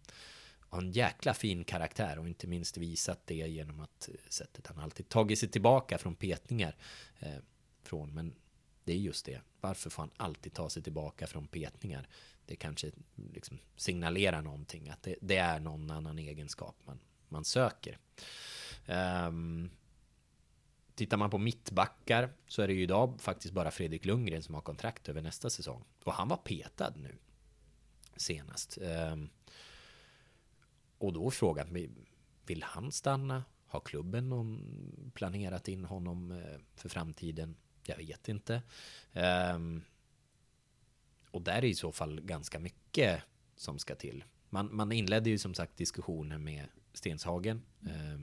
har 0.60 0.82
en 0.82 0.92
jäkla 0.92 1.34
fin 1.34 1.64
karaktär 1.64 2.20
och 2.20 2.28
inte 2.28 2.48
minst 2.48 2.78
visat 2.78 3.28
det 3.28 3.36
genom 3.36 3.80
att 3.80 4.10
sättet 4.30 4.68
han 4.68 4.80
alltid 4.80 5.10
tagit 5.10 5.40
sig 5.40 5.50
tillbaka 5.50 5.98
från 5.98 6.16
petningar 6.16 6.76
eh, 7.20 7.38
från. 7.84 8.14
Men 8.14 8.36
det 8.84 8.94
är 8.94 8.98
just 8.98 9.26
det. 9.26 9.42
Varför 9.62 9.90
får 9.90 10.04
han 10.04 10.12
alltid 10.18 10.54
ta 10.54 10.70
sig 10.70 10.84
tillbaka 10.84 11.28
från 11.28 11.48
petningar? 11.48 12.08
Det 12.46 12.56
kanske 12.56 12.92
liksom 13.34 13.60
signalerar 13.76 14.42
någonting, 14.42 14.90
att 14.90 15.04
det, 15.04 15.16
det 15.22 15.38
är 15.38 15.60
någon 15.60 15.92
annan 15.92 16.20
egenskap 16.20 16.76
man, 16.86 17.00
man 17.30 17.46
söker. 17.46 17.98
Um, 18.88 19.70
tittar 20.96 21.18
man 21.18 21.30
på 21.30 21.38
mittbackar 21.38 22.30
så 22.48 22.62
är 22.62 22.68
det 22.68 22.74
ju 22.74 22.82
idag 22.82 23.22
faktiskt 23.22 23.54
bara 23.54 23.72
Fredrik 23.72 24.06
Lundgren 24.06 24.44
som 24.44 24.56
har 24.56 24.62
kontrakt 24.62 25.10
över 25.10 25.22
nästa 25.22 25.50
säsong. 25.50 25.84
Och 26.04 26.14
han 26.14 26.28
var 26.28 26.38
petad 26.38 26.94
nu 26.96 27.16
senast. 28.16 28.78
Um, 28.82 29.30
och 30.98 31.14
då 31.14 31.28
är 31.28 31.32
frågan, 31.32 31.90
vill 32.46 32.64
han 32.64 32.92
stanna? 32.92 33.44
Har 33.68 33.80
klubben 33.80 34.30
någon 34.30 35.12
planerat 35.14 35.68
in 35.68 35.86
honom 35.86 36.32
eh, 36.32 36.60
för 36.76 36.90
framtiden? 36.90 37.56
Jag 37.84 37.98
vet 37.98 38.30
inte. 38.30 38.62
Um, 39.54 39.84
och 41.36 41.42
där 41.42 41.58
är 41.58 41.66
i 41.66 41.76
så 41.76 41.92
fall 41.92 42.22
ganska 42.22 42.60
mycket 42.60 43.22
som 43.56 43.80
ska 43.80 43.96
till. 43.96 44.24
Man, 44.50 44.76
man 44.76 44.92
inledde 44.92 45.30
ju 45.30 45.38
som 45.38 45.54
sagt 45.54 45.78
diskussioner 45.78 46.38
med 46.38 46.66
Stenshagen. 46.94 47.62
Eh, 47.86 48.20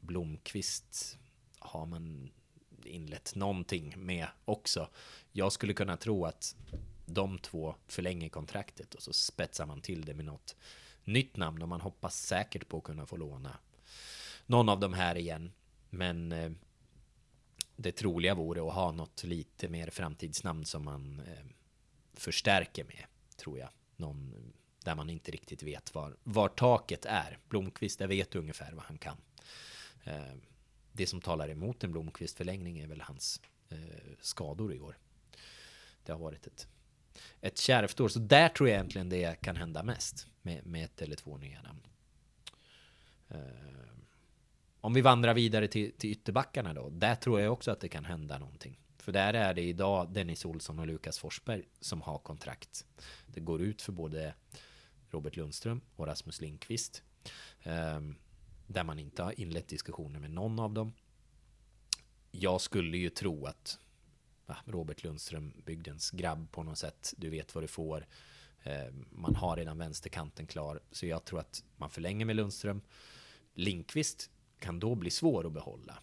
Blomqvist 0.00 1.18
har 1.58 1.86
man 1.86 2.30
inlett 2.84 3.34
någonting 3.34 3.94
med 3.96 4.26
också. 4.44 4.88
Jag 5.32 5.52
skulle 5.52 5.74
kunna 5.74 5.96
tro 5.96 6.24
att 6.24 6.56
de 7.06 7.38
två 7.38 7.74
förlänger 7.86 8.28
kontraktet 8.28 8.94
och 8.94 9.02
så 9.02 9.12
spetsar 9.12 9.66
man 9.66 9.80
till 9.80 10.04
det 10.04 10.14
med 10.14 10.24
något 10.24 10.56
nytt 11.04 11.36
namn 11.36 11.62
och 11.62 11.68
man 11.68 11.80
hoppas 11.80 12.20
säkert 12.20 12.68
på 12.68 12.78
att 12.78 12.84
kunna 12.84 13.06
få 13.06 13.16
låna 13.16 13.58
någon 14.46 14.68
av 14.68 14.80
de 14.80 14.92
här 14.92 15.16
igen. 15.16 15.52
Men 15.90 16.32
eh, 16.32 16.50
det 17.76 17.92
troliga 17.92 18.34
vore 18.34 18.68
att 18.68 18.74
ha 18.74 18.92
något 18.92 19.24
lite 19.24 19.68
mer 19.68 19.90
framtidsnamn 19.90 20.64
som 20.64 20.84
man 20.84 21.20
eh, 21.26 21.57
förstärker 22.18 22.84
med, 22.84 23.04
tror 23.36 23.58
jag. 23.58 23.68
Någon 23.96 24.34
där 24.84 24.94
man 24.94 25.10
inte 25.10 25.30
riktigt 25.30 25.62
vet 25.62 25.94
var, 25.94 26.16
var 26.22 26.48
taket 26.48 27.04
är. 27.04 27.38
Blomqvist, 27.48 28.00
jag 28.00 28.08
vet 28.08 28.34
ungefär 28.34 28.72
vad 28.72 28.84
han 28.84 28.98
kan. 28.98 29.16
Eh, 30.04 30.34
det 30.92 31.06
som 31.06 31.20
talar 31.20 31.48
emot 31.48 31.84
en 31.84 31.92
Blomqvist-förlängning 31.92 32.78
är 32.78 32.86
väl 32.86 33.00
hans 33.00 33.40
eh, 33.68 33.78
skador 34.20 34.74
i 34.74 34.80
år. 34.80 34.98
Det 36.04 36.12
har 36.12 36.18
varit 36.18 36.46
ett, 36.46 36.68
ett 37.40 37.58
kärvt 37.58 38.00
år, 38.00 38.08
så 38.08 38.18
där 38.18 38.48
tror 38.48 38.68
jag 38.68 38.76
egentligen 38.76 39.08
det 39.08 39.40
kan 39.40 39.56
hända 39.56 39.82
mest 39.82 40.26
med, 40.42 40.66
med 40.66 40.84
ett 40.84 41.02
eller 41.02 41.16
två 41.16 41.36
nya 41.36 41.62
namn. 41.62 41.82
Eh, 43.28 43.88
om 44.80 44.94
vi 44.94 45.00
vandrar 45.00 45.34
vidare 45.34 45.68
till, 45.68 45.92
till 45.92 46.10
ytterbackarna 46.10 46.74
då. 46.74 46.90
Där 46.90 47.14
tror 47.14 47.40
jag 47.40 47.52
också 47.52 47.70
att 47.70 47.80
det 47.80 47.88
kan 47.88 48.04
hända 48.04 48.38
någonting. 48.38 48.78
För 49.08 49.12
där 49.12 49.34
är 49.34 49.54
det 49.54 49.62
idag 49.62 50.12
Dennis 50.12 50.44
Olsson 50.44 50.78
och 50.78 50.86
Lukas 50.86 51.18
Forsberg 51.18 51.68
som 51.80 52.02
har 52.02 52.18
kontrakt. 52.18 52.86
Det 53.26 53.40
går 53.40 53.62
ut 53.62 53.82
för 53.82 53.92
både 53.92 54.34
Robert 55.10 55.36
Lundström 55.36 55.80
och 55.96 56.06
Rasmus 56.06 56.40
Lindqvist. 56.40 57.02
Ehm, 57.62 58.16
där 58.66 58.84
man 58.84 58.98
inte 58.98 59.22
har 59.22 59.40
inlett 59.40 59.68
diskussioner 59.68 60.20
med 60.20 60.30
någon 60.30 60.58
av 60.58 60.72
dem. 60.72 60.92
Jag 62.30 62.60
skulle 62.60 62.98
ju 62.98 63.10
tro 63.10 63.46
att 63.46 63.78
Robert 64.64 65.04
Lundström, 65.04 65.62
bygdens 65.66 66.10
grabb 66.10 66.52
på 66.52 66.62
något 66.62 66.78
sätt, 66.78 67.14
du 67.16 67.30
vet 67.30 67.54
vad 67.54 67.64
du 67.64 67.68
får. 67.68 68.06
Ehm, 68.62 69.08
man 69.10 69.34
har 69.34 69.56
redan 69.56 69.78
vänsterkanten 69.78 70.46
klar, 70.46 70.80
så 70.92 71.06
jag 71.06 71.24
tror 71.24 71.40
att 71.40 71.64
man 71.76 71.90
förlänger 71.90 72.26
med 72.26 72.36
Lundström. 72.36 72.80
Linkvist 73.54 74.30
kan 74.58 74.80
då 74.80 74.94
bli 74.94 75.10
svår 75.10 75.46
att 75.46 75.52
behålla. 75.52 76.02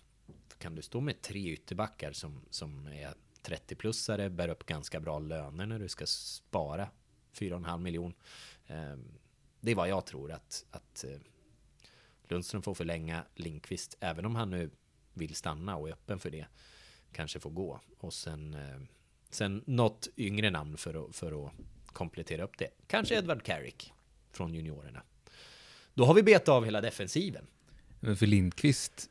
Kan 0.66 0.76
du 0.76 0.82
stå 0.82 1.02
med 1.02 1.22
tre 1.22 1.50
ytterbackar 1.50 2.12
som, 2.12 2.42
som 2.50 2.88
är 2.88 3.14
30-plussare, 3.44 4.30
bär 4.30 4.50
upp 4.50 4.66
ganska 4.66 5.00
bra 5.00 5.20
löner 5.20 5.66
när 5.66 5.80
du 5.80 5.90
ska 5.90 6.06
spara 6.06 6.90
4,5 7.34 7.78
miljoner? 7.78 8.16
Ehm, 8.68 9.18
det 9.60 9.72
är 9.72 9.76
vad 9.76 9.90
jag 9.90 10.06
tror 10.06 10.32
att, 10.32 10.66
att 10.72 11.04
eh, 11.04 11.18
Lundström 12.24 12.62
får 12.62 12.74
förlänga 12.74 13.26
Linkvist, 13.36 13.98
även 14.00 14.26
om 14.26 14.36
han 14.36 14.50
nu 14.50 14.70
vill 15.14 15.36
stanna 15.36 15.76
och 15.76 15.90
är 15.90 15.94
öppen 15.94 16.20
för 16.20 16.30
det, 16.30 16.46
kanske 17.12 17.40
får 17.40 17.50
gå. 17.50 17.82
Och 18.00 18.14
sen, 18.14 18.54
eh, 18.54 18.82
sen 19.30 19.64
något 19.68 20.08
yngre 20.18 20.50
namn 20.50 20.78
för 20.78 21.06
att, 21.06 21.16
för 21.16 21.46
att 21.46 21.54
komplettera 21.86 22.44
upp 22.44 22.58
det. 22.58 22.70
Kanske 22.88 23.16
Edward 23.16 23.44
Carrick 23.44 23.94
från 24.32 24.54
juniorerna. 24.54 25.04
Då 25.94 26.06
har 26.06 26.14
vi 26.14 26.24
betat 26.24 26.50
av 26.50 26.66
hela 26.66 26.82
defensiven. 26.82 27.48
Men 28.00 28.18
för 28.18 28.26
Lindqvist 28.26 29.10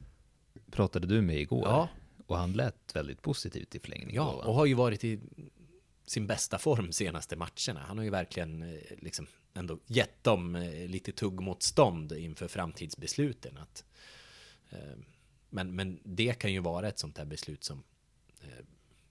pratade 0.74 1.06
du 1.06 1.22
med 1.22 1.40
igår. 1.40 1.66
Ja. 1.66 1.88
Och 2.26 2.36
han 2.36 2.52
lät 2.52 2.96
väldigt 2.96 3.22
positivt 3.22 3.74
i 3.74 3.78
förlängningen. 3.78 4.14
Ja, 4.14 4.32
och 4.32 4.54
har 4.54 4.66
ju 4.66 4.74
varit 4.74 5.04
i 5.04 5.20
sin 6.06 6.26
bästa 6.26 6.58
form 6.58 6.92
senaste 6.92 7.36
matcherna. 7.36 7.80
Han 7.86 7.98
har 7.98 8.04
ju 8.04 8.10
verkligen 8.10 8.62
eh, 8.62 8.80
liksom 8.98 9.26
ändå 9.54 9.78
gett 9.86 10.24
dem 10.24 10.56
eh, 10.56 10.88
lite 10.88 11.12
tuggmotstånd 11.12 12.12
inför 12.12 12.48
framtidsbesluten. 12.48 13.58
Att, 13.58 13.84
eh, 14.70 14.98
men, 15.50 15.74
men 15.74 16.00
det 16.04 16.38
kan 16.38 16.52
ju 16.52 16.60
vara 16.60 16.88
ett 16.88 16.98
sånt 16.98 17.18
här 17.18 17.24
beslut 17.24 17.64
som 17.64 17.82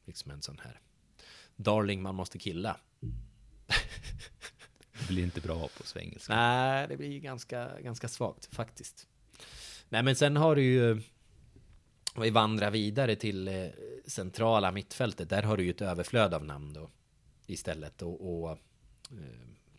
liksom 0.05 0.31
en 0.31 0.41
sån 0.41 0.59
här 0.63 0.79
darling 1.55 2.01
man 2.01 2.15
måste 2.15 2.39
killa. 2.39 2.77
Det 4.99 5.07
blir 5.07 5.23
inte 5.23 5.41
bra 5.41 5.67
på 5.77 5.83
svengelska. 5.83 6.35
Nej, 6.35 6.87
det 6.87 6.97
blir 6.97 7.19
ganska, 7.19 7.79
ganska 7.81 8.07
svagt 8.07 8.55
faktiskt. 8.55 9.07
Nej 9.89 10.03
men 10.03 10.15
sen 10.15 10.37
har 10.37 10.55
du 10.55 10.63
ju 10.63 11.01
vi 12.21 12.29
vandrar 12.29 12.71
vidare 12.71 13.15
till 13.15 13.47
eh, 13.47 13.67
centrala 14.05 14.71
mittfältet. 14.71 15.29
Där 15.29 15.43
har 15.43 15.57
du 15.57 15.63
ju 15.63 15.69
ett 15.69 15.81
överflöd 15.81 16.33
av 16.33 16.45
namn 16.45 16.73
då 16.73 16.89
istället. 17.47 18.01
Och, 18.01 18.43
och 18.43 18.51
eh, 18.51 18.57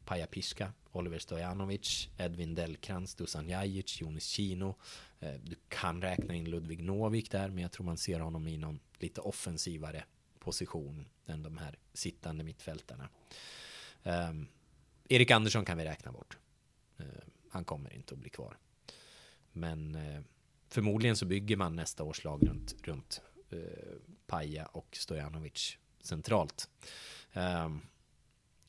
Paja 0.05 0.26
Piska, 0.26 0.72
Oliver 0.93 1.18
Stojanovic, 1.18 2.09
Edvin 2.18 2.55
Delkrans, 2.55 3.14
Dusan 3.14 3.49
Jajic, 3.49 4.01
Jonis 4.01 4.26
Kino. 4.26 4.74
Eh, 5.20 5.35
du 5.43 5.57
kan 5.68 6.03
räkna 6.03 6.35
in 6.35 6.51
Ludvig 6.51 6.82
Novik 6.82 7.30
där, 7.30 7.49
men 7.49 7.62
jag 7.62 7.72
tror 7.72 7.87
man 7.87 7.97
ser 7.97 8.20
honom 8.20 8.49
i 8.49 8.57
någon 8.57 8.80
lite 8.99 9.20
offensivare 9.20 10.05
position 10.39 11.09
än 11.26 11.43
de 11.43 11.59
här 11.59 11.78
sittande 11.93 12.45
mittfältarna. 12.45 13.09
Eh, 14.03 14.32
Erik 15.09 15.30
Andersson 15.30 15.64
kan 15.64 15.78
vi 15.78 15.85
räkna 15.85 16.12
bort. 16.12 16.39
Eh, 16.99 17.07
han 17.51 17.64
kommer 17.64 17.93
inte 17.93 18.14
att 18.14 18.20
bli 18.20 18.30
kvar. 18.30 18.57
Men 19.53 19.95
eh, 19.95 20.20
förmodligen 20.68 21.16
så 21.16 21.26
bygger 21.26 21.56
man 21.56 21.76
nästa 21.76 22.04
års 22.04 22.24
lag 22.24 22.48
runt, 22.48 22.74
runt 22.82 23.22
eh, 23.50 23.58
Paja 24.26 24.66
och 24.66 24.88
Stojanovic 24.92 25.78
centralt. 26.00 26.68
Um, 27.34 27.80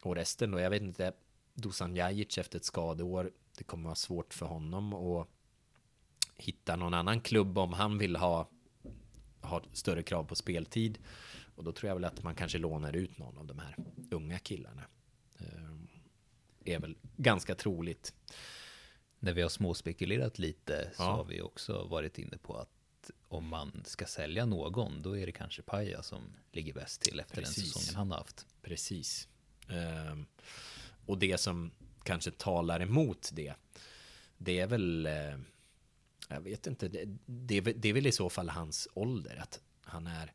och 0.01 0.15
resten 0.15 0.51
då, 0.51 0.59
jag 0.59 0.69
vet 0.69 0.81
inte, 0.81 1.13
Dusan 1.53 1.95
Jajic 1.95 2.37
efter 2.37 2.57
ett 2.57 2.65
skadeår, 2.65 3.31
det 3.57 3.63
kommer 3.63 3.83
vara 3.83 3.95
svårt 3.95 4.33
för 4.33 4.45
honom 4.45 4.93
att 4.93 5.27
hitta 6.35 6.75
någon 6.75 6.93
annan 6.93 7.21
klubb 7.21 7.57
om 7.57 7.73
han 7.73 7.97
vill 7.97 8.15
ha, 8.15 8.49
ha 9.41 9.61
större 9.73 10.03
krav 10.03 10.23
på 10.23 10.35
speltid. 10.35 10.97
Och 11.55 11.63
då 11.63 11.71
tror 11.71 11.87
jag 11.87 11.95
väl 11.95 12.05
att 12.05 12.23
man 12.23 12.35
kanske 12.35 12.57
lånar 12.57 12.95
ut 12.95 13.17
någon 13.17 13.37
av 13.37 13.45
de 13.45 13.59
här 13.59 13.75
unga 14.11 14.39
killarna. 14.39 14.83
Um, 15.39 15.87
är 16.65 16.79
väl 16.79 16.97
ganska 17.17 17.55
troligt 17.55 18.13
när 19.19 19.33
vi 19.33 19.41
har 19.41 19.49
småspekulerat 19.49 20.39
lite 20.39 20.91
så 20.95 21.03
ja. 21.03 21.11
har 21.11 21.23
vi 21.25 21.41
också 21.41 21.83
varit 21.83 22.17
inne 22.17 22.37
på 22.37 22.57
att 22.57 22.69
om 23.27 23.47
man 23.47 23.81
ska 23.85 24.05
sälja 24.05 24.45
någon, 24.45 25.01
då 25.01 25.17
är 25.17 25.25
det 25.25 25.31
kanske 25.31 25.61
Paja 25.61 26.03
som 26.03 26.21
ligger 26.51 26.73
bäst 26.73 27.01
till 27.01 27.19
efter 27.19 27.35
Precis. 27.35 27.55
den 27.55 27.65
säsongen 27.65 27.95
han 27.95 28.11
har 28.11 28.17
haft. 28.17 28.45
Precis. 28.61 29.27
Um, 30.11 30.25
och 31.05 31.17
det 31.17 31.37
som 31.37 31.71
kanske 32.03 32.31
talar 32.31 32.79
emot 32.79 33.29
det, 33.33 33.53
det 34.37 34.59
är 34.59 34.67
väl, 34.67 35.07
uh, 35.07 35.39
jag 36.29 36.41
vet 36.41 36.67
inte, 36.67 36.87
det, 36.87 37.05
det, 37.25 37.61
det 37.61 37.89
är 37.89 37.93
väl 37.93 38.07
i 38.07 38.11
så 38.11 38.29
fall 38.29 38.49
hans 38.49 38.87
ålder, 38.93 39.35
att 39.35 39.61
han 39.81 40.07
är, 40.07 40.33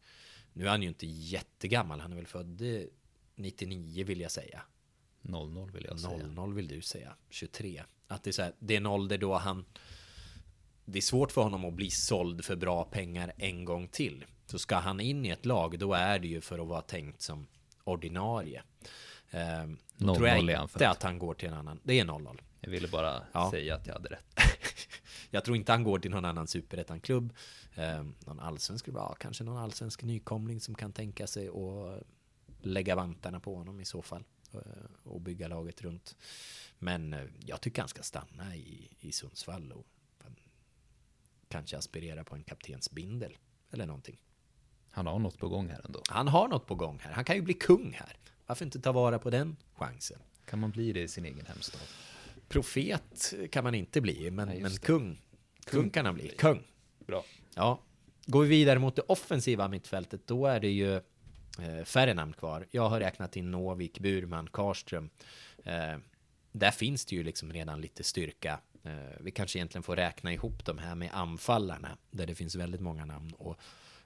nu 0.53 0.67
är 0.67 0.71
han 0.71 0.83
ju 0.83 0.89
inte 0.89 1.07
jättegammal, 1.07 2.01
han 2.01 2.13
är 2.13 2.17
väl 2.17 2.27
född 2.27 2.63
99 3.35 4.05
vill 4.05 4.21
jag 4.21 4.31
säga. 4.31 4.63
00 5.23 5.71
vill 5.73 5.85
jag 5.89 6.01
säga. 6.01 6.27
00 6.27 6.55
vill 6.55 6.69
du 6.69 6.81
säga. 6.83 7.17
23. 7.29 7.83
Att 8.09 8.23
det 8.23 8.31
är, 8.31 8.33
så 8.33 8.43
här, 8.43 8.53
det 8.59 8.75
är 8.75 8.79
en 8.79 8.87
ålder 8.87 9.19
då 9.19 9.35
han... 9.35 9.65
Det 10.85 10.99
är 10.99 11.03
svårt 11.03 11.33
för 11.33 11.43
honom 11.43 11.65
att 11.65 11.75
bli 11.75 11.91
såld 11.91 12.45
för 12.45 12.57
bra 12.57 12.85
pengar 12.85 13.33
en 13.37 13.65
gång 13.65 13.89
till. 13.89 14.25
Så 14.47 14.59
ska 14.59 14.77
han 14.77 15.01
in 15.01 15.27
i 15.27 15.29
ett 15.29 15.47
lag, 15.47 15.79
då 15.79 15.95
är 15.95 16.19
det 16.19 16.29
ju 16.29 16.41
för 16.41 16.59
att 16.59 16.69
vara 16.69 16.81
tänkt 16.81 17.23
som 17.23 17.47
ordinarie. 17.85 18.63
Eh, 19.31 19.67
då 19.97 20.15
tror 20.15 20.29
jag 20.29 20.63
inte 20.63 20.89
att 20.89 21.03
han 21.03 21.19
går 21.19 21.35
till 21.35 21.49
en 21.49 21.55
annan. 21.55 21.81
Det 21.83 22.01
är 22.01 22.05
0-0. 22.05 22.41
Jag 22.61 22.71
ville 22.71 22.89
bara 22.89 23.23
ja. 23.33 23.51
säga 23.51 23.75
att 23.75 23.87
jag 23.87 23.95
hade 23.95 24.09
rätt. 24.09 24.27
jag 25.31 25.45
tror 25.45 25.57
inte 25.57 25.73
han 25.73 25.85
går 25.85 25.99
till 25.99 26.11
någon 26.11 26.25
annan 26.25 26.47
superettan-klubb. 26.47 27.33
Eh, 27.75 28.05
någon 28.27 28.41
allsvensk, 28.41 28.89
ja, 28.95 29.17
kanske 29.21 29.45
någon 29.45 29.57
allsvensk 29.57 30.03
nykomling 30.03 30.61
som 30.61 30.75
kan 30.75 30.93
tänka 30.93 31.27
sig 31.27 31.49
att 31.49 32.03
lägga 32.61 32.97
vantarna 32.97 33.41
på 33.41 33.55
honom 33.55 33.81
i 33.81 33.85
så 33.85 34.03
fall. 34.03 34.25
Eh, 34.55 34.61
och 35.03 35.21
bygga 35.21 35.49
laget 35.49 35.83
runt. 35.83 36.17
Men 36.79 37.13
eh, 37.13 37.25
jag 37.47 37.61
tycker 37.61 37.83
han 37.83 37.89
ska 37.89 38.03
stanna 38.03 38.57
i, 38.57 38.89
i 39.01 39.13
Sundsvall 39.13 39.73
och 39.73 39.87
kanske 41.51 41.79
aspirera 41.79 42.25
på 42.25 42.35
en 42.35 42.43
kaptensbindel 42.43 43.39
eller 43.71 43.87
någonting. 43.87 44.21
Han 44.91 45.07
har 45.07 45.19
något 45.19 45.39
på 45.39 45.49
gång 45.49 45.69
här 45.69 45.81
ändå. 45.85 46.03
Han 46.09 46.29
har 46.29 46.49
något 46.49 46.67
på 46.67 46.75
gång 46.75 46.99
här. 47.03 47.13
Han 47.13 47.25
kan 47.25 47.37
ju 47.37 47.43
bli 47.43 47.55
kung 47.55 47.93
här. 47.93 48.17
Varför 48.47 48.65
inte 48.65 48.81
ta 48.81 48.93
vara 48.93 49.19
på 49.19 49.31
den 49.31 49.57
chansen? 49.75 50.19
Kan 50.45 50.59
man 50.59 50.71
bli 50.71 50.93
det 50.93 51.03
i 51.03 51.09
sin 51.09 51.25
egen 51.25 51.47
hemstad? 51.47 51.81
Profet 52.49 53.35
kan 53.51 53.65
man 53.65 53.75
inte 53.75 54.01
bli, 54.01 54.31
men, 54.31 54.49
Nej, 54.49 54.61
men 54.61 54.77
kung. 54.77 55.21
Kung 55.65 55.91
kan 55.91 56.07
han 56.07 56.15
bli. 56.15 56.29
Kung. 56.29 56.63
Bra. 57.07 57.25
Ja. 57.55 57.81
går 58.27 58.43
vi 58.43 58.49
vidare 58.49 58.79
mot 58.79 58.97
det 58.97 59.03
offensiva 59.03 59.69
mittfältet, 59.69 60.27
då 60.27 60.47
är 60.47 60.61
det 60.61 60.71
ju 60.71 61.01
Eh, 61.59 61.85
färre 61.85 62.15
namn 62.15 62.33
kvar. 62.33 62.67
Jag 62.71 62.89
har 62.89 63.01
räknat 63.01 63.37
in 63.37 63.51
Novik, 63.51 64.01
Burman, 64.01 64.49
Karström. 64.53 65.11
Eh, 65.65 65.97
där 66.53 66.71
finns 66.71 67.05
det 67.05 67.17
ju 67.17 67.23
liksom 67.23 67.53
redan 67.53 67.81
lite 67.81 68.05
styrka. 68.05 68.61
Eh, 68.83 69.21
vi 69.21 69.31
kanske 69.31 69.59
egentligen 69.59 69.83
får 69.83 69.97
räkna 69.97 70.33
ihop 70.33 70.65
de 70.65 70.79
här 70.79 70.95
med 70.95 71.11
anfallarna, 71.13 71.99
där 72.11 72.27
det 72.27 72.35
finns 72.35 72.55
väldigt 72.55 72.81
många 72.81 73.05
namn. 73.05 73.33
Och 73.39 73.59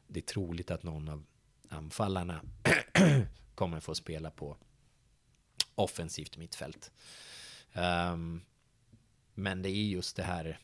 det 0.06 0.20
är 0.20 0.24
troligt 0.24 0.70
att 0.70 0.82
någon 0.82 1.08
av 1.08 1.24
anfallarna 1.68 2.40
kommer 3.54 3.80
få 3.80 3.94
spela 3.94 4.30
på 4.30 4.56
offensivt 5.74 6.36
mittfält. 6.36 6.92
Um, 7.72 8.42
men 9.34 9.62
det 9.62 9.68
är 9.68 9.84
just 9.84 10.16
det 10.16 10.22
här, 10.22 10.58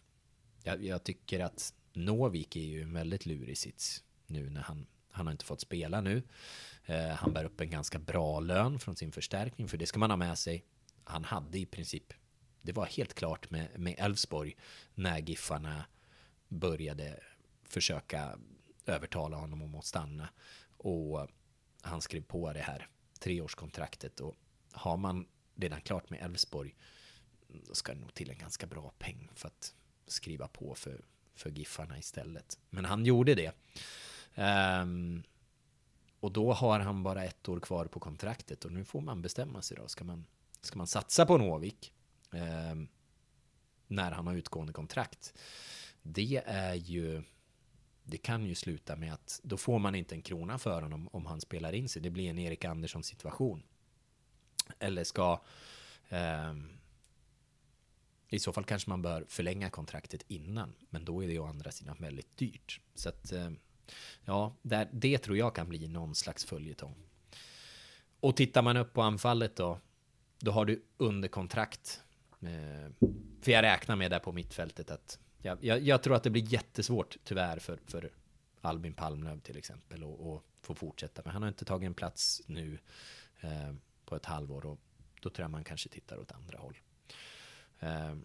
jag, 0.63 0.85
jag, 0.85 1.05
tycker 1.05 1.41
att 1.41 1.75
Novik 1.93 2.57
är 2.57 2.61
ju 2.61 2.83
en 2.83 2.93
väldigt 2.93 3.27
lurig 3.27 3.59
sits 3.59 4.05
nu 4.27 4.51
när 4.51 4.61
han, 4.61 4.87
han 5.11 5.27
har 5.27 5.33
inte 5.33 5.45
fått 5.45 5.61
spela 5.61 6.01
nu. 6.01 6.23
Eh, 6.87 7.09
han 7.09 7.33
bär 7.33 7.45
upp 7.45 7.61
en 7.61 7.71
ganska 7.71 7.99
bra 7.99 8.41
lön 8.41 8.79
från 8.79 8.97
sin 8.97 9.13
förstärkning, 9.13 9.69
för 9.69 9.77
det 9.79 9.87
ska 9.87 9.99
man 9.99 10.11
ha 10.11 10.17
med 10.17 10.39
sig. 10.39 10.65
Han 11.05 11.25
hade 11.25 11.59
i 11.59 11.67
princip, 11.67 12.13
det 12.63 12.73
var 12.73 12.87
helt 12.87 13.15
klart 13.15 13.51
med 13.51 13.95
Elfsborg 13.99 14.57
när 14.95 15.19
Giffarna 15.19 15.85
började 16.49 17.21
försöka 17.65 18.39
övertala 18.87 19.37
honom 19.37 19.63
om 19.63 19.75
att 19.75 19.85
stanna. 19.85 20.29
Och 20.77 21.29
han 21.83 22.01
skrev 22.01 22.21
på 22.21 22.53
det 22.53 22.61
här 22.61 22.89
treårskontraktet 23.21 24.21
och 24.21 24.35
har 24.73 24.97
man 24.97 25.27
redan 25.55 25.81
klart 25.81 26.11
med 26.11 26.23
Elfsborg 26.23 26.75
då 27.53 27.75
ska 27.75 27.95
det 27.95 28.01
nog 28.01 28.15
till 28.15 28.31
en 28.31 28.39
ganska 28.39 28.67
bra 28.67 28.93
peng 28.99 29.31
för 29.35 29.49
att 29.49 29.75
skriva 30.07 30.49
på 30.49 30.75
för, 30.75 31.05
för 31.35 31.51
Giffarna 31.51 31.99
istället. 31.99 32.59
Men 32.71 32.85
han 32.85 33.07
gjorde 33.07 33.35
det. 33.35 33.53
Um, 34.35 35.23
och 36.21 36.33
då 36.33 36.53
har 36.53 36.81
han 36.81 37.03
bara 37.03 37.25
ett 37.25 37.49
år 37.49 37.61
kvar 37.61 37.85
på 37.85 38.01
kontraktet 38.01 38.65
och 38.65 38.73
nu 38.73 38.85
får 38.85 39.01
man 39.01 39.23
bestämma 39.23 39.63
sig 39.63 39.77
då. 39.77 39.89
Ska 39.89 40.05
man, 40.05 40.27
ska 40.61 40.79
man 40.79 40.87
satsa 40.87 41.27
på 41.27 41.39
Novik 41.39 41.93
um, 42.31 42.89
när 43.87 44.11
han 44.11 44.27
har 44.27 44.35
utgående 44.35 44.73
kontrakt? 44.73 45.35
Det 46.03 46.43
är 46.47 46.75
ju 46.75 47.23
det 48.03 48.19
kan 48.19 48.45
ju 48.45 48.55
sluta 48.55 48.97
med 48.97 49.13
att 49.15 49.41
då 49.43 49.57
får 49.57 49.79
man 49.79 49.95
inte 49.95 50.15
en 50.15 50.23
krona 50.23 50.59
för 50.59 50.83
honom 50.83 51.09
om 51.13 51.27
han 51.27 51.41
spelar 51.41 51.73
in 51.73 51.89
sig. 51.89 52.03
Det 52.03 52.11
blir 52.11 52.31
en 52.31 52.39
Erik 52.39 52.65
Andersson 52.65 53.03
situation. 53.03 53.63
Eller 54.79 55.05
ska 55.05 55.41
Um, 56.11 56.69
i 58.29 58.39
så 58.39 58.53
fall 58.53 58.65
kanske 58.65 58.91
man 58.91 59.03
bör 59.03 59.25
förlänga 59.29 59.71
kontraktet 59.71 60.23
innan, 60.29 60.75
men 60.91 61.05
då 61.05 61.25
är 61.25 61.29
det 61.29 61.39
å 61.39 61.47
andra 61.47 61.71
sidan 61.71 61.97
väldigt 61.99 62.37
dyrt. 62.37 62.81
Så 62.95 63.09
att 63.09 63.33
ja, 64.25 64.57
där, 64.63 64.89
det 64.93 65.19
tror 65.19 65.37
jag 65.37 65.55
kan 65.55 65.69
bli 65.69 65.89
någon 65.89 66.15
slags 66.15 66.45
följetong. 66.45 66.95
Och 68.21 68.37
tittar 68.37 68.63
man 68.63 68.77
upp 68.77 68.93
på 68.93 69.03
anfallet 69.03 69.57
då, 69.57 69.81
då 70.39 70.51
har 70.51 70.65
du 70.65 70.83
under 70.97 71.29
kontrakt. 71.29 72.03
Eh, 72.41 73.09
för 73.41 73.53
jag 73.53 73.63
räknar 73.63 73.97
med 73.97 74.11
där 74.11 74.19
på 74.19 74.33
mittfältet 74.33 74.91
att 74.91 75.19
jag, 75.43 75.65
jag, 75.65 75.81
jag, 75.81 76.03
tror 76.03 76.15
att 76.15 76.23
det 76.23 76.31
blir 76.31 76.53
jättesvårt 76.53 77.17
tyvärr 77.25 77.59
för, 77.59 77.79
för 77.87 78.11
Albin 78.61 78.95
Palmlöv 78.95 79.41
till 79.41 79.57
exempel 79.57 80.05
och, 80.05 80.33
och 80.33 80.45
få 80.63 80.75
fortsätta. 80.75 81.23
Men 81.25 81.33
han 81.33 81.43
har 81.43 81.49
inte 81.49 81.65
tagit 81.65 81.87
en 81.87 81.95
plats 81.95 82.43
nu 82.47 82.79
eh, 83.41 83.75
på 84.05 84.17
ett 84.17 84.27
halvår 84.27 84.67
och 84.67 84.81
då 85.21 85.31
tror 85.31 85.45
jag 85.45 85.51
man 85.51 85.65
kanske 85.65 85.89
tittar 85.89 86.19
åt 86.19 86.33
andra 86.33 86.59
håll. 86.59 86.79
Eh, 87.79 88.17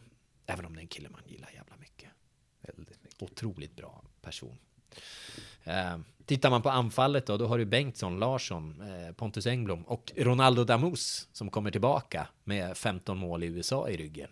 även 0.46 0.66
om 0.66 0.74
det 0.74 0.80
är 0.80 0.82
en 0.82 0.88
kille 0.88 1.10
man 1.10 1.22
gillar 1.26 1.52
jävla 1.52 1.78
mycket. 1.78 2.10
Väldigt 2.62 3.04
mycket. 3.04 3.24
Otroligt 3.24 3.76
bra 3.76 4.04
person. 4.22 4.58
Eh, 5.64 5.98
tittar 6.26 6.50
man 6.50 6.62
på 6.62 6.70
anfallet 6.70 7.26
då, 7.26 7.38
då 7.38 7.48
har 7.48 7.58
du 7.58 7.66
Bengtsson, 7.66 8.20
Larsson, 8.20 8.82
eh, 8.82 9.14
Pontus 9.14 9.48
Engblom 9.48 9.84
och 9.84 10.12
Ronaldo 10.18 10.64
Damus 10.64 11.28
som 11.32 11.50
kommer 11.50 11.72
tillbaka 11.72 12.28
med 12.44 12.78
15 12.78 13.18
mål 13.18 13.44
i 13.44 13.48
USA 13.48 13.90
i 13.90 13.98
ryggen. 13.98 14.30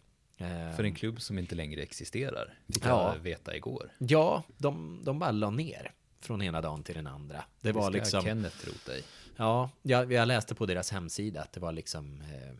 För 0.75 0.83
en 0.83 0.95
klubb 0.95 1.21
som 1.21 1.39
inte 1.39 1.55
längre 1.55 1.81
existerar, 1.81 2.53
fick 2.67 2.85
ja. 2.85 3.13
jag 3.13 3.19
veta 3.19 3.55
igår. 3.55 3.91
Ja, 3.97 4.43
de, 4.57 5.01
de 5.03 5.19
bara 5.19 5.31
la 5.31 5.49
ner 5.49 5.91
från 6.19 6.41
ena 6.41 6.61
dagen 6.61 6.83
till 6.83 6.95
den 6.95 7.07
andra. 7.07 7.43
Det, 7.61 7.71
var 7.71 7.91
det 7.91 7.97
liksom... 7.97 8.23
Kenneth 8.23 8.67
rota 8.67 8.97
i. 8.97 9.03
Ja, 9.35 9.69
jag, 9.81 10.11
jag 10.11 10.27
läste 10.27 10.55
på 10.55 10.65
deras 10.65 10.91
hemsida 10.91 11.41
att 11.41 11.53
det 11.53 11.59
var 11.59 11.71
liksom... 11.71 12.21
Eh, 12.21 12.55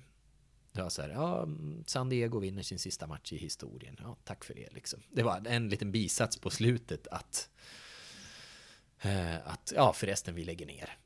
det 0.71 0.81
var 0.81 0.89
så 0.89 1.01
här, 1.01 1.09
ja, 1.09 1.47
San 1.85 2.09
Diego 2.09 2.39
vinner 2.39 2.63
sin 2.63 2.79
sista 2.79 3.07
match 3.07 3.33
i 3.33 3.37
historien. 3.37 3.97
Ja, 4.01 4.17
tack 4.23 4.43
för 4.43 4.53
det 4.53 4.73
liksom. 4.73 4.99
Det 5.09 5.23
var 5.23 5.47
en 5.47 5.69
liten 5.69 5.91
bisats 5.91 6.37
på 6.37 6.49
slutet 6.49 7.07
att... 7.07 7.49
Eh, 9.03 9.47
att, 9.47 9.73
ja, 9.75 9.93
förresten, 9.93 10.35
vi 10.35 10.43
lägger 10.43 10.65
ner. 10.65 10.97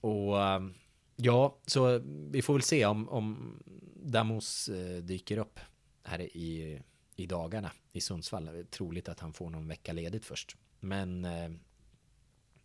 Och... 0.00 0.42
Ehm, 0.42 0.74
ja, 1.16 1.58
så 1.66 1.98
vi 2.30 2.42
får 2.42 2.54
väl 2.54 2.62
se 2.62 2.86
om, 2.86 3.08
om 3.08 3.58
Damos 3.96 4.68
eh, 4.68 5.02
dyker 5.02 5.38
upp 5.38 5.60
här 6.02 6.20
i, 6.20 6.80
i 7.16 7.26
dagarna 7.26 7.72
i 7.92 8.00
Sundsvall. 8.00 8.66
Troligt 8.70 9.08
att 9.08 9.20
han 9.20 9.32
får 9.32 9.50
någon 9.50 9.68
vecka 9.68 9.92
ledigt 9.92 10.24
först. 10.24 10.56
Men 10.80 11.24
eh, 11.24 11.50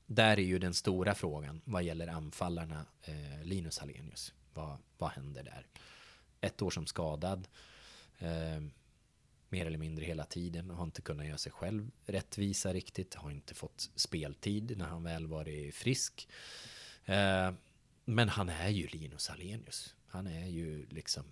där 0.06 0.40
är 0.40 0.44
ju 0.44 0.60
den 0.60 0.74
stora 0.74 1.16
frågan 1.16 1.62
vad 1.66 1.84
gäller 1.84 2.08
anfallarna 2.08 2.86
eh, 3.02 3.44
Linus 3.44 3.80
Hallenius. 3.80 4.34
Vad, 4.54 4.78
vad 4.98 5.10
händer 5.10 5.44
där? 5.44 5.68
Ett 6.42 6.62
år 6.62 6.70
som 6.70 6.86
skadad. 6.86 7.48
Ehm, 8.20 8.72
Mer 9.56 9.66
eller 9.66 9.78
mindre 9.78 10.06
hela 10.06 10.26
tiden. 10.26 10.70
Har 10.70 10.84
inte 10.84 11.02
kunnat 11.02 11.26
göra 11.26 11.38
sig 11.38 11.52
själv 11.52 11.92
rättvisa 12.06 12.74
riktigt. 12.74 13.16
Har 13.16 13.32
inte 13.32 13.54
fått 13.54 13.90
speltid 13.96 14.78
när 14.78 14.86
han 14.86 15.04
väl 15.04 15.28
varit 15.28 15.76
frisk. 15.76 16.28
Eh, 17.06 17.52
men 18.06 18.30
han 18.30 18.50
är 18.50 18.70
ju 18.70 18.88
Linus 18.88 19.28
Hallenius. 19.28 19.96
Han 20.08 20.28
är 20.28 20.48
ju 20.48 20.86
liksom 20.90 21.24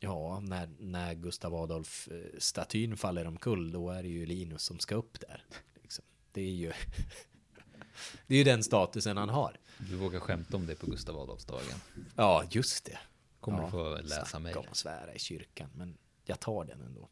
Ja, 0.00 0.40
när, 0.40 0.68
när 0.78 1.14
Gustav 1.14 1.54
Adolf-statyn 1.54 2.92
eh, 2.92 2.96
faller 2.96 3.26
omkull, 3.26 3.72
då 3.72 3.90
är 3.90 4.02
det 4.02 4.08
ju 4.08 4.26
Linus 4.26 4.62
som 4.62 4.78
ska 4.78 4.94
upp 4.94 5.20
där. 5.20 5.44
Liksom. 5.82 6.04
Det 6.32 6.40
är 6.42 6.54
ju... 6.54 6.72
det 8.26 8.34
är 8.34 8.38
ju 8.38 8.44
den 8.44 8.62
statusen 8.62 9.16
han 9.16 9.28
har. 9.28 9.58
Du 9.78 9.96
vågar 9.96 10.20
skämta 10.20 10.56
om 10.56 10.66
det 10.66 10.74
på 10.74 10.86
Gustav 10.86 11.18
Adolfsdagen. 11.18 11.78
Ja, 12.16 12.44
just 12.50 12.84
det. 12.84 12.98
Kommer 13.40 13.58
ja, 13.58 13.64
du 13.64 13.70
få 13.70 14.00
läsa 14.02 14.38
mig. 14.38 14.54
om 14.54 14.64
att 14.70 14.76
svära 14.76 15.14
i 15.14 15.18
kyrkan, 15.18 15.70
men 15.74 15.98
jag 16.24 16.40
tar 16.40 16.64
den 16.64 16.80
ändå. 16.80 17.08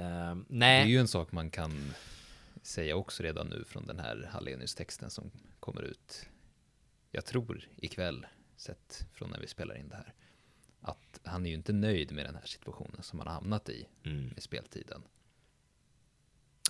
Uh, 0.00 0.44
nej. 0.48 0.84
Det 0.84 0.88
är 0.88 0.92
ju 0.92 0.98
en 0.98 1.08
sak 1.08 1.32
man 1.32 1.50
kan 1.50 1.94
säga 2.62 2.96
också 2.96 3.22
redan 3.22 3.46
nu 3.46 3.64
från 3.64 3.86
den 3.86 3.98
här 3.98 4.28
Hallenius-texten 4.32 5.10
som 5.10 5.30
kommer 5.60 5.82
ut. 5.82 6.28
Jag 7.10 7.24
tror 7.24 7.68
ikväll, 7.76 8.26
sett 8.56 9.06
från 9.12 9.30
när 9.30 9.40
vi 9.40 9.46
spelar 9.46 9.76
in 9.76 9.88
det 9.88 9.96
här 9.96 10.14
att 10.86 11.20
han 11.24 11.46
är 11.46 11.50
ju 11.50 11.56
inte 11.56 11.72
nöjd 11.72 12.12
med 12.12 12.24
den 12.24 12.34
här 12.34 12.46
situationen 12.46 13.02
som 13.02 13.18
han 13.18 13.28
har 13.28 13.34
hamnat 13.34 13.68
i 13.68 13.88
mm. 14.04 14.28
med 14.28 14.42
speltiden. 14.42 15.02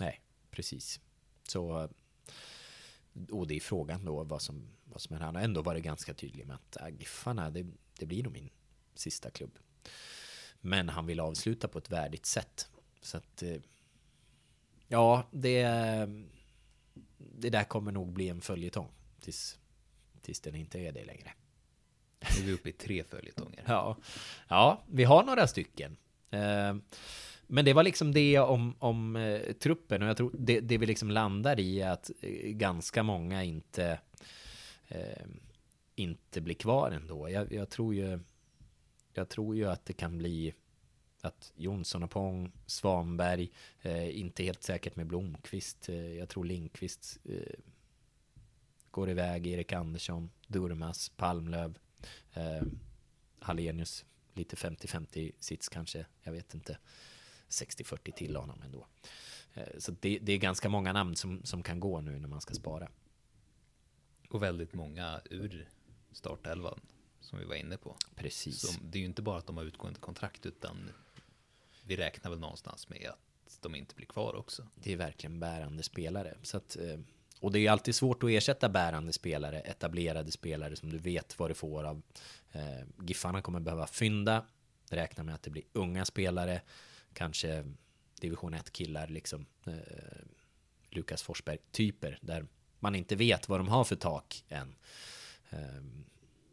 Nej, 0.01 0.21
precis. 0.51 0.99
Så, 1.43 1.89
och 3.29 3.47
det 3.47 3.55
är 3.55 3.59
frågan 3.59 4.05
då 4.05 4.23
vad 4.23 4.41
som, 4.41 4.67
vad 4.83 5.01
som 5.01 5.15
är. 5.15 5.19
Han 5.19 5.35
har 5.35 5.41
ändå 5.41 5.61
varit 5.61 5.83
ganska 5.83 6.13
tydlig 6.13 6.47
med 6.47 6.55
att 6.55 6.77
äh, 6.81 6.89
Giffarna, 6.89 7.49
det, 7.49 7.65
det 7.99 8.05
blir 8.05 8.23
nog 8.23 8.33
min 8.33 8.49
sista 8.95 9.29
klubb. 9.29 9.59
Men 10.61 10.89
han 10.89 11.05
vill 11.05 11.19
avsluta 11.19 11.67
på 11.67 11.77
ett 11.77 11.91
värdigt 11.91 12.25
sätt. 12.25 12.69
Så 13.01 13.17
att, 13.17 13.43
eh, 13.43 13.57
ja, 14.87 15.27
det, 15.31 15.63
det 17.17 17.49
där 17.49 17.63
kommer 17.63 17.91
nog 17.91 18.13
bli 18.13 18.29
en 18.29 18.41
följetong 18.41 18.91
tills, 19.21 19.59
tills 20.21 20.39
den 20.39 20.55
inte 20.55 20.79
är 20.79 20.91
det 20.91 21.05
längre. 21.05 21.33
Nu 22.19 22.43
är 22.43 22.45
vi 22.45 22.53
uppe 22.53 22.69
i 22.69 22.73
tre 22.73 23.03
följetonger. 23.03 23.63
ja. 23.67 23.97
ja, 24.47 24.83
vi 24.87 25.03
har 25.03 25.23
några 25.23 25.47
stycken. 25.47 25.97
Eh, 26.29 26.75
men 27.47 27.65
det 27.65 27.73
var 27.73 27.83
liksom 27.83 28.13
det 28.13 28.39
om, 28.39 28.75
om 28.79 29.15
eh, 29.15 29.53
truppen 29.53 30.01
och 30.01 30.09
jag 30.09 30.17
tror 30.17 30.31
det, 30.33 30.59
det 30.59 30.77
vi 30.77 30.85
liksom 30.85 31.11
landar 31.11 31.59
i 31.59 31.81
är 31.81 31.89
att 31.89 32.11
ganska 32.43 33.03
många 33.03 33.43
inte 33.43 33.99
inte 35.97 36.41
blir 36.41 36.55
kvar 36.55 36.91
ändå. 36.91 37.29
Jag, 37.29 37.51
jag, 37.51 37.69
tror 37.69 37.95
ju 37.95 38.19
jag 39.17 39.29
tror 39.29 39.55
ju 39.55 39.65
att 39.65 39.85
det 39.85 39.93
kan 39.93 40.17
bli 40.17 40.53
att 41.21 41.53
Jonsson 41.55 42.03
och 42.03 42.11
Pong, 42.11 42.51
Svanberg, 42.65 43.51
eh, 43.81 44.19
inte 44.19 44.43
helt 44.43 44.63
säkert 44.63 44.95
med 44.95 45.07
Blomqvist. 45.07 45.89
Eh, 45.89 46.13
jag 46.13 46.29
tror 46.29 46.45
Linkvist 46.45 47.19
eh, 47.23 47.59
går 48.91 49.09
iväg, 49.09 49.47
Erik 49.47 49.73
Andersson, 49.73 50.29
Durmas, 50.47 51.09
Palmlöv. 51.09 51.77
Eh, 52.33 52.61
Hallenius, 53.39 54.05
lite 54.33 54.55
50-50 54.55 55.31
sits 55.39 55.69
kanske, 55.69 56.05
jag 56.23 56.31
vet 56.31 56.53
inte. 56.53 56.77
60-40 57.49 58.11
till 58.11 58.35
honom 58.35 58.61
ändå. 58.61 58.87
Eh, 59.53 59.77
så 59.77 59.91
det, 59.99 60.19
det, 60.21 60.33
är 60.33 60.37
ganska 60.37 60.69
många 60.69 60.93
namn 60.93 61.15
som, 61.15 61.43
som 61.43 61.63
kan 61.63 61.79
gå 61.79 62.01
nu 62.01 62.19
när 62.19 62.27
man 62.27 62.41
ska 62.41 62.53
spara. 62.53 62.89
Och 64.29 64.43
väldigt 64.43 64.73
många 64.73 65.21
ur 65.29 65.69
startelvan 66.11 66.79
som 67.21 67.39
vi 67.39 67.45
var 67.45 67.55
inne 67.55 67.77
på. 67.77 67.97
Precis. 68.15 68.59
Så 68.61 68.79
det 68.81 68.97
är 68.97 68.99
ju 68.99 69.05
inte 69.05 69.21
bara 69.21 69.37
att 69.37 69.47
de 69.47 69.57
har 69.57 69.63
utgående 69.63 69.99
kontrakt 69.99 70.45
utan 70.45 70.89
vi 71.83 71.95
räknar 71.95 72.31
väl 72.31 72.39
någonstans 72.39 72.89
med 72.89 73.11
att 73.45 73.61
de 73.61 73.75
inte 73.75 73.95
blir 73.95 74.05
kvar 74.05 74.35
också. 74.35 74.67
Det 74.75 74.93
är 74.93 74.97
verkligen 74.97 75.39
bärande 75.39 75.83
spelare. 75.83 76.37
Så 76.41 76.57
att, 76.57 76.75
eh, 76.75 76.99
och 77.39 77.51
det 77.51 77.59
är 77.59 77.61
ju 77.61 77.67
alltid 77.67 77.95
svårt 77.95 78.23
att 78.23 78.29
ersätta 78.29 78.69
bärande 78.69 79.13
spelare, 79.13 79.59
etablerade 79.59 80.31
spelare 80.31 80.75
som 80.75 80.89
du 80.89 80.97
vet 80.97 81.39
vad 81.39 81.49
du 81.49 81.53
får 81.53 81.83
av. 81.83 82.01
Eh, 82.51 82.83
Giffarna 83.01 83.41
kommer 83.41 83.59
behöva 83.59 83.87
fynda, 83.87 84.45
räkna 84.89 85.23
med 85.23 85.35
att 85.35 85.43
det 85.43 85.49
blir 85.49 85.63
unga 85.73 86.05
spelare, 86.05 86.61
kanske 87.13 87.73
division 88.19 88.53
1 88.53 88.71
killar 88.71 89.07
liksom. 89.07 89.45
Eh, 89.65 89.73
Lukas 90.89 91.21
Forsberg 91.21 91.57
typer 91.71 92.19
där 92.21 92.45
man 92.79 92.95
inte 92.95 93.15
vet 93.15 93.49
vad 93.49 93.59
de 93.59 93.67
har 93.67 93.83
för 93.83 93.95
tak 93.95 94.43
än. 94.49 94.75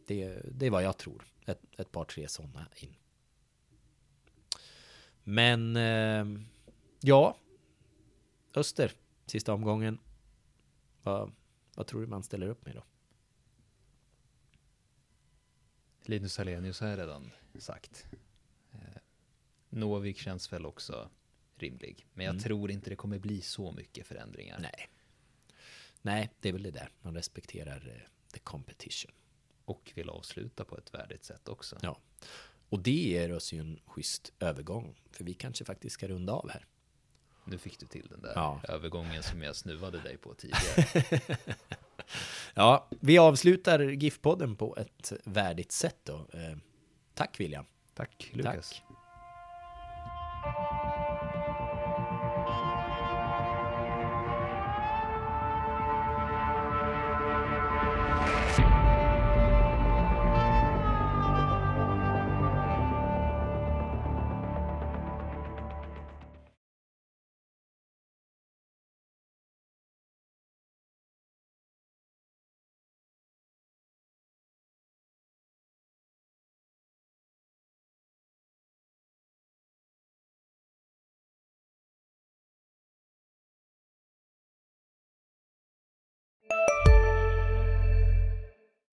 Det, 0.07 0.42
det 0.52 0.66
är 0.66 0.70
vad 0.70 0.82
jag 0.82 0.96
tror. 0.98 1.24
Ett, 1.46 1.61
ett 1.78 1.92
par 1.92 2.05
tre 2.05 2.28
sådana 2.28 2.68
in. 2.76 2.94
Men 5.24 5.76
eh, 5.76 6.40
ja, 7.00 7.36
Öster, 8.55 8.92
sista 9.26 9.52
omgången. 9.55 9.98
Vad, 11.02 11.32
vad 11.74 11.86
tror 11.86 12.00
du 12.00 12.07
man 12.07 12.22
ställer 12.22 12.46
upp 12.48 12.66
med 12.66 12.74
då? 12.74 12.84
Linus 16.02 16.38
Hallenius 16.38 16.80
har 16.80 16.88
jag 16.88 16.98
redan 16.98 17.30
sagt. 17.59 18.07
Eh, 18.72 18.78
Novik 19.68 20.18
känns 20.18 20.52
väl 20.52 20.66
också 20.66 21.11
rimlig. 21.57 22.07
Men 22.14 22.26
jag 22.26 22.32
Mm. 22.34 22.42
tror 22.42 22.70
inte 22.70 22.90
det 22.90 22.96
kommer 22.96 23.18
bli 23.18 23.40
så 23.40 23.72
mycket 23.72 24.07
förändringar. 24.07 24.59
Nej. 24.61 24.88
Nej, 26.02 26.30
det 26.40 26.48
är 26.48 26.52
väl 26.52 26.62
det 26.62 26.70
där. 26.70 26.90
Man 27.02 27.14
respekterar 27.14 27.88
eh, 27.96 28.32
the 28.32 28.38
competition. 28.38 29.12
Och 29.65 29.93
vill 29.95 30.09
avsluta 30.11 30.65
på 30.65 30.79
ett 30.79 30.95
värdigt 30.95 31.25
sätt 31.25 31.49
också. 31.49 31.79
Ja. 31.83 31.99
Och 32.69 32.81
det 32.81 32.91
ger 32.91 33.33
oss 33.33 33.53
ju 33.53 33.59
en 33.61 33.81
schysst 33.87 34.33
övergång. 34.41 35.01
För 35.11 35.25
vi 35.25 35.35
kanske 35.35 35.65
faktiskt 35.65 35.95
ska 35.95 36.09
runda 36.09 36.33
av 36.33 36.51
här. 36.51 36.67
Nu 37.47 37.59
fick 37.59 37.79
du 37.81 37.87
till 37.87 38.07
den 38.09 38.23
där 38.23 38.33
Ja. 38.35 38.61
övergången 38.69 39.23
som 39.23 39.43
jag 39.43 39.57
snuvade 39.57 39.99
dig 40.01 40.17
på 40.17 40.35
tidigare. 40.35 41.21
Ja, 42.55 42.89
vi 43.01 43.19
avslutar 43.19 43.81
GIF-podden 43.81 44.57
på 44.57 44.77
ett 44.77 45.12
värdigt 45.25 45.73
sätt 45.73 45.97
då. 46.03 46.27
Eh, 46.33 46.57
tack 47.15 47.41
William. 47.41 47.65
Tack 47.95 48.31
Lukas. 48.33 48.71
Tack. 48.71 48.83